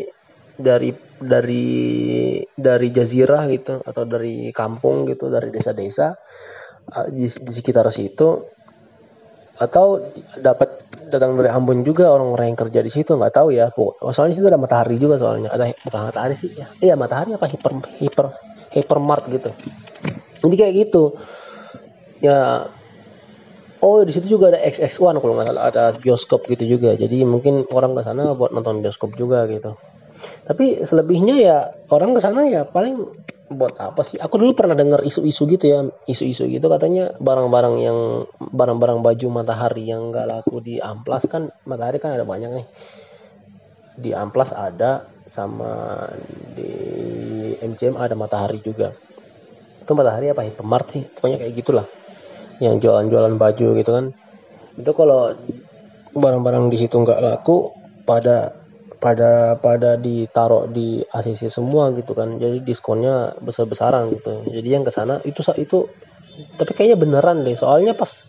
dari 0.55 0.94
dari 1.18 1.66
dari 2.55 2.88
jazirah 2.94 3.50
gitu 3.50 3.82
atau 3.82 4.03
dari 4.07 4.55
kampung 4.55 5.09
gitu 5.11 5.26
dari 5.32 5.50
desa-desa 5.50 6.14
di, 7.11 7.26
di 7.26 7.53
sekitar 7.53 7.88
situ 7.90 8.42
atau 9.59 10.00
dapat 10.40 10.88
datang 11.12 11.36
dari 11.36 11.53
Ambon 11.53 11.84
juga 11.84 12.09
orang-orang 12.09 12.53
yang 12.53 12.59
kerja 12.59 12.80
di 12.80 12.90
situ 12.90 13.14
nggak 13.14 13.34
tahu 13.36 13.53
ya 13.53 13.68
soalnya 14.11 14.34
situ 14.34 14.48
ada 14.48 14.59
matahari 14.59 14.96
juga 14.96 15.20
soalnya 15.20 15.53
ada 15.53 15.70
bukan 15.86 16.00
matahari 16.09 16.34
sih 16.34 16.50
ya 16.57 16.66
iya 16.80 16.94
matahari 16.96 17.36
apa 17.36 17.46
hiper 17.46 17.72
hiper 18.00 18.26
hypermart 18.73 19.29
gitu. 19.29 19.51
Jadi 20.43 20.55
kayak 20.59 20.75
gitu. 20.89 21.16
Ya 22.23 22.70
oh 23.83 24.07
di 24.07 24.14
situ 24.14 24.39
juga 24.39 24.55
ada 24.55 24.62
XX1 24.62 25.18
kalau 25.18 25.35
nggak 25.35 25.49
salah 25.51 25.64
ada 25.68 25.83
bioskop 25.99 26.47
gitu 26.47 26.79
juga. 26.79 26.95
Jadi 26.95 27.27
mungkin 27.27 27.66
orang 27.70 27.99
ke 27.99 28.03
sana 28.07 28.33
buat 28.33 28.55
nonton 28.55 28.81
bioskop 28.81 29.14
juga 29.18 29.45
gitu. 29.51 29.75
Tapi 30.47 30.87
selebihnya 30.87 31.37
ya 31.39 31.57
orang 31.91 32.14
ke 32.14 32.20
sana 32.23 32.47
ya 32.47 32.62
paling 32.62 32.95
buat 33.53 33.77
apa 33.77 34.01
sih? 34.07 34.16
Aku 34.23 34.39
dulu 34.41 34.57
pernah 34.57 34.73
dengar 34.79 35.05
isu-isu 35.05 35.45
gitu 35.51 35.66
ya, 35.66 35.85
isu-isu 36.09 36.49
gitu. 36.49 36.66
Katanya 36.70 37.12
barang-barang 37.18 37.75
yang 37.83 37.99
barang-barang 38.39 39.03
baju 39.05 39.27
matahari 39.29 39.91
yang 39.91 40.14
nggak 40.14 40.27
laku 40.31 40.62
di 40.64 40.81
amplas 40.81 41.29
kan 41.29 41.53
matahari 41.68 41.99
kan 41.99 42.16
ada 42.16 42.25
banyak 42.25 42.51
nih. 42.62 42.66
Di 43.99 44.11
amplas 44.16 44.57
ada 44.57 45.11
sama 45.27 46.07
di 46.57 46.73
MCM 47.59 47.99
ada 47.99 48.14
matahari 48.18 48.59
juga. 48.62 48.95
Itu 49.83 49.93
matahari 49.95 50.31
apa 50.31 50.47
Hypermart 50.47 50.87
sih? 50.95 51.03
Pokoknya 51.07 51.43
kayak 51.43 51.55
gitulah. 51.59 51.87
Yang 52.62 52.87
jualan-jualan 52.87 53.35
baju 53.39 53.68
gitu 53.79 53.91
kan. 53.91 54.07
Itu 54.79 54.91
kalau 54.95 55.35
barang-barang 56.12 56.68
di 56.68 56.77
situ 56.81 56.95
nggak 57.01 57.20
laku 57.25 57.73
pada 58.05 58.53
pada 59.03 59.59
pada 59.59 59.99
ditaruh 59.99 60.70
di 60.70 61.03
ACC 61.03 61.51
semua 61.51 61.91
gitu 61.91 62.14
kan 62.14 62.39
jadi 62.39 62.62
diskonnya 62.62 63.35
besar 63.43 63.66
besaran 63.66 64.14
gitu 64.14 64.47
jadi 64.47 64.79
yang 64.79 64.87
ke 64.87 64.95
sana 64.95 65.18
itu 65.27 65.43
itu 65.59 65.91
tapi 66.55 66.70
kayaknya 66.70 66.97
beneran 67.03 67.43
deh 67.43 67.59
soalnya 67.59 67.99
pas 67.99 68.23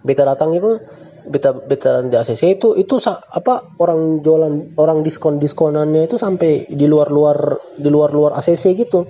beta 0.00 0.24
datang 0.24 0.56
itu 0.56 0.80
beta 1.24 1.56
beta 1.56 2.04
di 2.04 2.16
ACC 2.16 2.60
itu 2.60 2.76
itu 2.76 3.00
apa 3.08 3.74
orang 3.80 4.20
jualan 4.20 4.76
orang 4.76 5.00
diskon 5.00 5.40
diskonannya 5.40 6.04
itu 6.04 6.20
sampai 6.20 6.68
di 6.68 6.84
luar 6.84 7.08
luar 7.08 7.56
di 7.80 7.88
luar 7.88 8.10
luar 8.12 8.32
ACC 8.36 8.76
gitu. 8.76 9.08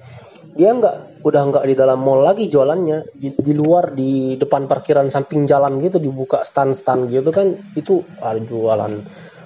Dia 0.54 0.70
nggak 0.70 1.26
udah 1.26 1.42
nggak 1.50 1.64
di 1.66 1.74
dalam 1.74 1.98
mall 1.98 2.22
lagi 2.22 2.46
jualannya. 2.46 3.10
Di, 3.10 3.34
di 3.34 3.52
luar 3.56 3.90
di 3.96 4.38
depan 4.38 4.70
parkiran 4.70 5.10
samping 5.10 5.50
jalan 5.50 5.82
gitu 5.82 5.98
dibuka 5.98 6.46
stand 6.46 6.78
stand 6.78 7.10
gitu 7.10 7.34
kan. 7.34 7.58
Itu 7.74 8.06
ada 8.22 8.38
jualan 8.38 8.92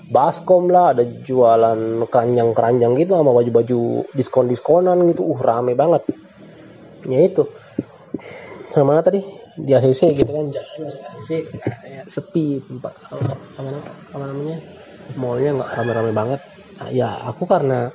baskom 0.09 0.73
lah 0.73 0.97
ada 0.97 1.05
jualan 1.05 2.09
keranjang-keranjang 2.09 2.93
gitu 2.97 3.13
sama 3.13 3.33
baju-baju 3.33 3.81
diskon-diskonan 4.13 5.01
gitu. 5.13 5.25
Uh 5.25 5.41
rame 5.41 5.73
banget. 5.73 6.05
Ya 7.09 7.25
itu. 7.25 7.49
Sama 8.69 8.93
mana 8.93 9.01
tadi 9.01 9.38
di 9.59 9.73
ACC 9.75 10.15
gitu 10.15 10.31
kan 10.31 10.47
jalan 10.55 10.77
masuk 10.87 11.01
ACC 11.03 11.31
kayak 11.59 12.07
sepi 12.07 12.63
tempat 12.63 12.95
apa, 13.11 13.35
apa 14.15 14.25
namanya 14.25 14.59
mallnya 15.19 15.51
nggak 15.59 15.71
rame-rame 15.75 16.13
banget. 16.13 16.41
Nah, 16.79 16.89
ya 16.95 17.11
aku 17.27 17.49
karena 17.49 17.91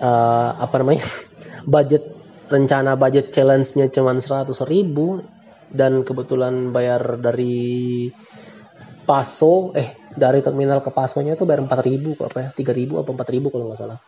uh, 0.00 0.50
apa 0.60 0.74
namanya 0.82 1.06
budget 1.74 2.04
rencana 2.50 2.98
budget 2.98 3.30
challenge-nya 3.30 3.88
cuma 3.94 4.12
seratus 4.18 4.60
ribu 4.66 5.22
dan 5.70 6.02
kebetulan 6.02 6.74
bayar 6.74 7.16
dari 7.22 8.10
Paso 9.06 9.74
eh 9.74 10.00
dari 10.14 10.42
terminal 10.42 10.82
ke 10.82 10.90
Pasonya 10.90 11.38
itu 11.38 11.46
bayar 11.46 11.66
4000 11.66 12.26
apa 12.26 12.38
ya 12.38 12.48
3000 12.54 13.02
apa 13.02 13.10
4000 13.14 13.52
kalau 13.54 13.64
nggak 13.70 13.80
salah. 13.80 13.98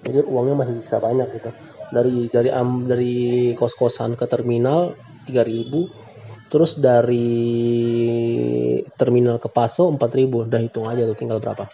Jadi 0.00 0.24
uangnya 0.24 0.56
masih 0.56 0.74
sisa 0.80 0.96
banyak 0.96 1.28
gitu. 1.36 1.50
Dari 1.92 2.16
dari 2.32 2.48
am 2.48 2.88
dari 2.88 3.52
kos 3.52 3.76
kosan 3.76 4.16
ke 4.16 4.24
terminal 4.24 4.96
3000 5.28 6.50
terus 6.50 6.82
dari 6.82 7.30
terminal 8.98 9.38
ke 9.38 9.46
Paso 9.46 9.86
4000 9.94 10.50
udah 10.50 10.60
hitung 10.60 10.86
aja 10.90 11.06
tuh 11.06 11.14
tinggal 11.14 11.38
berapa. 11.38 11.70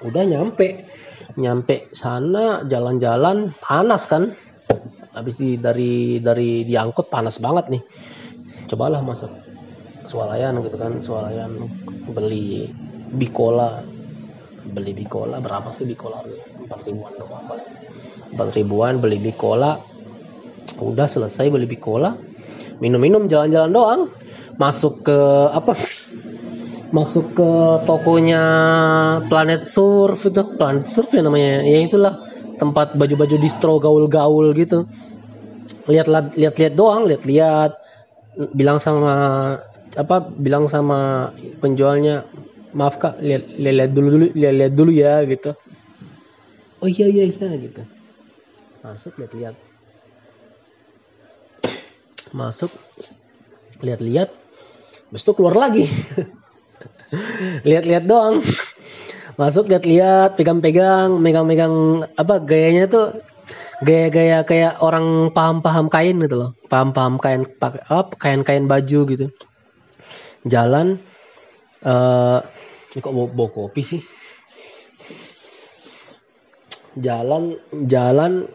Udah 0.00 0.24
nyampe 0.24 0.88
nyampe 1.36 1.92
sana 1.92 2.64
jalan-jalan 2.64 3.52
panas 3.60 4.08
kan. 4.08 4.32
Habis 5.10 5.36
di 5.36 5.58
dari 5.60 6.22
dari 6.22 6.64
diangkut 6.64 7.12
panas 7.12 7.36
banget 7.36 7.68
nih. 7.68 7.82
Cobalah 8.70 9.04
masak 9.04 9.34
swalayan 10.08 10.56
gitu 10.64 10.80
kan 10.80 11.04
swalayan 11.04 11.68
beli 12.08 12.72
bikola. 13.12 13.84
Beli 14.60 14.92
bikola 14.96 15.42
berapa 15.42 15.68
sih 15.68 15.84
bikola 15.84 16.24
empat 16.70 16.86
ribuan 16.86 17.12
doang 17.18 17.44
empat 18.30 18.48
ribuan 18.54 19.02
beli 19.02 19.18
bikola 19.18 19.74
udah 20.78 21.10
selesai 21.10 21.50
beli 21.50 21.66
bikola 21.66 22.14
minum-minum 22.80 23.28
jalan-jalan 23.28 23.70
doang. 23.70 24.02
Masuk 24.56 25.08
ke 25.08 25.18
apa? 25.52 25.76
Masuk 26.90 27.32
ke 27.38 27.50
tokonya 27.86 28.42
Planet 29.30 29.64
Surf 29.64 30.26
itu. 30.26 30.42
Planet 30.58 30.84
Surf 30.84 31.12
ya 31.14 31.22
namanya. 31.22 31.64
Ya 31.64 31.80
itulah 31.80 32.24
tempat 32.60 32.96
baju-baju 32.96 33.36
distro 33.40 33.78
gaul-gaul 33.80 34.52
gitu. 34.56 34.84
Lihat 35.88 36.08
lihat 36.36 36.56
lihat 36.60 36.74
doang 36.74 37.08
lihat 37.08 37.22
lihat 37.24 37.70
bilang 38.52 38.76
sama 38.82 39.12
apa 39.96 40.16
bilang 40.22 40.68
sama 40.68 41.30
penjualnya 41.58 42.28
maaf 42.76 43.00
kak 43.00 43.18
lihat 43.18 43.48
lihat 43.58 43.90
dulu 43.96 44.08
dulu 44.12 44.26
lihat 44.36 44.54
lihat 44.60 44.72
dulu 44.76 44.90
ya 44.92 45.24
gitu. 45.24 45.56
Oh 46.84 46.88
iya 46.88 47.06
iya 47.08 47.24
iya 47.32 47.48
gitu. 47.60 47.82
Masuk 48.84 49.16
lihat 49.20 49.32
lihat 49.32 49.56
masuk 52.32 52.70
lihat-lihat 53.80 54.30
habis 55.10 55.22
itu 55.26 55.32
keluar 55.34 55.58
lagi. 55.58 55.90
Lihat-lihat 57.68 58.06
doang. 58.06 58.46
Masuk 59.34 59.66
lihat-lihat 59.66 60.38
pegang-pegang 60.38 61.18
megang-megang 61.18 62.06
apa 62.14 62.38
gayanya 62.38 62.86
tuh 62.86 63.06
gaya-gaya 63.82 64.46
kayak 64.46 64.78
orang 64.78 65.34
paham-paham 65.34 65.90
kain 65.90 66.22
gitu 66.22 66.36
loh. 66.38 66.50
Paham-paham 66.70 67.18
kain 67.18 67.42
apa 67.90 68.14
kain-kain 68.14 68.70
baju 68.70 69.00
gitu. 69.10 69.26
Jalan 70.46 71.02
uh, 71.82 72.38
ini 72.94 72.98
kok 73.02 73.10
bawa, 73.10 73.28
bawa 73.34 73.48
kopi 73.50 73.82
sih? 73.82 74.02
Jalan 76.94 77.58
jalan 77.90 78.50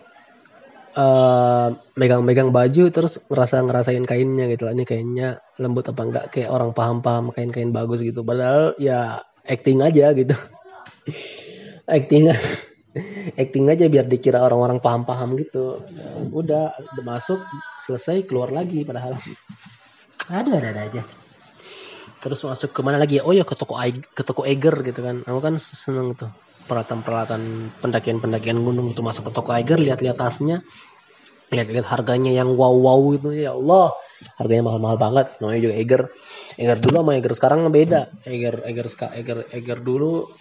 uh, 0.96 1.76
megang-megang 2.00 2.50
baju 2.50 2.90
terus 2.90 3.20
ngerasa 3.28 3.62
ngerasain 3.68 4.06
kainnya 4.08 4.50
gitu 4.50 4.66
lah. 4.66 4.74
Ini 4.74 4.86
kainnya 4.88 5.28
lembut 5.60 5.92
apa 5.92 6.02
enggak? 6.02 6.26
Kayak 6.32 6.50
orang 6.56 6.72
paham-paham 6.72 7.36
kain-kain 7.36 7.76
bagus 7.76 8.02
gitu. 8.02 8.24
Padahal 8.24 8.74
ya 8.80 9.22
acting 9.46 9.84
aja 9.84 10.16
gitu. 10.16 10.34
Acting 11.86 12.34
acting 13.42 13.70
aja 13.70 13.86
biar 13.86 14.10
dikira 14.10 14.42
orang-orang 14.42 14.82
paham-paham 14.82 15.38
gitu. 15.38 15.86
Udah 16.34 16.74
masuk 17.06 17.46
selesai 17.78 18.26
keluar 18.26 18.50
lagi 18.50 18.82
padahal. 18.82 19.22
Ada 20.26 20.50
ada, 20.50 20.68
ada 20.74 20.82
aja. 20.90 21.02
Terus 22.26 22.42
masuk 22.42 22.74
ke 22.74 22.82
mana 22.82 22.98
lagi 22.98 23.22
oh 23.22 23.38
ya 23.38 23.46
ke 23.46 23.54
toko 23.54 23.78
ke 24.02 24.24
toko 24.26 24.50
Eiger 24.50 24.82
gitu 24.82 24.98
kan. 25.06 25.22
Aku 25.30 25.38
kan 25.46 25.62
seneng 25.62 26.18
tuh 26.18 26.34
peralatan-peralatan 26.66 27.42
pendakian-pendakian 27.80 28.60
gunung 28.62 28.92
itu 28.92 29.02
masuk 29.06 29.30
ke 29.30 29.32
toko 29.34 29.54
Eiger 29.54 29.78
lihat-lihat 29.78 30.18
tasnya 30.18 30.66
lihat-lihat 31.54 31.86
harganya 31.86 32.34
yang 32.34 32.58
wow-wow 32.58 33.14
itu 33.14 33.30
ya 33.32 33.54
Allah 33.54 33.94
harganya 34.40 34.72
mahal-mahal 34.72 34.98
banget. 34.98 35.28
Namanya 35.40 35.62
juga 35.62 35.76
Eiger. 35.78 36.02
Eiger 36.56 36.78
dulu 36.80 36.96
sama 37.04 37.12
Eiger 37.18 37.34
sekarang 37.36 37.60
beda. 37.70 38.02
Eiger 38.26 38.56
Eiger 38.66 38.88
Eiger 39.14 39.38
Eiger 39.52 39.80
dulu 39.84 40.32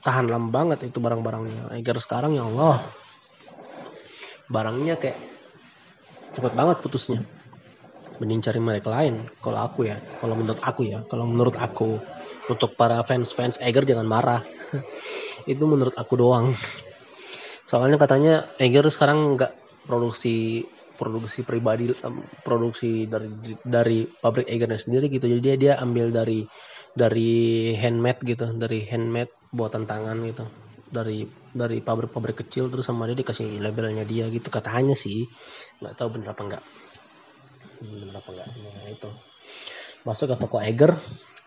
tahan 0.00 0.30
lama 0.30 0.48
banget 0.48 0.86
itu 0.86 0.98
barang-barangnya. 1.02 1.74
Eiger 1.74 1.96
sekarang 1.98 2.36
ya 2.36 2.46
Allah 2.46 2.84
barangnya 4.50 4.98
kayak 4.98 5.18
cepet 6.36 6.52
banget 6.54 6.76
putusnya. 6.82 7.20
Mending 8.20 8.44
cari 8.44 8.60
merek 8.60 8.84
lain 8.84 9.16
kalau 9.40 9.64
aku 9.64 9.88
ya 9.88 9.96
kalau 10.20 10.36
menurut 10.36 10.60
aku 10.60 10.84
ya 10.84 11.00
kalau 11.08 11.24
menurut 11.24 11.56
aku 11.56 11.96
untuk 12.52 12.76
para 12.76 13.00
fans-fans 13.00 13.56
Eiger 13.64 13.88
jangan 13.88 14.04
marah 14.04 14.44
itu 15.46 15.64
menurut 15.64 15.94
aku 15.96 16.14
doang. 16.18 16.56
Soalnya 17.64 17.96
katanya 18.00 18.50
Eger 18.58 18.82
sekarang 18.90 19.38
nggak 19.38 19.52
produksi 19.86 20.66
produksi 20.98 21.46
pribadi 21.48 21.88
produksi 22.44 23.08
dari 23.08 23.30
dari 23.64 23.98
pabrik 24.04 24.50
Egernya 24.50 24.76
sendiri 24.76 25.08
gitu. 25.08 25.30
Jadi 25.30 25.40
dia 25.40 25.56
dia 25.56 25.72
ambil 25.80 26.12
dari 26.12 26.44
dari 26.90 27.72
handmade 27.78 28.20
gitu 28.26 28.50
dari 28.58 28.84
handmade 28.84 29.32
buatan 29.54 29.86
tangan 29.88 30.18
gitu. 30.26 30.44
Dari 30.90 31.22
dari 31.54 31.78
pabrik-pabrik 31.78 32.42
kecil 32.42 32.66
terus 32.66 32.90
sama 32.90 33.06
dia 33.06 33.16
dikasih 33.16 33.62
labelnya 33.62 34.02
dia 34.04 34.26
gitu. 34.28 34.50
Katanya 34.50 34.98
sih 34.98 35.24
nggak 35.80 35.94
tahu 35.94 36.18
bener 36.18 36.34
apa 36.34 36.42
enggak 36.44 36.64
bener 37.80 38.12
apa 38.12 38.28
enggak 38.34 38.48
nah, 38.50 38.88
itu. 38.90 39.10
Masuk 40.04 40.34
ke 40.34 40.36
toko 40.36 40.58
Eger 40.60 40.98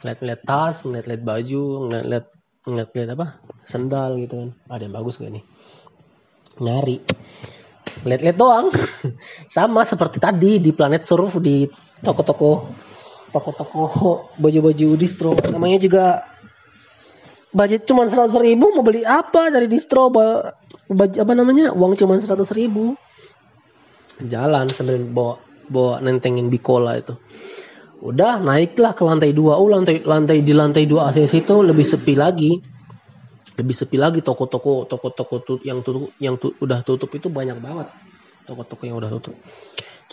lihat-lihat 0.03 0.41
tas 0.43 0.83
lihat-lihat 0.83 1.23
baju 1.23 1.63
lihat-lihat 1.91 2.27
ngeliat-ngeliat 2.67 3.09
apa? 3.15 3.27
Sendal 3.63 4.19
gitu 4.19 4.39
kan. 4.39 4.49
Ada 4.71 4.87
yang 4.87 4.95
bagus 4.95 5.19
gak 5.19 5.31
nih? 5.31 5.43
Nyari. 6.63 6.97
Lihat-lihat 8.07 8.37
doang. 8.39 8.71
Sama 9.55 9.83
seperti 9.83 10.17
tadi 10.19 10.59
di 10.59 10.71
planet 10.71 11.03
surf 11.03 11.39
di 11.43 11.67
toko-toko 12.03 12.71
toko-toko 13.33 14.29
baju-baju 14.37 14.87
distro. 14.93 15.33
Namanya 15.49 15.77
juga 15.81 16.05
budget 17.49 17.89
cuma 17.89 18.05
seratus 18.05 18.37
ribu. 18.37 18.71
Mau 18.71 18.85
beli 18.85 19.01
apa 19.03 19.49
dari 19.49 19.65
distro? 19.65 20.13
Baju 20.13 21.17
apa 21.17 21.33
namanya? 21.33 21.73
Uang 21.73 21.97
cuma 21.97 22.15
seratus 22.21 22.53
ribu. 22.53 22.93
Jalan 24.21 24.69
sambil 24.69 25.01
bawa 25.01 25.41
bawa 25.67 26.03
nentengin 26.03 26.51
bikola 26.51 26.99
itu 26.99 27.15
udah 28.03 28.43
naiklah 28.43 28.91
ke 28.91 29.03
lantai 29.07 29.31
dua. 29.31 29.55
Oh 29.55 29.71
lantai 29.71 30.03
lantai 30.03 30.43
di 30.43 30.51
lantai 30.51 30.83
dua 30.83 31.07
ACC 31.09 31.47
itu 31.47 31.55
lebih 31.63 31.87
sepi 31.87 32.13
lagi. 32.19 32.51
Lebih 33.55 33.75
sepi 33.75 33.95
lagi. 33.95 34.19
Toko-toko 34.19 34.83
toko-toko 34.83 35.63
yang 35.63 35.79
tutup 35.79 36.11
yang 36.19 36.35
tu, 36.35 36.51
udah 36.59 36.83
tutup 36.83 37.07
itu 37.15 37.31
banyak 37.31 37.63
banget. 37.63 37.87
Toko-toko 38.43 38.83
yang 38.83 38.99
udah 38.99 39.07
tutup. 39.07 39.39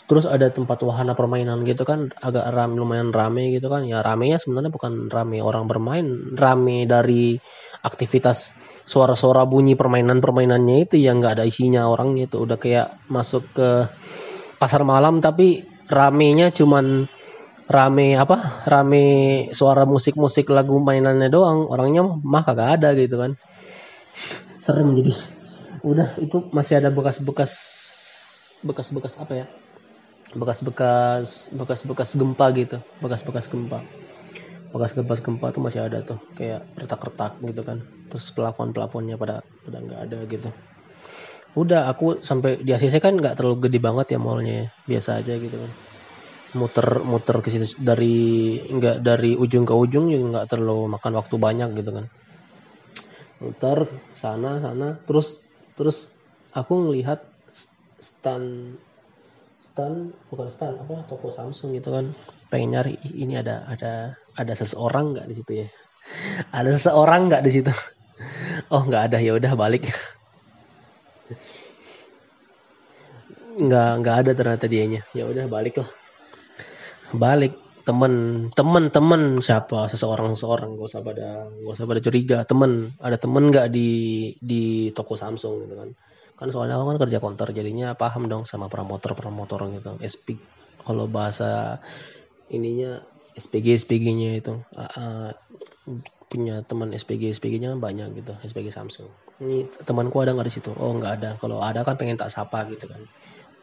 Terus 0.07 0.23
ada 0.23 0.47
tempat 0.55 0.79
wahana 0.87 1.19
permainan 1.19 1.67
gitu 1.67 1.83
kan. 1.83 2.15
Agak 2.23 2.47
ram 2.55 2.79
lumayan 2.79 3.11
rame 3.11 3.51
gitu 3.59 3.67
kan. 3.67 3.83
Ya 3.83 4.07
ramenya 4.07 4.39
sebenarnya 4.39 4.71
bukan 4.71 5.11
rame 5.11 5.43
orang 5.43 5.67
bermain. 5.67 6.07
Rame 6.39 6.87
dari 6.87 7.35
aktivitas 7.83 8.55
suara-suara 8.87 9.43
bunyi 9.51 9.75
permainan-permainannya 9.75 10.87
itu 10.87 10.95
yang 10.95 11.19
nggak 11.19 11.43
ada 11.43 11.45
isinya 11.45 11.91
orangnya 11.91 12.31
itu. 12.31 12.39
Udah 12.39 12.55
kayak 12.55 13.03
masuk 13.11 13.51
ke 13.51 13.91
pasar 14.63 14.87
malam 14.87 15.19
tapi 15.19 15.67
ramenya 15.91 16.55
cuman 16.55 17.11
rame 17.71 18.19
apa? 18.19 18.67
Rame 18.67 19.05
suara 19.55 19.87
musik-musik 19.87 20.51
lagu 20.51 20.83
mainannya 20.83 21.31
doang. 21.31 21.71
Orangnya 21.71 22.03
mah 22.03 22.43
kagak 22.43 22.83
ada 22.83 22.89
gitu 22.99 23.15
kan. 23.15 23.39
Serem 24.59 24.91
jadi. 24.99 25.15
Udah 25.87 26.19
itu 26.19 26.51
masih 26.51 26.83
ada 26.83 26.91
bekas-bekas 26.91 27.53
bekas-bekas 28.67 29.15
apa 29.23 29.33
ya? 29.33 29.47
Bekas-bekas 30.35 31.55
bekas-bekas 31.55 32.19
gempa 32.19 32.51
gitu. 32.59 32.83
Bekas-bekas 32.99 33.47
gempa. 33.47 33.81
Bekas-bekas 34.75 35.23
gempa 35.23 35.55
tuh 35.55 35.63
masih 35.63 35.87
ada 35.87 36.03
tuh. 36.03 36.19
Kayak 36.35 36.67
retak-retak 36.75 37.39
gitu 37.47 37.63
kan. 37.63 37.87
Terus 38.11 38.35
pelafon-plafonnya 38.35 39.15
pada 39.15 39.47
pada 39.63 39.79
nggak 39.79 40.01
ada 40.11 40.19
gitu. 40.27 40.51
Udah 41.55 41.91
aku 41.91 42.23
sampai 42.23 42.63
di 42.63 42.71
ACC 42.75 42.99
kan 42.99 43.15
nggak 43.19 43.39
terlalu 43.39 43.67
gede 43.71 43.79
banget 43.83 44.15
ya 44.15 44.19
mallnya 44.23 44.55
ya. 44.55 44.67
biasa 44.87 45.19
aja 45.19 45.35
gitu 45.35 45.59
kan 45.59 45.90
muter 46.59 46.87
muter 47.07 47.37
ke 47.45 47.49
situ. 47.53 47.67
Dari 47.79 48.17
nggak 48.67 48.97
dari 49.07 49.39
ujung 49.39 49.65
ke 49.67 49.75
ujung 49.75 50.11
juga 50.11 50.27
nggak 50.39 50.47
terlalu 50.51 50.91
makan 50.99 51.13
waktu 51.19 51.35
banyak 51.39 51.69
gitu 51.79 51.91
kan. 51.95 52.07
Muter 53.41 53.79
sana 54.19 54.59
sana. 54.59 54.99
Terus 55.07 55.39
terus 55.79 56.13
aku 56.53 56.73
ngelihat 56.89 57.23
stand 58.01 58.77
stand 59.61 60.17
bukan 60.33 60.49
stand 60.51 60.77
apa 60.81 61.05
toko 61.07 61.31
Samsung 61.31 61.77
gitu 61.77 61.95
kan. 61.95 62.11
Pengen 62.51 62.75
nyari 62.75 62.97
ini 63.15 63.39
ada 63.39 63.63
ada 63.69 64.17
ada 64.35 64.53
seseorang 64.57 65.15
nggak 65.15 65.27
di 65.31 65.35
situ 65.39 65.53
ya? 65.65 65.69
Ada 66.59 66.75
seseorang 66.75 67.31
nggak 67.31 67.45
di 67.47 67.51
situ? 67.55 67.73
Oh 68.75 68.83
nggak 68.85 69.11
ada 69.11 69.19
ya 69.23 69.33
udah 69.35 69.57
balik. 69.57 69.89
Nggak 73.61 73.91
nggak 74.01 74.17
ada 74.25 74.31
ternyata 74.37 74.67
dianya. 74.69 75.01
Ya 75.17 75.25
udah 75.29 75.45
balik 75.49 75.81
lah 75.81 76.00
balik. 77.15 77.55
Temen. 77.81 78.15
Temen 78.53 78.85
temen. 78.93 79.23
Siapa? 79.41 79.89
Seseorang 79.91 80.37
seseorang. 80.37 80.77
Gak 80.77 80.89
usah 80.95 81.03
pada 81.03 81.49
gak 81.49 81.75
usah 81.75 81.87
pada 81.89 82.01
curiga. 82.05 82.39
Temen. 82.45 82.93
Ada 83.01 83.17
temen 83.19 83.51
nggak 83.51 83.67
di 83.73 83.91
di 84.39 84.93
toko 84.95 85.17
Samsung 85.19 85.67
gitu 85.67 85.75
kan? 85.75 85.91
Kan 86.37 86.49
soalnya 86.49 86.81
aku 86.81 86.97
kan 86.97 86.99
kerja 87.05 87.19
konter 87.21 87.53
jadinya 87.53 87.93
paham 87.93 88.25
dong 88.25 88.49
sama 88.49 88.73
promotor 88.73 89.13
promotor 89.13 89.61
gitu 89.77 90.01
SP 90.01 90.41
kalau 90.81 91.05
bahasa 91.05 91.85
ininya 92.49 93.05
SPG 93.37 93.85
SPG-nya 93.85 94.41
itu. 94.41 94.55
Uh, 94.73 95.33
punya 96.31 96.63
teman 96.63 96.95
SPG 96.95 97.35
SPG-nya 97.37 97.75
kan 97.77 97.81
banyak 97.83 98.23
gitu. 98.23 98.33
SPG 98.41 98.71
Samsung. 98.71 99.11
Ini 99.43 99.67
temanku 99.83 100.23
ada 100.23 100.33
nggak 100.33 100.47
di 100.49 100.55
situ? 100.55 100.71
Oh 100.77 100.95
nggak 100.95 101.13
ada. 101.21 101.31
Kalau 101.41 101.59
ada 101.61 101.83
kan 101.83 101.99
pengen 101.99 102.17
tak 102.17 102.31
sapa 102.31 102.65
gitu 102.71 102.87
kan. 102.87 103.03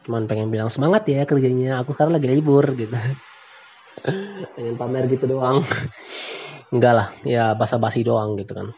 Cuman 0.04 0.28
pengen 0.28 0.52
bilang 0.52 0.70
semangat 0.70 1.08
ya 1.08 1.24
kerjanya. 1.24 1.80
Aku 1.82 1.96
sekarang 1.96 2.14
lagi 2.14 2.28
libur 2.28 2.64
gitu 2.76 2.94
pengen 4.56 4.76
pamer 4.80 5.06
gitu 5.12 5.28
doang. 5.28 5.64
Enggak 6.74 6.94
lah 6.94 7.08
ya 7.24 7.56
basa-basi 7.56 8.04
doang 8.04 8.36
gitu 8.40 8.56
kan. 8.56 8.72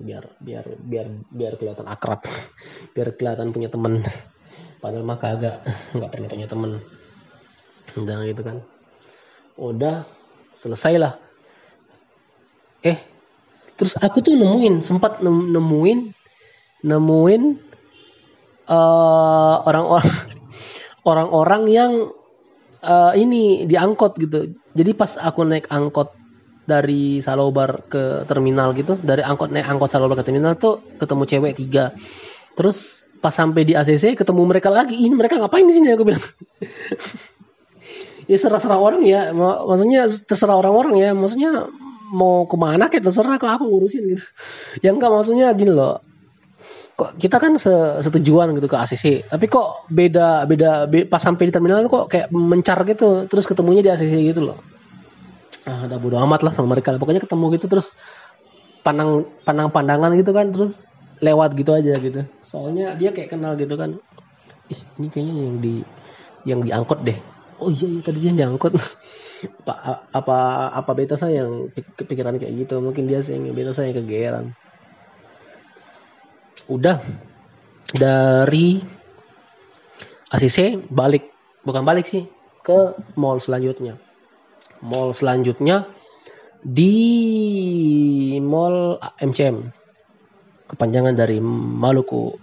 Biar 0.00 0.24
biar 0.40 0.64
biar 0.78 1.06
biar 1.30 1.52
kelihatan 1.58 1.86
akrab. 1.86 2.24
Biar 2.94 3.14
kelihatan 3.14 3.50
punya 3.54 3.70
temen. 3.70 4.02
Padahal 4.78 5.04
mah 5.06 5.18
kagak 5.18 5.62
nggak 5.94 6.10
pernah 6.10 6.28
punya 6.30 6.48
temen. 6.50 6.70
Udah 7.98 8.16
gitu 8.26 8.42
kan. 8.42 8.56
Udah 9.58 10.06
selesai 10.54 10.94
lah. 10.98 11.14
Eh 12.82 12.98
terus 13.78 13.94
aku 13.94 14.18
tuh 14.22 14.34
nemuin 14.34 14.82
sempat 14.82 15.22
nemuin 15.22 15.98
nemuin 16.82 17.42
uh, 18.66 19.56
orang-orang 19.62 20.10
orang-orang 21.10 21.62
yang 21.70 21.92
uh, 22.82 23.12
ini 23.14 23.64
diangkut 23.66 24.18
gitu. 24.18 24.54
Jadi 24.74 24.90
pas 24.94 25.18
aku 25.18 25.46
naik 25.46 25.70
angkot 25.70 26.14
dari 26.68 27.24
Salobar 27.24 27.88
ke 27.88 28.28
terminal 28.28 28.76
gitu 28.76 29.00
dari 29.00 29.24
angkot 29.24 29.48
naik 29.48 29.64
angkot 29.64 29.88
Salobar 29.88 30.20
ke 30.20 30.24
terminal 30.28 30.54
tuh 30.60 30.82
ketemu 31.00 31.22
cewek 31.24 31.52
tiga. 31.56 31.96
Terus 32.54 33.08
pas 33.18 33.34
sampai 33.34 33.66
di 33.66 33.72
ACC 33.74 34.14
ketemu 34.18 34.42
mereka 34.46 34.68
lagi. 34.70 34.94
Ini 34.94 35.14
mereka 35.14 35.38
ngapain 35.40 35.66
di 35.66 35.74
sini? 35.74 35.94
Aku 35.94 36.04
bilang. 36.06 36.22
Ya 38.28 38.36
serah-serah 38.36 38.76
orang 38.76 39.00
ya. 39.08 39.32
Maksudnya 39.32 40.04
terserah 40.04 40.60
orang-orang 40.60 41.00
ya. 41.00 41.16
Maksudnya 41.16 41.64
mau 42.12 42.44
ke 42.44 42.60
mana 42.60 42.92
kayak 42.92 43.08
terserah 43.08 43.40
kok 43.40 43.48
aku 43.48 43.64
ngurusin 43.64 44.04
gitu. 44.04 44.24
Ya 44.84 44.92
enggak 44.92 45.08
maksudnya 45.08 45.48
gini 45.56 45.72
loh 45.72 46.04
kok 46.98 47.14
kita 47.14 47.38
kan 47.38 47.54
setujuan 48.02 48.58
gitu 48.58 48.66
ke 48.66 48.74
ACC 48.74 49.30
tapi 49.30 49.46
kok 49.46 49.86
beda 49.86 50.50
beda 50.50 50.90
be, 50.90 51.06
pas 51.06 51.22
sampai 51.22 51.46
di 51.46 51.52
terminal 51.54 51.86
kok 51.86 52.10
kayak 52.10 52.26
mencar 52.34 52.82
gitu 52.90 53.30
terus 53.30 53.46
ketemunya 53.46 53.86
di 53.86 53.90
ACC 53.94 54.34
gitu 54.34 54.50
loh. 54.50 54.58
Ah 55.62 55.86
udah 55.86 55.98
bodo 56.02 56.18
amat 56.18 56.42
lah 56.42 56.50
sama 56.50 56.74
mereka. 56.74 56.98
Pokoknya 56.98 57.22
ketemu 57.22 57.54
gitu 57.54 57.70
terus 57.70 57.94
pandang 58.82 59.30
pandang 59.46 59.70
pandangan 59.70 60.10
gitu 60.18 60.34
kan 60.34 60.50
terus 60.50 60.90
lewat 61.22 61.54
gitu 61.54 61.70
aja 61.70 61.94
gitu. 62.02 62.26
Soalnya 62.42 62.98
dia 62.98 63.14
kayak 63.14 63.30
kenal 63.30 63.54
gitu 63.54 63.78
kan. 63.78 64.02
Ih, 64.66 64.80
ini 64.98 65.06
kayaknya 65.06 65.34
yang 65.38 65.54
di 65.62 65.74
yang 66.42 66.60
diangkut 66.66 67.06
deh. 67.06 67.18
Oh 67.62 67.70
iya, 67.70 67.86
iya 67.86 68.02
tadi 68.02 68.18
dia 68.26 68.34
diangkut. 68.34 68.74
Apa 69.38 70.02
apa 70.10 70.38
apa 70.74 70.90
beta 70.98 71.14
saya 71.14 71.46
yang 71.46 71.70
kepikiran 71.70 72.42
kayak 72.42 72.58
gitu. 72.58 72.82
Mungkin 72.82 73.06
dia 73.06 73.22
sih 73.22 73.38
yang 73.38 73.54
beta 73.54 73.70
saya 73.70 73.94
kegeeran 73.94 74.50
udah 76.66 76.98
dari 77.94 78.82
ACC 80.34 80.90
balik 80.90 81.30
bukan 81.62 81.86
balik 81.86 82.04
sih 82.04 82.26
ke 82.66 82.98
mall 83.14 83.38
selanjutnya 83.38 83.96
mall 84.82 85.14
selanjutnya 85.14 85.86
di 86.60 86.94
mall 88.42 88.98
MCM 89.22 89.70
kepanjangan 90.68 91.14
dari 91.14 91.38
Maluku 91.40 92.34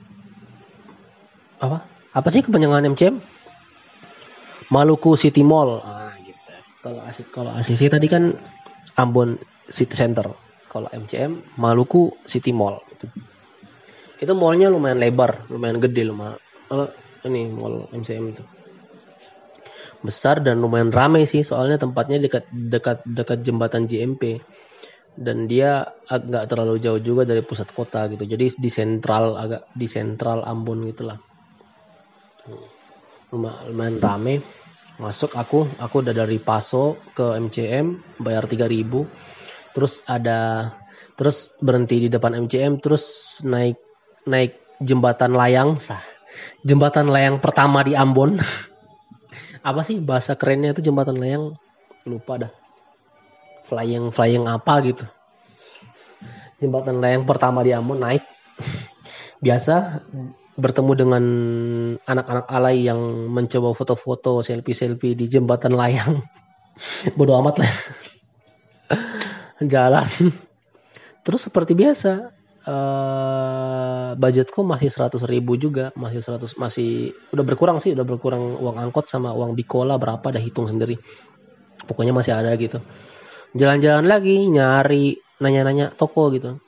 apa 1.62 1.84
apa 2.16 2.28
sih 2.32 2.42
kepanjangan 2.42 2.88
MCM 2.96 3.36
Maluku 4.74 5.14
City 5.14 5.46
Mall. 5.46 5.78
Ah, 5.82 6.14
gitu. 6.26 6.40
Kalau 6.82 7.02
asik 7.06 7.28
kalau 7.30 7.52
ACC 7.54 7.92
tadi 7.92 8.08
kan 8.10 8.34
Ambon 8.98 9.38
City 9.70 9.94
Center. 9.94 10.26
Kalau 10.70 10.90
MCM 10.90 11.56
Maluku 11.62 12.12
City 12.26 12.50
Mall. 12.50 12.82
Itu, 12.90 13.06
itu 14.20 14.34
mallnya 14.36 14.72
lumayan 14.72 15.00
lebar, 15.00 15.48
lumayan 15.52 15.78
gede 15.84 16.08
lumayan. 16.08 16.40
Oh, 16.72 16.90
ini 17.28 17.52
mall 17.52 17.90
MCM 17.92 18.26
itu. 18.32 18.44
Besar 20.06 20.40
dan 20.46 20.62
lumayan 20.62 20.94
ramai 20.94 21.26
sih 21.26 21.42
soalnya 21.42 21.82
tempatnya 21.82 22.22
dekat 22.22 22.46
dekat 22.54 23.02
dekat 23.04 23.42
jembatan 23.42 23.90
JMP 23.90 24.38
dan 25.16 25.48
dia 25.48 25.96
agak 26.06 26.52
terlalu 26.52 26.78
jauh 26.78 27.02
juga 27.02 27.24
dari 27.26 27.42
pusat 27.42 27.72
kota 27.72 28.06
gitu. 28.12 28.28
Jadi 28.28 28.60
di 28.60 28.70
sentral 28.70 29.34
agak 29.40 29.72
di 29.74 29.88
sentral 29.90 30.46
Ambon 30.46 30.86
gitulah. 30.86 31.18
Lumayan 33.34 33.98
rame. 33.98 34.36
Masuk 34.96 35.36
aku 35.36 35.68
aku 35.82 35.96
udah 36.08 36.16
dari 36.16 36.40
Paso 36.40 36.96
ke 37.12 37.36
MCM 37.36 38.20
bayar 38.24 38.48
3000 38.48 39.76
terus 39.76 40.08
ada 40.08 40.72
terus 41.20 41.52
berhenti 41.60 42.08
di 42.08 42.10
depan 42.12 42.48
MCM 42.48 42.80
terus 42.80 43.40
naik 43.44 43.76
naik 44.26 44.58
jembatan 44.82 45.34
layang 45.34 45.78
sah 45.80 46.02
jembatan 46.66 47.08
layang 47.10 47.40
pertama 47.40 47.82
di 47.86 47.96
Ambon 47.96 48.42
apa 49.70 49.82
sih 49.82 50.02
bahasa 50.02 50.36
kerennya 50.36 50.76
itu 50.78 50.92
jembatan 50.92 51.18
layang 51.18 51.56
lupa 52.06 52.46
dah 52.46 52.52
flying 53.66 54.14
flying 54.14 54.46
apa 54.46 54.74
gitu 54.86 55.06
jembatan 56.62 57.02
layang 57.02 57.24
pertama 57.26 57.66
di 57.66 57.72
Ambon 57.72 58.02
naik 58.02 58.26
biasa 59.46 60.06
bertemu 60.56 60.92
dengan 60.96 61.24
anak-anak 62.00 62.48
alay 62.48 62.88
yang 62.88 63.00
mencoba 63.28 63.76
foto-foto 63.76 64.40
selfie-selfie 64.40 65.16
di 65.16 65.28
jembatan 65.28 65.76
layang. 65.76 66.24
Bodoh 67.20 67.36
amat 67.44 67.56
lah. 67.60 67.74
Jalan. 69.60 70.08
Terus 71.28 71.42
seperti 71.44 71.76
biasa, 71.76 72.32
uh, 72.68 73.65
budgetku 74.16 74.64
masih 74.64 74.90
100 74.90 75.22
ribu 75.28 75.60
juga, 75.60 75.92
masih 76.00 76.24
100 76.24 76.56
masih 76.58 77.14
udah 77.36 77.46
berkurang 77.46 77.78
sih, 77.84 77.94
udah 77.94 78.06
berkurang 78.08 78.58
uang 78.58 78.78
angkot 78.80 79.06
sama 79.06 79.36
uang 79.36 79.54
bikola 79.54 80.00
berapa 80.00 80.24
dah 80.32 80.42
hitung 80.42 80.66
sendiri. 80.66 80.96
Pokoknya 81.86 82.16
masih 82.16 82.34
ada 82.34 82.56
gitu. 82.56 82.82
Jalan-jalan 83.56 84.08
lagi 84.08 84.48
nyari 84.50 85.16
nanya-nanya 85.40 85.92
toko 85.96 86.32
gitu 86.32 86.60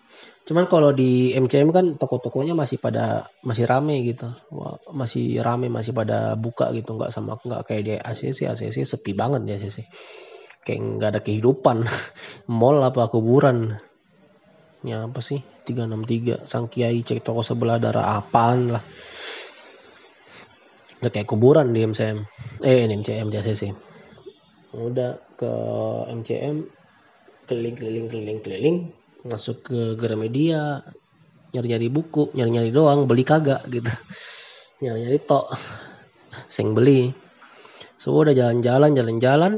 Cuman 0.48 0.64
kalau 0.72 0.96
di 0.96 1.36
MCM 1.36 1.76
kan 1.76 1.86
toko-tokonya 2.00 2.56
masih 2.56 2.80
pada 2.80 3.28
masih 3.44 3.68
rame 3.68 4.00
gitu. 4.08 4.32
Masih 4.96 5.44
rame, 5.44 5.68
masih 5.68 5.92
pada 5.92 6.40
buka 6.40 6.72
gitu. 6.72 6.96
Nggak 6.96 7.12
sama 7.12 7.36
nggak 7.36 7.68
kayak 7.68 7.84
di 7.84 7.94
ACC. 8.00 8.48
ACC 8.48 8.88
sepi 8.88 9.12
banget 9.12 9.44
di 9.44 9.52
ACC. 9.60 9.84
Kayak 10.64 10.80
nggak 10.80 11.10
ada 11.12 11.20
kehidupan. 11.20 11.78
Mall 12.60 12.80
apa 12.80 13.12
kuburan. 13.12 13.76
Ya 14.88 15.04
apa 15.04 15.20
sih? 15.20 15.44
363 15.68 16.48
Sang 16.48 16.72
Kiai 16.72 17.04
cek 17.04 17.28
toko 17.28 17.44
sebelah 17.44 17.76
darah 17.76 18.24
apaan 18.24 18.72
lah. 18.72 18.84
Udah 21.04 21.12
kayak 21.12 21.28
kuburan 21.28 21.76
di 21.76 21.84
MCM. 21.84 22.24
Eh, 22.64 22.88
ini 22.88 23.04
MCM 23.04 23.28
di 23.28 23.38
ACC. 23.38 23.76
Udah 24.72 25.20
ke 25.36 25.52
MCM 26.16 26.66
keliling 27.48 27.76
keliling 27.80 28.08
keliling 28.12 28.40
keliling 28.44 28.78
masuk 29.24 29.72
ke 29.72 29.80
Gramedia 29.96 30.84
nyari-nyari 31.56 31.88
buku 31.88 32.36
nyari-nyari 32.36 32.70
doang 32.76 33.08
beli 33.08 33.24
kagak 33.24 33.64
gitu 33.72 33.90
nyari-nyari 34.84 35.20
tok 35.24 35.48
sing 36.46 36.76
beli 36.76 37.16
so 37.96 38.14
udah 38.14 38.36
jalan-jalan 38.36 38.94
jalan-jalan 38.94 39.54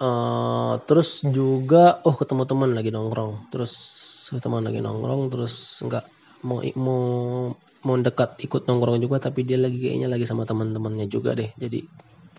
uh, 0.00 0.80
terus 0.88 1.22
juga 1.22 2.00
oh 2.02 2.16
ketemu 2.16 2.42
teman 2.48 2.70
lagi 2.72 2.90
nongkrong. 2.90 3.52
Terus 3.52 3.72
teman 4.40 4.64
lagi 4.64 4.80
nongkrong 4.80 5.28
terus 5.28 5.84
nggak 5.84 6.04
mau 6.48 6.64
mau 6.80 7.02
mau 7.80 7.94
dekat 8.00 8.40
ikut 8.44 8.64
nongkrong 8.64 9.00
juga 9.00 9.20
tapi 9.20 9.44
dia 9.44 9.60
lagi 9.60 9.80
kayaknya 9.80 10.08
lagi 10.08 10.24
sama 10.24 10.48
teman-temannya 10.48 11.06
juga 11.06 11.36
deh. 11.36 11.52
Jadi 11.60 11.84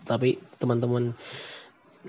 tapi 0.02 0.42
teman-teman 0.58 1.14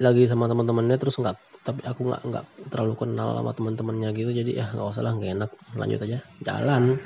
lagi 0.01 0.25
sama 0.25 0.49
teman-temannya 0.49 0.97
terus 0.97 1.21
nggak 1.21 1.37
tapi 1.63 1.85
aku 1.87 2.11
nggak 2.11 2.23
nggak 2.27 2.45
terlalu 2.73 2.95
kenal 2.97 3.37
sama 3.37 3.53
teman-temannya 3.53 4.09
gitu. 4.17 4.31
Jadi 4.33 4.57
ya 4.57 4.73
nggak 4.73 4.89
usah 4.89 5.05
lah 5.05 5.13
nggak 5.15 5.31
enak. 5.37 5.51
Lanjut 5.77 6.01
aja. 6.09 6.19
Jalan. 6.41 6.97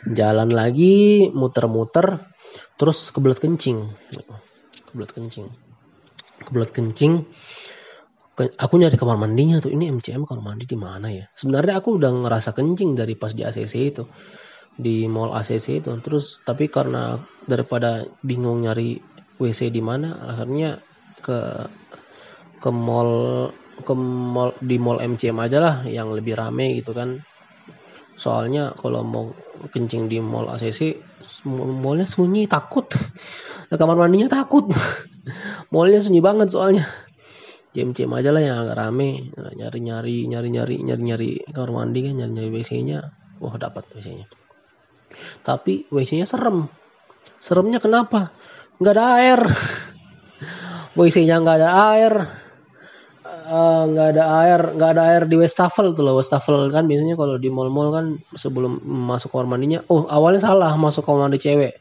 Jalan 0.00 0.48
lagi 0.48 1.28
muter-muter 1.28 2.24
terus 2.80 3.12
kebelet 3.12 3.36
kencing. 3.42 3.92
Kebelet 4.88 5.12
kencing 5.12 5.69
kebelet 6.44 6.70
kencing. 6.72 7.24
Aku 8.40 8.80
nyari 8.80 8.96
kamar 8.96 9.20
mandinya 9.20 9.60
tuh. 9.60 9.68
Ini 9.68 9.92
MCM 9.92 10.24
kamar 10.24 10.54
mandi 10.54 10.64
di 10.64 10.78
mana 10.78 11.12
ya? 11.12 11.28
Sebenarnya 11.36 11.76
aku 11.76 12.00
udah 12.00 12.08
ngerasa 12.24 12.56
kencing 12.56 12.96
dari 12.96 13.12
pas 13.12 13.36
di 13.36 13.44
ACC 13.44 13.74
itu. 13.92 14.04
Di 14.80 15.04
mall 15.04 15.36
ACC 15.36 15.84
itu. 15.84 15.92
Terus 16.00 16.40
tapi 16.40 16.72
karena 16.72 17.20
daripada 17.44 18.08
bingung 18.24 18.64
nyari 18.64 18.96
WC 19.36 19.68
di 19.68 19.84
mana 19.84 20.16
akhirnya 20.24 20.80
ke 21.20 21.68
ke 22.60 22.70
mall 22.72 23.12
ke 23.80 23.92
mall 23.96 24.56
di 24.60 24.76
mall 24.80 25.00
MCM 25.00 25.36
aja 25.40 25.58
lah 25.60 25.76
yang 25.84 26.08
lebih 26.16 26.32
rame 26.40 26.80
gitu 26.80 26.96
kan. 26.96 27.20
Soalnya 28.16 28.72
kalau 28.76 29.04
mau 29.04 29.32
kencing 29.68 30.08
di 30.08 30.16
mall 30.20 30.48
ACC 30.48 30.96
mallnya 31.44 32.08
sunyi 32.08 32.48
takut. 32.48 32.88
Kamar 33.68 34.00
mandinya 34.00 34.32
takut 34.32 34.64
mallnya 35.72 36.00
sunyi 36.02 36.20
banget 36.24 36.52
soalnya. 36.52 36.84
JMCM 37.70 38.10
aja 38.18 38.34
lah 38.34 38.42
yang 38.42 38.56
agak 38.66 38.76
rame. 38.82 39.30
Nyari 39.36 39.78
nyari 39.78 40.16
nyari 40.26 40.48
nyari 40.50 40.76
nyari 40.82 41.02
nyari 41.02 41.30
kamar 41.54 41.70
mandi 41.70 42.00
kan 42.02 42.14
nyari 42.18 42.32
nyari 42.34 42.48
WC 42.50 42.70
nya 42.82 42.98
wah 43.38 43.54
dapat 43.56 43.86
WC 43.94 44.08
nya 44.20 44.26
tapi 45.42 45.86
WC 45.90 46.22
nya 46.22 46.26
serem. 46.26 46.66
Seremnya 47.40 47.80
kenapa? 47.80 48.30
Nggak 48.78 48.94
ada 48.96 49.04
air. 49.20 49.40
WC 50.98 51.26
nya 51.26 51.40
nggak 51.40 51.56
ada 51.62 51.70
air. 51.94 52.14
Eh, 53.50 53.82
nggak 53.90 54.06
uh, 54.06 54.12
ada 54.14 54.24
air 54.46 54.60
nggak 54.78 54.90
ada 54.94 55.02
air 55.10 55.22
di 55.26 55.36
wastafel 55.38 55.94
tuh 55.94 56.02
loh. 56.06 56.14
Wastafel 56.18 56.70
kan 56.70 56.86
biasanya 56.86 57.18
kalau 57.18 57.36
di 57.38 57.50
mall-mall 57.50 57.90
kan 57.90 58.06
sebelum 58.34 58.78
masuk 58.86 59.34
kamar 59.34 59.46
mandinya 59.50 59.82
oh 59.90 60.06
awalnya 60.06 60.42
salah 60.42 60.74
masuk 60.78 61.02
kamar 61.06 61.28
mandi 61.28 61.42
cewek. 61.42 61.74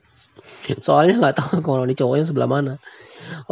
Soalnya 0.82 1.22
nggak 1.22 1.36
tahu 1.38 1.54
kalau 1.68 1.86
di 1.86 1.96
cowoknya 1.98 2.26
sebelah 2.26 2.50
mana 2.50 2.74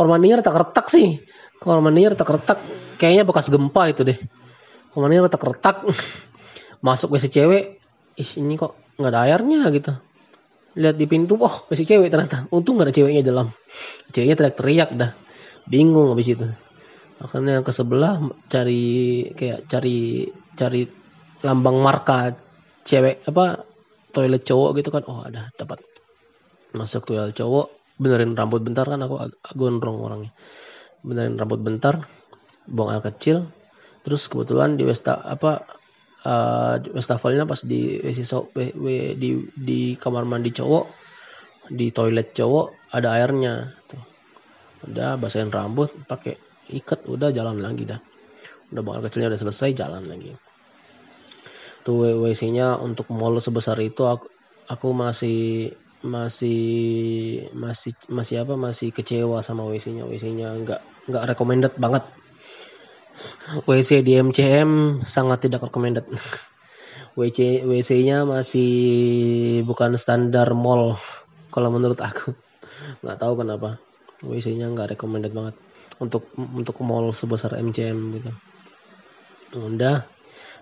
mandinya 0.08 0.42
retak-retak 0.42 0.88
sih. 0.90 1.22
Kamar 1.58 1.82
mandinya 1.82 2.14
retak-retak 2.14 2.62
kayaknya 3.02 3.24
bekas 3.26 3.50
gempa 3.50 3.90
itu 3.90 4.06
deh. 4.06 4.20
Mandinya 4.98 5.30
retak-retak 5.30 5.86
masuk 6.86 7.14
WC 7.18 7.30
cewek 7.30 7.64
ih 8.18 8.30
ini 8.42 8.58
kok 8.58 8.98
nggak 8.98 9.12
ada 9.14 9.20
airnya 9.30 9.70
gitu. 9.74 9.94
Lihat 10.78 10.98
di 10.98 11.06
pintu 11.10 11.38
oh 11.38 11.66
WC 11.70 11.86
cewek 11.86 12.10
ternyata. 12.10 12.50
Untung 12.54 12.78
nggak 12.78 12.90
ada 12.90 12.96
ceweknya 12.96 13.22
dalam. 13.26 13.48
Ceweknya 14.10 14.36
teriak-teriak 14.38 14.90
dah. 14.98 15.12
Bingung 15.70 16.10
habis 16.14 16.34
itu. 16.34 16.46
Akhirnya 17.18 17.66
ke 17.66 17.74
sebelah 17.74 18.22
cari 18.46 19.26
kayak 19.34 19.66
cari 19.66 20.30
cari 20.54 20.86
lambang 21.42 21.82
marka 21.82 22.38
cewek 22.86 23.26
apa 23.26 23.66
toilet 24.14 24.42
cowok 24.46 24.70
gitu 24.82 24.90
kan. 24.90 25.06
Oh 25.10 25.26
ada 25.26 25.50
dapat. 25.58 25.82
Masuk 26.74 27.10
toilet 27.10 27.34
cowok 27.38 27.77
benerin 27.98 28.38
rambut 28.38 28.62
bentar 28.62 28.86
kan 28.86 29.02
aku 29.02 29.18
gondrong 29.58 29.98
orangnya. 30.02 30.32
Benerin 31.02 31.38
rambut 31.38 31.62
bentar 31.62 32.06
buang 32.70 32.94
air 32.94 33.04
kecil. 33.04 33.50
Terus 34.06 34.30
kebetulan 34.32 34.80
di 34.80 34.88
Westa 34.88 35.20
apa 35.20 35.68
uh, 36.24 36.76
di 36.80 36.90
wastafelnya 36.94 37.44
pas 37.44 37.60
di 37.66 38.00
WC 38.00 38.20
so, 38.24 38.48
di 38.56 39.30
di 39.52 39.80
kamar 40.00 40.24
mandi 40.24 40.54
cowok 40.54 40.86
di 41.74 41.92
toilet 41.92 42.32
cowok 42.32 42.94
ada 42.96 43.18
airnya. 43.18 43.74
Tuh. 43.90 44.04
Udah 44.88 45.18
basahin 45.18 45.52
rambut 45.52 45.92
pakai 46.08 46.38
ikat 46.72 47.10
udah 47.10 47.34
jalan 47.34 47.60
lagi 47.60 47.84
dah. 47.84 48.00
Udah 48.72 48.82
buang 48.86 49.02
air 49.02 49.10
kecilnya 49.10 49.34
udah 49.34 49.42
selesai 49.42 49.70
jalan 49.76 50.06
lagi. 50.08 50.32
Tuh 51.84 52.20
WC-nya 52.20 52.80
untuk 52.84 53.08
mall 53.16 53.40
sebesar 53.40 53.80
itu 53.80 54.04
aku, 54.04 54.28
aku 54.68 54.88
masih 54.92 55.72
masih 56.08 56.62
masih 57.52 57.92
masih 58.08 58.48
apa 58.48 58.56
masih 58.56 58.96
kecewa 58.96 59.44
sama 59.44 59.68
WC-nya 59.68 60.08
WC-nya 60.08 60.56
nggak 60.64 60.82
nggak 61.12 61.24
recommended 61.36 61.74
banget. 61.76 62.08
WC 63.68 64.06
di 64.06 64.16
MCM 64.16 65.04
sangat 65.04 65.50
tidak 65.50 65.68
recommended. 65.68 66.08
WC 67.20 67.68
WC-nya 67.68 68.24
masih 68.24 68.72
bukan 69.68 70.00
standar 70.00 70.54
mall 70.56 70.96
kalau 71.52 71.74
menurut 71.74 71.98
aku. 71.98 72.32
Nggak 73.02 73.18
tahu 73.18 73.34
kenapa. 73.42 73.82
WC-nya 74.22 74.70
nggak 74.74 74.98
recommended 74.98 75.34
banget 75.34 75.58
untuk 75.98 76.30
untuk 76.38 76.78
mall 76.82 77.10
sebesar 77.14 77.58
MCM 77.58 77.98
gitu. 78.18 78.32
Udah 79.58 80.06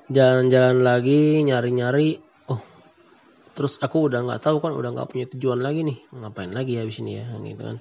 jalan-jalan 0.08 0.80
lagi 0.84 1.44
nyari-nyari 1.44 2.20
terus 3.56 3.80
aku 3.80 4.12
udah 4.12 4.20
nggak 4.28 4.44
tahu 4.44 4.60
kan 4.60 4.76
udah 4.76 4.92
nggak 4.92 5.10
punya 5.10 5.26
tujuan 5.32 5.64
lagi 5.64 5.88
nih. 5.88 5.98
Ngapain 6.12 6.52
lagi 6.52 6.76
habis 6.76 7.00
ini 7.00 7.24
ya 7.24 7.26
gitu 7.40 7.64
kan. 7.64 7.78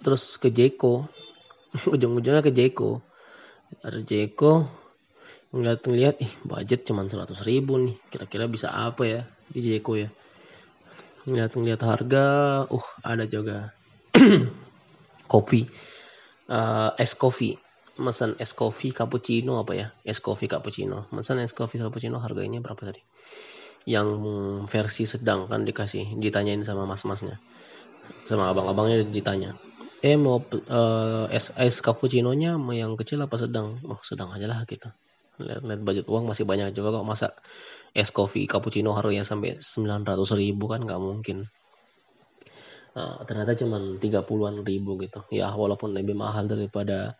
Terus 0.00 0.40
ke 0.40 0.48
Jeko. 0.48 1.04
Ujung-ujungnya 1.94 2.40
ke 2.40 2.50
Jeko. 2.50 3.04
Ada 3.84 4.00
Jeko 4.00 4.66
ngeliat-ngeliat 5.50 6.22
ih 6.22 6.32
budget 6.46 6.88
cuma 6.88 7.04
seratus 7.04 7.44
ribu 7.44 7.76
nih. 7.76 8.00
Kira-kira 8.08 8.48
bisa 8.48 8.72
apa 8.72 9.04
ya 9.04 9.20
di 9.52 9.60
Jeko 9.60 9.92
ya? 10.00 10.08
Ngeliat-ngeliat 11.28 11.80
harga 11.84 12.24
uh 12.72 12.86
ada 13.04 13.28
juga. 13.28 13.76
Kopi. 15.30 15.68
Uh, 16.50 16.90
es 16.98 17.14
kopi. 17.14 17.54
Mesan 18.00 18.34
es 18.40 18.56
coffee 18.56 18.96
cappuccino 18.96 19.60
apa 19.60 19.72
ya? 19.76 19.86
Es 20.02 20.18
coffee 20.24 20.48
cappuccino. 20.48 21.06
Mesan 21.12 21.38
es 21.44 21.52
coffee 21.52 21.78
cappuccino 21.78 22.18
harganya 22.18 22.58
berapa 22.58 22.90
tadi 22.90 23.04
yang 23.88 24.08
versi 24.68 25.08
sedang 25.08 25.48
kan 25.48 25.64
dikasih 25.64 26.16
ditanyain 26.20 26.64
sama 26.64 26.84
mas-masnya. 26.84 27.40
Sama 28.26 28.50
abang-abangnya 28.52 29.06
ditanya 29.06 29.56
eh 30.00 30.16
mau 30.16 30.40
uh, 30.40 31.28
es 31.28 31.52
es 31.60 31.84
cappuccino 31.84 32.32
nya 32.32 32.56
mau 32.56 32.72
yang 32.72 32.96
kecil 32.96 33.20
apa 33.20 33.36
sedang? 33.36 33.76
Oh 33.84 34.00
sedang 34.00 34.32
aja 34.32 34.48
lah 34.48 34.64
kita 34.64 34.96
lihat 35.40 35.80
budget 35.80 36.04
uang 36.08 36.28
masih 36.28 36.44
banyak 36.48 36.72
juga 36.72 37.00
kok. 37.00 37.04
Masa 37.04 37.36
es 37.92 38.08
coffee 38.12 38.48
cappuccino 38.48 38.96
harganya 38.96 39.24
sampai 39.24 39.60
900 39.60 40.40
ribu 40.40 40.68
kan 40.68 40.84
nggak 40.84 41.00
mungkin. 41.00 41.48
Nah, 42.90 43.22
ternyata 43.22 43.54
cuma 43.54 43.78
30-an 43.78 44.66
ribu 44.66 44.98
gitu. 45.00 45.20
Ya 45.32 45.52
walaupun 45.52 45.94
lebih 45.94 46.16
mahal 46.16 46.48
daripada 46.48 47.16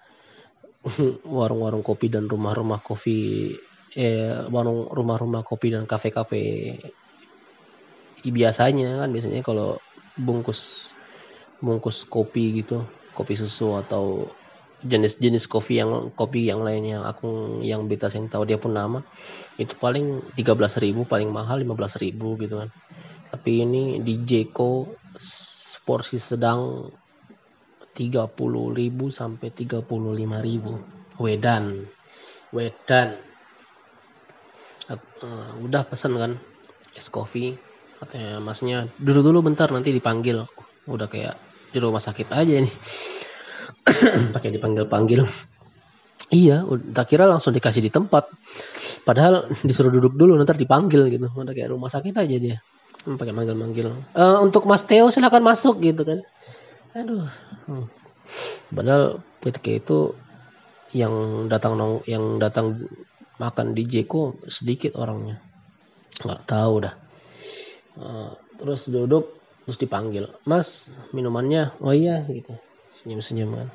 warung-warung 1.37 1.85
kopi 1.85 2.09
dan 2.09 2.29
rumah-rumah 2.29 2.81
kopi 2.81 3.53
eh 3.97 4.47
warung 4.51 4.87
rumah-rumah 4.91 5.43
kopi 5.43 5.75
dan 5.75 5.87
kafe-kafe 5.87 6.79
biasanya 8.23 9.01
kan 9.03 9.11
biasanya 9.11 9.41
kalau 9.43 9.81
bungkus 10.15 10.93
bungkus 11.59 12.05
kopi 12.07 12.63
gitu 12.63 12.85
kopi 13.17 13.35
susu 13.35 13.75
atau 13.75 14.29
jenis-jenis 14.81 15.45
kopi 15.45 15.77
yang 15.81 16.13
kopi 16.17 16.49
yang 16.49 16.65
lainnya 16.65 17.05
aku 17.05 17.61
yang 17.61 17.85
beta 17.85 18.09
yang 18.09 18.33
tahu 18.33 18.49
dia 18.49 18.57
pun 18.57 18.73
nama 18.73 19.05
itu 19.61 19.77
paling 19.77 20.33
13.000 20.33 21.05
paling 21.05 21.29
mahal 21.29 21.61
15.000 21.61 22.17
gitu 22.17 22.55
kan. 22.65 22.73
Tapi 23.31 23.51
ini 23.63 24.01
di 24.01 24.25
Jeko 24.25 24.89
porsi 25.85 26.17
sedang 26.17 26.89
30.000 27.93 28.41
sampai 29.13 29.49
35.000 29.53 31.21
wedan 31.21 31.65
wedan 32.51 33.09
uh, 34.99 35.51
udah 35.63 35.87
pesan 35.87 36.19
kan 36.19 36.33
es 36.97 37.07
kopi 37.13 37.55
katanya. 38.03 38.43
Masnya 38.43 38.91
dulu 38.99 39.21
dulu 39.23 39.39
bentar 39.47 39.71
nanti 39.71 39.95
dipanggil. 39.95 40.43
Udah 40.91 41.07
kayak 41.07 41.39
di 41.71 41.79
rumah 41.79 42.03
sakit 42.03 42.35
aja 42.35 42.67
nih 42.67 42.75
pakai 44.35 44.51
dipanggil 44.51 44.91
panggil 44.91 45.23
iya 46.35 46.67
tak 46.95 47.15
kira 47.15 47.27
langsung 47.27 47.55
dikasih 47.55 47.83
di 47.83 47.91
tempat. 47.91 48.31
Padahal 49.03 49.51
disuruh 49.67 49.91
duduk 49.91 50.15
dulu 50.15 50.37
nanti 50.39 50.55
dipanggil 50.55 51.11
gitu. 51.11 51.27
Udah 51.33 51.55
kayak 51.55 51.73
rumah 51.75 51.91
sakit 51.91 52.15
aja 52.15 52.37
dia. 52.39 52.57
Pakai 53.01 53.33
manggil 53.33 53.57
manggil 53.57 53.89
uh, 54.13 54.39
untuk 54.45 54.69
Mas 54.69 54.85
Theo 54.85 55.09
silakan 55.09 55.43
masuk 55.43 55.81
gitu 55.81 56.05
kan. 56.05 56.21
Aduh. 56.95 57.27
Hmm. 57.67 57.87
padahal 58.71 59.27
ketika 59.43 59.71
itu 59.75 59.99
yang 60.95 61.47
datang 61.51 61.75
nong 61.75 62.07
yang 62.07 62.39
datang 62.39 62.87
makan 63.41 63.73
di 63.73 63.89
Jeko 63.89 64.37
sedikit 64.45 65.01
orangnya. 65.01 65.41
Nggak 66.21 66.43
tahu 66.45 66.75
dah. 66.85 66.95
Uh, 67.97 68.37
terus 68.61 68.93
duduk 68.93 69.41
terus 69.65 69.81
dipanggil 69.81 70.29
Mas 70.45 70.93
minumannya? 71.17 71.73
Oh 71.81 71.97
iya 71.97 72.21
gitu. 72.29 72.53
Senyum 72.93 73.25
senyum 73.25 73.51
kan. 73.57 73.69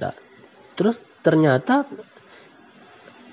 Nah, 0.00 0.14
terus 0.72 0.96
ternyata 1.20 1.84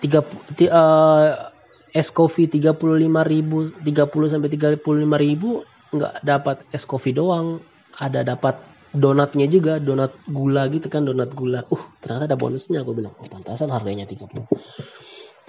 tiga 0.04 0.28
uh, 0.76 1.56
es 1.96 2.12
kopi 2.12 2.52
tiga 2.52 2.76
puluh 2.76 3.00
lima 3.00 3.24
ribu 3.24 3.72
tiga 3.80 4.06
puluh 4.12 4.28
sampai 4.28 4.52
tiga 4.52 4.76
puluh 4.76 5.08
lima 5.08 5.16
ribu 5.16 5.64
nggak 5.96 6.22
dapat 6.28 6.68
es 6.76 6.84
kopi 6.84 7.16
doang. 7.16 7.64
Ada 8.00 8.24
dapat 8.24 8.60
donatnya 8.96 9.46
juga 9.46 9.78
donat 9.78 10.16
gula 10.28 10.68
gitu 10.68 10.92
kan 10.92 11.08
donat 11.08 11.32
gula. 11.32 11.64
Uh 11.72 11.84
ternyata 12.04 12.28
ada 12.28 12.38
bonusnya 12.40 12.84
aku 12.84 12.92
bilang. 12.92 13.16
Oh 13.22 13.28
pantasan 13.28 13.72
harganya 13.72 14.04
30 14.04 14.99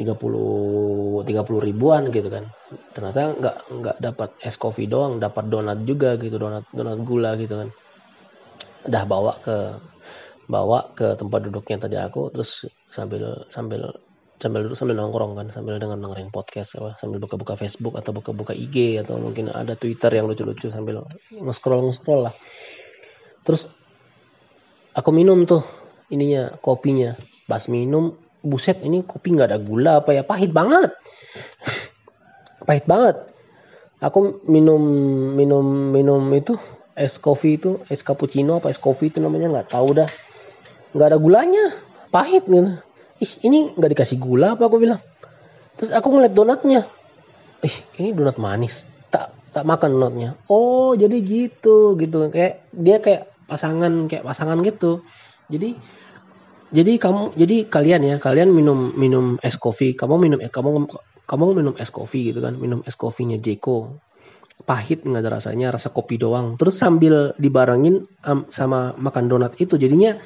30 0.00 1.28
30 1.28 1.68
ribuan 1.68 2.08
gitu 2.08 2.32
kan. 2.32 2.48
Ternyata 2.96 3.36
nggak 3.36 3.56
nggak 3.68 3.96
dapat 4.00 4.30
es 4.40 4.56
kopi 4.56 4.88
doang 4.88 5.20
dapat 5.20 5.52
donat 5.52 5.84
juga 5.84 6.16
gitu 6.16 6.40
donat 6.40 6.64
donat 6.72 6.96
gula 7.04 7.36
gitu 7.36 7.60
kan. 7.60 7.68
Udah 8.88 9.04
bawa 9.04 9.32
ke 9.44 9.56
bawa 10.48 10.96
ke 10.96 11.14
tempat 11.20 11.40
duduknya 11.46 11.76
tadi 11.76 11.96
aku 12.00 12.32
terus 12.32 12.64
sambil 12.88 13.44
sambil 13.52 13.92
sambil 14.40 14.64
duduk 14.66 14.74
sambil 14.80 14.96
nongkrong 14.96 15.36
kan 15.36 15.46
sambil 15.52 15.76
dengan 15.76 16.00
dengerin 16.00 16.32
podcast 16.32 16.80
apa 16.80 16.96
sambil 16.96 17.20
buka-buka 17.20 17.60
Facebook 17.60 17.94
atau 18.00 18.16
buka-buka 18.16 18.56
IG 18.56 18.98
atau 19.04 19.20
mungkin 19.20 19.52
ada 19.52 19.76
Twitter 19.76 20.16
yang 20.16 20.26
lucu-lucu 20.26 20.72
sambil 20.72 21.04
nge-scroll 21.28 21.92
nge-scroll 21.92 22.24
lah. 22.24 22.34
Terus 23.44 23.68
aku 24.96 25.10
minum 25.12 25.44
tuh 25.44 25.60
ininya 26.08 26.56
kopinya. 26.56 27.14
Pas 27.44 27.68
minum 27.68 28.16
buset 28.40 28.80
ini 28.84 29.04
kopi 29.04 29.36
nggak 29.36 29.48
ada 29.52 29.60
gula 29.60 30.00
apa 30.04 30.16
ya? 30.16 30.22
Pahit 30.24 30.52
banget. 30.52 30.92
Pahit 32.64 32.84
banget. 32.88 33.30
Aku 34.00 34.40
minum 34.48 34.80
minum 35.36 35.92
minum 35.92 36.24
itu 36.32 36.56
es 36.96 37.20
kopi 37.20 37.60
itu 37.60 37.80
es 37.92 38.00
cappuccino 38.00 38.60
apa 38.60 38.72
es 38.72 38.80
kopi 38.80 39.12
itu 39.12 39.20
namanya 39.20 39.52
nggak 39.52 39.68
tahu 39.76 39.96
dah. 39.96 40.08
Nggak 40.96 41.08
ada 41.12 41.18
gulanya. 41.20 41.64
Pahit 42.08 42.48
gitu. 42.48 42.80
Ih 43.20 43.32
ini 43.44 43.76
nggak 43.76 43.90
dikasih 43.92 44.16
gula 44.16 44.56
apa 44.56 44.66
aku 44.66 44.80
bilang. 44.80 45.00
Terus 45.76 45.92
aku 45.92 46.08
ngeliat 46.12 46.32
donatnya. 46.32 46.88
Ih 47.60 47.76
ini 48.00 48.16
donat 48.16 48.40
manis. 48.40 48.88
Tak 49.12 49.36
tak 49.52 49.68
makan 49.68 50.00
donatnya. 50.00 50.40
Oh 50.48 50.96
jadi 50.96 51.20
gitu 51.20 52.00
gitu. 52.00 52.32
Kayak 52.32 52.64
dia 52.72 52.96
kayak 53.04 53.28
pasangan 53.44 54.08
kayak 54.08 54.24
pasangan 54.24 54.64
gitu. 54.64 55.04
Jadi 55.52 55.76
jadi 56.70 57.02
kamu 57.02 57.34
jadi 57.34 57.56
kalian 57.66 58.02
ya 58.06 58.16
kalian 58.22 58.54
minum 58.54 58.94
minum 58.94 59.42
es 59.42 59.58
kopi 59.58 59.98
kamu 59.98 60.22
minum 60.22 60.38
eh, 60.38 60.50
kamu 60.50 60.86
kamu 61.26 61.62
minum 61.62 61.74
es 61.78 61.90
kopi 61.90 62.30
gitu 62.30 62.42
kan 62.42 62.58
minum 62.58 62.82
es 62.86 62.94
kopinya 62.98 63.38
Jeko. 63.38 63.98
Pahit 64.60 65.02
nggak 65.02 65.24
ada 65.24 65.30
rasanya 65.40 65.74
rasa 65.74 65.90
kopi 65.90 66.18
doang. 66.18 66.54
Terus 66.58 66.78
sambil 66.78 67.32
dibarengin 67.38 68.06
um, 68.26 68.46
sama 68.52 68.94
makan 68.98 69.26
donat 69.26 69.54
itu 69.58 69.78
jadinya 69.78 70.18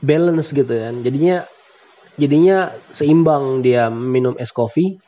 balance 0.00 0.52
gitu 0.52 0.68
kan. 0.68 1.00
Jadinya 1.00 1.44
jadinya 2.20 2.72
seimbang 2.88 3.60
dia 3.60 3.88
minum 3.92 4.36
es 4.40 4.52
kopi 4.52 5.00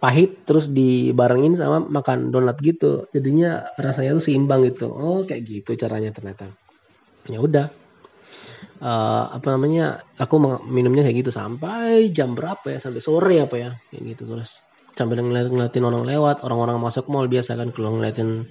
pahit 0.00 0.48
terus 0.48 0.72
dibarengin 0.72 1.56
sama 1.56 1.80
makan 1.80 2.28
donat 2.28 2.60
gitu. 2.60 3.08
Jadinya 3.12 3.68
rasanya 3.76 4.16
tuh 4.16 4.24
seimbang 4.32 4.68
gitu. 4.68 4.88
Oh 4.88 5.24
kayak 5.24 5.44
gitu 5.48 5.76
caranya 5.80 6.12
ternyata. 6.12 6.48
Ya 7.28 7.40
udah 7.40 7.68
uh, 8.80 9.24
apa 9.30 9.48
namanya 9.54 10.02
aku 10.16 10.40
minumnya 10.66 11.04
kayak 11.04 11.24
gitu 11.24 11.30
sampai 11.32 12.10
jam 12.10 12.32
berapa 12.32 12.64
ya 12.66 12.78
sampai 12.80 13.00
sore 13.00 13.36
apa 13.40 13.56
ya 13.56 13.70
kayak 13.92 14.02
gitu. 14.16 14.22
Terus 14.26 14.64
sambil 14.96 15.22
ngeliat 15.22 15.48
ngeliatin 15.52 15.84
orang 15.86 16.02
lewat 16.04 16.42
orang-orang 16.42 16.80
masuk 16.80 17.06
mall 17.12 17.30
biasa 17.30 17.54
kan 17.56 17.70
kalau 17.70 17.96
ngeliatin 17.96 18.50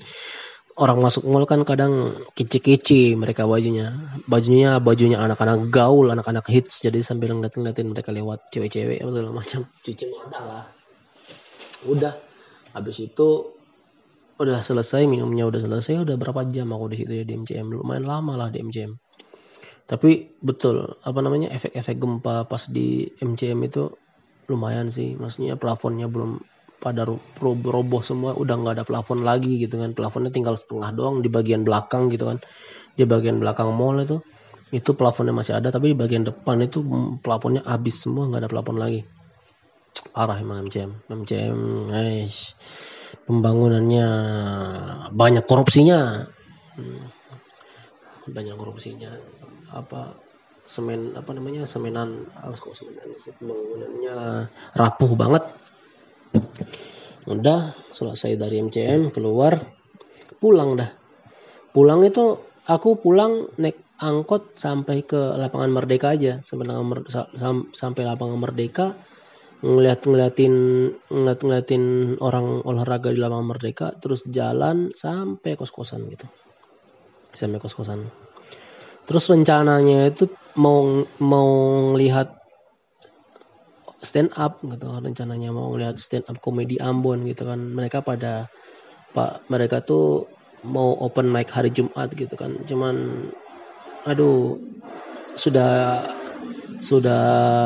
orang 0.79 0.97
masuk 1.03 1.27
mall 1.27 1.43
kan 1.43 1.67
kadang 1.67 2.23
kece-kece 2.37 3.17
mereka 3.17 3.49
bajunya. 3.49 3.93
Bajunya 4.29 4.79
bajunya 4.79 5.17
anak-anak 5.19 5.73
gaul 5.73 6.07
anak-anak 6.13 6.45
hits 6.47 6.85
jadi 6.85 7.01
sambil 7.03 7.35
ngeliatin 7.35 7.65
ngeliatin 7.65 7.87
mereka 7.91 8.09
lewat 8.13 8.47
cewek-cewek 8.53 9.01
apa 9.01 9.09
segala 9.11 9.33
macam 9.33 9.59
cuci 9.85 10.05
mata 10.13 10.39
lah. 10.45 10.65
Udah 11.89 12.13
habis 12.73 13.01
itu 13.01 13.59
udah 14.39 14.63
selesai 14.63 15.03
minumnya 15.03 15.43
udah 15.51 15.59
selesai 15.59 15.99
udah 15.99 16.15
berapa 16.15 16.47
jam 16.47 16.71
aku 16.71 16.95
di 16.95 17.03
situ 17.03 17.11
ya 17.11 17.23
di 17.27 17.35
MCM 17.35 17.75
lumayan 17.75 18.07
lama 18.07 18.39
lah 18.39 18.47
di 18.47 18.63
MCM 18.63 19.08
tapi 19.89 20.37
betul 20.45 21.01
apa 21.01 21.17
namanya 21.17 21.49
efek-efek 21.49 21.97
gempa 21.97 22.45
pas 22.45 22.69
di 22.69 23.09
MCM 23.17 23.57
itu 23.65 23.89
lumayan 24.45 24.93
sih. 24.93 25.17
Maksudnya 25.17 25.57
plafonnya 25.57 26.05
belum 26.05 26.37
pada 26.77 27.09
roboh 27.41 28.05
semua 28.05 28.37
udah 28.37 28.53
nggak 28.53 28.73
ada 28.77 28.85
plafon 28.85 29.25
lagi 29.25 29.57
gitu 29.57 29.81
kan. 29.81 29.97
Plafonnya 29.97 30.29
tinggal 30.29 30.61
setengah 30.61 30.93
doang 30.93 31.25
di 31.25 31.29
bagian 31.33 31.65
belakang 31.65 32.13
gitu 32.13 32.29
kan. 32.29 32.37
Di 32.93 33.09
bagian 33.09 33.41
belakang 33.41 33.73
mall 33.73 33.97
itu 34.05 34.21
itu 34.69 34.93
plafonnya 34.93 35.33
masih 35.33 35.57
ada 35.57 35.73
tapi 35.73 35.93
di 35.93 35.97
bagian 35.97 36.21
depan 36.21 36.61
itu 36.61 36.85
plafonnya 37.25 37.65
habis 37.65 38.05
semua 38.05 38.29
nggak 38.29 38.45
ada 38.45 38.49
plafon 38.53 38.77
lagi. 38.77 39.01
Parah 40.13 40.37
emang 40.37 40.69
MCM 40.69 41.09
MCM 41.09 41.89
guys 41.89 42.53
pembangunannya 43.25 44.07
banyak 45.09 45.45
korupsinya. 45.49 46.29
Hmm. 46.77 47.01
banyak 48.29 48.55
korupsinya 48.55 49.09
apa 49.69 50.17
semen 50.69 51.17
apa 51.17 51.33
namanya 51.33 51.65
semenan 51.65 52.29
harus 52.37 52.61
kok 52.61 52.77
semenan 52.77 53.09
sih 53.17 53.33
pembangunannya 53.33 54.45
rapuh 54.77 55.11
banget. 55.17 55.43
Udah 57.25 57.73
selesai 57.93 58.37
dari 58.37 58.61
MCM 58.61 59.09
keluar 59.09 59.57
pulang 60.37 60.77
dah. 60.77 60.89
Pulang 61.73 62.05
itu 62.05 62.37
aku 62.69 63.01
pulang 63.01 63.49
naik 63.57 63.97
angkot 63.97 64.53
sampai 64.57 65.05
ke 65.05 65.17
lapangan 65.17 65.73
Merdeka 65.73 66.13
aja. 66.13 66.37
Sampai 66.41 66.69
sampai 67.73 68.01
lapangan 68.05 68.37
Merdeka 68.37 68.93
ngeliat 69.59 70.05
ngeliatin 70.07 70.55
ngeliat 71.11 71.39
ngeliatin 71.43 71.83
orang 72.23 72.63
olahraga 72.63 73.11
di 73.11 73.19
lapangan 73.19 73.47
merdeka 73.51 73.91
terus 73.99 74.23
jalan 74.23 74.87
sampai 74.95 75.59
kos 75.59 75.73
kosan 75.73 76.07
gitu. 76.07 76.29
Sampai 77.35 77.59
kos 77.59 77.75
kosan 77.75 78.28
terus 79.09 79.25
rencananya 79.25 80.13
itu 80.13 80.29
mau 80.53 80.85
mau 81.17 81.49
ngelihat 81.89 82.37
stand 84.05 84.29
up 84.37 84.61
gitu. 84.61 84.85
Rencananya 84.85 85.49
mau 85.49 85.73
ngelihat 85.73 85.97
stand 85.97 86.29
up 86.29 86.37
komedi 86.37 86.77
Ambon 86.77 87.25
gitu 87.25 87.49
kan. 87.49 87.57
Mereka 87.57 88.05
pada 88.05 88.45
pak 89.17 89.49
mereka 89.49 89.81
tuh 89.81 90.29
mau 90.61 90.93
open 91.01 91.25
mic 91.33 91.49
hari 91.49 91.73
Jumat 91.73 92.13
gitu 92.13 92.37
kan. 92.37 92.61
Cuman 92.69 93.27
aduh 94.05 94.61
sudah 95.33 96.05
sudah 96.79 97.23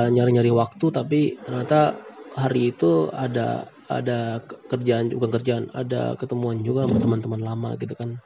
nyari-nyari 0.10 0.50
waktu 0.50 0.86
tapi 0.90 1.20
ternyata 1.44 2.00
hari 2.34 2.74
itu 2.74 3.12
ada 3.14 3.70
ada 3.92 4.42
kerjaan 4.72 5.14
juga 5.14 5.38
kerjaan 5.38 5.70
ada 5.76 6.18
ketemuan 6.18 6.66
juga 6.66 6.90
sama 6.90 6.98
teman-teman 6.98 7.42
lama 7.46 7.70
gitu 7.78 7.94
kan 7.94 8.18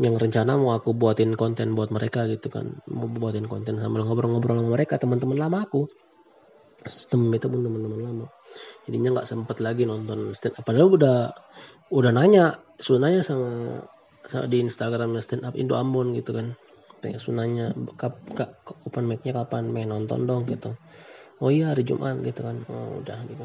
yang 0.00 0.16
rencana 0.16 0.56
mau 0.56 0.72
aku 0.72 0.96
buatin 0.96 1.36
konten 1.36 1.76
buat 1.76 1.92
mereka 1.92 2.24
gitu 2.24 2.48
kan. 2.48 2.80
Mau 2.88 3.04
buatin 3.04 3.44
konten 3.44 3.76
sambil 3.76 4.08
ngobrol-ngobrol 4.08 4.56
sama 4.56 4.72
mereka 4.72 4.96
teman-teman 4.96 5.36
lama 5.36 5.60
aku. 5.68 5.84
Sistem 6.88 7.28
itu 7.36 7.52
pun 7.52 7.60
teman-teman 7.60 8.00
lama. 8.00 8.26
Jadinya 8.88 9.20
nggak 9.20 9.28
sempet 9.28 9.60
lagi 9.60 9.84
nonton 9.84 10.32
stand 10.32 10.56
up 10.56 10.64
padahal 10.64 10.96
udah 10.96 11.18
udah 11.92 12.10
nanya 12.16 12.64
sunanya 12.80 13.20
sama, 13.20 13.84
sama 14.24 14.48
di 14.48 14.64
Instagram 14.64 15.20
stand 15.20 15.44
up 15.44 15.52
Indo 15.52 15.76
Ambon 15.76 16.16
gitu 16.16 16.32
kan. 16.32 16.56
Kayak 17.04 17.20
sunanya 17.20 17.76
kap, 18.00 18.16
kap, 18.32 18.56
open 18.88 19.04
mic-nya 19.04 19.36
kapan? 19.36 19.68
Main 19.68 19.92
nonton 19.92 20.24
dong 20.24 20.48
gitu. 20.48 20.72
Oh 21.44 21.52
iya 21.52 21.76
hari 21.76 21.84
Jumat 21.84 22.24
gitu 22.24 22.40
kan. 22.40 22.56
Oh, 22.72 23.04
udah 23.04 23.20
gitu. 23.28 23.44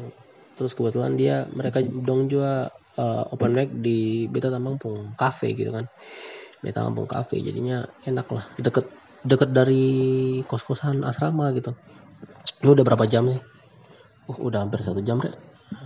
Terus 0.56 0.72
kebetulan 0.72 1.20
dia 1.20 1.44
mereka 1.52 1.84
dong 1.84 2.32
juga 2.32 2.72
uh, 2.96 3.28
open 3.28 3.52
mic 3.52 3.68
di 3.76 4.24
Beta 4.32 4.48
Pung 4.80 5.12
Cafe 5.20 5.52
gitu 5.52 5.68
kan 5.68 5.84
Beta 6.66 6.82
Pung 6.90 7.06
Cafe 7.06 7.38
jadinya 7.38 7.86
enak 8.02 8.26
lah 8.34 8.50
deket 8.58 8.90
deket 9.22 9.54
dari 9.54 9.86
kos-kosan 10.50 11.06
asrama 11.06 11.54
gitu. 11.54 11.78
Ini 12.62 12.74
udah 12.74 12.82
berapa 12.82 13.06
jam 13.06 13.30
nih 13.30 13.38
uh, 14.26 14.38
udah 14.42 14.66
hampir 14.66 14.82
satu 14.82 14.98
jam 15.06 15.22
deh 15.22 15.30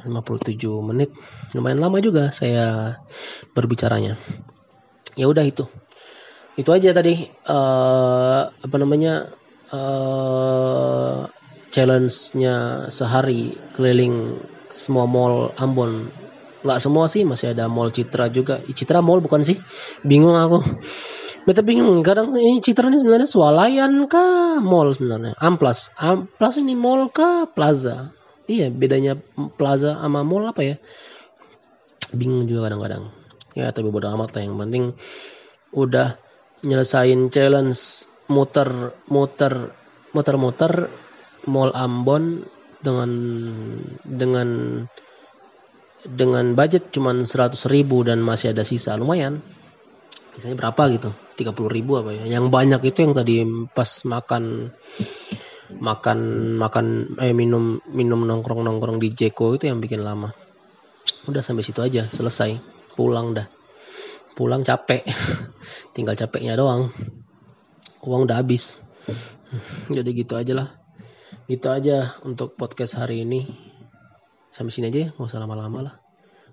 57 0.09 0.57
menit. 0.81 1.13
Lumayan 1.53 1.81
lama 1.85 2.01
juga 2.01 2.33
saya 2.33 2.97
berbicaranya. 3.53 4.17
Ya 5.17 5.29
udah 5.29 5.45
itu. 5.45 5.69
Itu 6.57 6.73
aja 6.73 6.97
tadi 6.97 7.29
uh, 7.49 8.43
apa 8.49 8.77
namanya 8.81 9.33
uh, 9.73 11.29
challenge-nya 11.73 12.89
sehari 12.93 13.57
keliling 13.77 14.41
semua 14.71 15.05
mall 15.05 15.51
Ambon 15.57 16.09
nggak 16.61 16.79
semua 16.81 17.09
sih 17.09 17.25
masih 17.25 17.57
ada 17.57 17.67
mall 17.67 17.93
Citra 17.93 18.29
juga. 18.29 18.61
Citra 18.65 19.01
mall 19.01 19.25
bukan 19.25 19.41
sih? 19.41 19.57
Bingung 20.05 20.37
aku. 20.37 20.61
Beta 21.49 21.65
bingung 21.65 22.05
kadang 22.05 22.31
ini 22.37 22.61
Citra 22.61 22.93
ini 22.93 23.01
sebenarnya 23.01 23.29
swalayan 23.29 24.05
kah 24.07 24.61
mall 24.61 24.93
sebenarnya? 24.93 25.37
Amplas. 25.41 25.93
Amplas 25.97 26.61
ini 26.61 26.77
mall 26.77 27.09
kah? 27.09 27.49
Plaza. 27.49 28.13
Iya 28.51 28.69
bedanya 28.69 29.17
plaza 29.57 29.97
sama 29.97 30.21
mall 30.21 30.51
apa 30.51 30.63
ya? 30.63 30.77
Bingung 32.13 32.45
juga 32.45 32.69
kadang-kadang. 32.69 33.09
Ya 33.57 33.73
tapi 33.73 33.89
bodo 33.91 34.07
amat 34.13 34.37
lah 34.37 34.43
yang 34.47 34.57
penting 34.61 34.95
udah 35.75 36.19
nyelesain 36.61 37.31
challenge 37.33 38.07
muter 38.29 38.95
muter 39.09 39.75
muter 40.13 40.37
muter 40.39 40.73
mall 41.49 41.73
Ambon 41.75 42.45
dengan 42.81 43.11
dengan 44.05 44.49
dengan 46.07 46.57
budget 46.57 46.89
cuman 46.95 47.29
100 47.29 47.57
ribu 47.69 48.01
dan 48.07 48.25
masih 48.25 48.57
ada 48.57 48.65
sisa 48.65 48.97
lumayan. 48.97 49.45
Misalnya 50.33 50.57
berapa 50.57 50.83
gitu? 50.95 51.11
30 51.37 51.77
ribu 51.77 52.01
apa 52.01 52.17
ya? 52.17 52.25
Yang 52.39 52.47
banyak 52.49 52.81
itu 52.87 52.99
yang 53.05 53.13
tadi 53.13 53.45
pas 53.75 53.91
makan 54.09 54.73
makan 55.71 56.19
makan 56.59 56.87
eh 57.23 57.31
minum 57.31 57.79
minum 57.93 58.27
nongkrong 58.27 58.67
nongkrong 58.67 58.99
di 58.99 59.13
Jeko 59.13 59.55
itu 59.55 59.69
yang 59.69 59.79
bikin 59.83 60.01
lama. 60.01 60.33
Udah 61.29 61.45
sampai 61.45 61.67
situ 61.67 61.85
aja 61.85 62.09
selesai. 62.09 62.57
Pulang 62.97 63.37
dah. 63.37 63.47
Pulang 64.33 64.65
capek. 64.65 65.05
Tinggal 65.95 66.17
capeknya 66.17 66.57
doang. 66.57 66.95
Uang 68.01 68.25
udah 68.25 68.41
habis. 68.41 68.81
Jadi 69.93 70.11
gitu 70.17 70.41
aja 70.41 70.57
lah. 70.57 70.69
Gitu 71.51 71.67
aja 71.69 72.17
untuk 72.25 72.55
podcast 72.55 72.97
hari 72.97 73.27
ini 73.27 73.45
sampai 74.51 74.73
sini 74.75 74.87
aja 74.91 75.01
ya 75.07 75.09
nggak 75.15 75.31
usah 75.31 75.41
lama-lama 75.41 75.79
lah. 75.87 75.95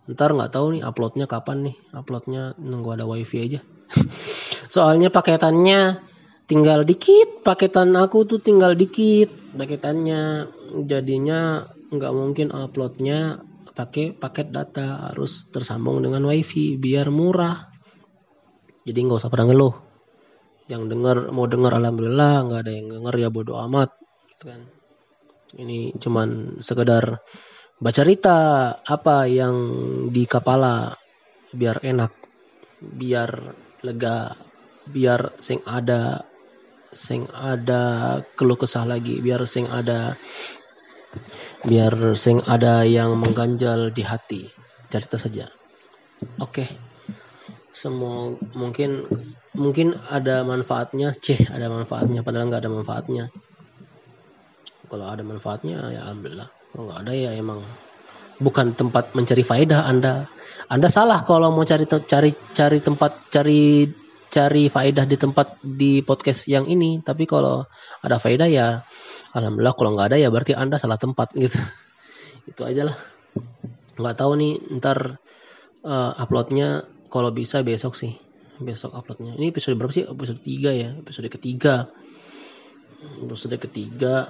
Ntar 0.08 0.32
nggak 0.32 0.56
tahu 0.56 0.80
nih 0.80 0.82
uploadnya 0.88 1.26
kapan 1.28 1.68
nih. 1.68 1.76
Uploadnya 1.92 2.56
nunggu 2.56 2.96
ada 2.96 3.04
wifi 3.04 3.44
aja. 3.44 3.60
Soalnya 4.74 5.12
paketannya 5.12 6.00
tinggal 6.48 6.88
dikit. 6.88 7.44
Paketan 7.44 7.92
aku 8.00 8.24
tuh 8.24 8.40
tinggal 8.40 8.80
dikit 8.80 9.28
paketannya. 9.52 10.48
Jadinya 10.88 11.68
nggak 11.92 12.14
mungkin 12.16 12.56
uploadnya 12.56 13.44
pakai 13.76 14.16
paket 14.16 14.56
data. 14.56 15.12
Harus 15.12 15.52
tersambung 15.52 16.00
dengan 16.00 16.24
wifi 16.24 16.80
biar 16.80 17.12
murah. 17.12 17.68
Jadi 18.88 19.00
nggak 19.04 19.20
usah 19.20 19.32
pada 19.34 19.44
ngeluh. 19.44 19.76
Yang 20.72 20.84
dengar 20.88 21.18
mau 21.36 21.52
dengar 21.52 21.76
alhamdulillah 21.76 22.48
nggak 22.48 22.62
ada 22.64 22.72
yang 22.72 22.88
denger 22.96 23.14
ya 23.20 23.28
bodoh 23.28 23.60
amat 23.68 23.92
gitu 24.32 24.56
kan. 24.56 24.64
Ini 25.60 26.00
cuman 26.00 26.60
sekedar 26.64 27.20
baca 27.78 27.94
cerita 27.94 28.38
apa 28.82 29.30
yang 29.30 29.58
di 30.10 30.26
kepala 30.26 30.98
biar 31.54 31.86
enak 31.86 32.10
biar 32.82 33.30
lega 33.86 34.34
biar 34.90 35.38
sing 35.38 35.62
ada 35.62 36.26
sing 36.90 37.30
ada 37.30 38.18
keluh 38.34 38.58
kesah 38.58 38.90
lagi 38.90 39.22
biar 39.22 39.46
sing 39.46 39.70
ada 39.70 40.18
biar 41.70 42.18
sing 42.18 42.42
ada 42.50 42.82
yang 42.82 43.14
mengganjal 43.18 43.94
di 43.94 44.02
hati. 44.02 44.42
Cerita 44.90 45.22
saja. 45.22 45.46
Oke. 46.42 46.66
Okay. 46.66 46.70
semua 47.78 48.34
mungkin 48.58 49.06
mungkin 49.54 49.94
ada 50.10 50.42
manfaatnya 50.42 51.14
ceh 51.14 51.46
ada 51.46 51.70
manfaatnya 51.70 52.26
padahal 52.26 52.50
nggak 52.50 52.66
ada 52.66 52.74
manfaatnya. 52.74 53.24
Kalau 54.90 55.06
ada 55.06 55.22
manfaatnya 55.22 55.94
ya 55.94 56.02
alhamdulillah 56.10 56.57
kalau 56.72 56.84
nggak 56.92 57.00
ada 57.08 57.14
ya 57.14 57.32
emang. 57.36 57.64
Bukan 58.38 58.78
tempat 58.78 59.18
mencari 59.18 59.42
faedah 59.42 59.90
anda. 59.90 60.30
Anda 60.70 60.92
salah 60.92 61.26
kalau 61.26 61.50
mau 61.50 61.66
cari 61.66 61.90
cari 61.90 62.32
cari 62.54 62.78
tempat 62.84 63.34
cari 63.34 63.90
cari 64.28 64.70
faedah 64.70 65.06
di 65.08 65.18
tempat 65.18 65.58
di 65.64 66.06
podcast 66.06 66.46
yang 66.46 66.70
ini. 66.70 67.02
Tapi 67.02 67.26
kalau 67.26 67.66
ada 68.04 68.22
faedah 68.22 68.46
ya 68.46 68.84
alhamdulillah 69.34 69.74
kalau 69.74 69.90
nggak 69.98 70.08
ada 70.14 70.18
ya 70.22 70.30
berarti 70.30 70.54
anda 70.54 70.78
salah 70.78 71.02
tempat 71.02 71.34
gitu. 71.34 71.58
Itu 72.52 72.62
aja 72.68 72.94
lah. 72.94 72.98
Nggak 73.98 74.16
tahu 74.22 74.32
nih 74.38 74.54
ntar 74.78 75.18
uh, 75.82 76.12
uploadnya 76.22 76.86
kalau 77.10 77.34
bisa 77.34 77.66
besok 77.66 77.98
sih. 77.98 78.14
Besok 78.62 78.94
uploadnya. 78.94 79.34
Ini 79.34 79.50
episode 79.50 79.78
berapa 79.78 79.94
sih? 79.94 80.06
Episode 80.06 80.42
3 80.42 80.74
ya? 80.78 80.90
Episode 80.98 81.30
ketiga. 81.30 81.90
Episode 83.22 83.58
ketiga 83.62 84.30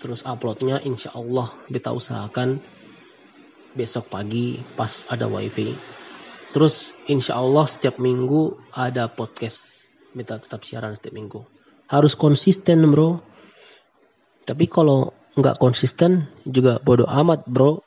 terus 0.00 0.24
uploadnya 0.24 0.80
insya 0.80 1.12
Allah 1.12 1.52
kita 1.68 1.92
usahakan 1.92 2.58
besok 3.76 4.10
pagi 4.10 4.58
pas 4.74 5.06
ada 5.12 5.30
wifi. 5.30 5.76
Terus 6.50 6.98
insya 7.06 7.38
Allah 7.38 7.68
setiap 7.70 8.02
minggu 8.02 8.58
ada 8.74 9.06
podcast. 9.06 9.86
Kita 10.10 10.42
tetap 10.42 10.66
siaran 10.66 10.96
setiap 10.96 11.14
minggu. 11.14 11.46
Harus 11.86 12.18
konsisten 12.18 12.90
bro. 12.90 13.22
Tapi 14.42 14.66
kalau 14.66 15.14
nggak 15.38 15.62
konsisten 15.62 16.26
juga 16.42 16.82
bodoh 16.82 17.06
amat 17.06 17.46
bro. 17.46 17.78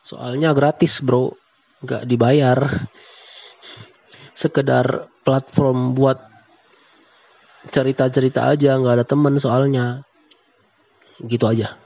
Soalnya 0.00 0.56
gratis 0.56 1.04
bro. 1.04 1.36
Nggak 1.84 2.08
dibayar. 2.08 2.58
Sekedar 4.40 5.12
platform 5.20 5.92
buat 5.92 6.16
cerita-cerita 7.68 8.46
aja 8.48 8.78
nggak 8.78 8.94
ada 9.02 9.04
temen 9.04 9.36
soalnya 9.42 10.06
gitu 11.24 11.48
aja. 11.48 11.76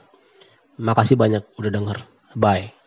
Makasih 0.81 1.15
banyak 1.15 1.43
udah 1.59 1.71
denger. 1.71 1.97
Bye 2.35 2.81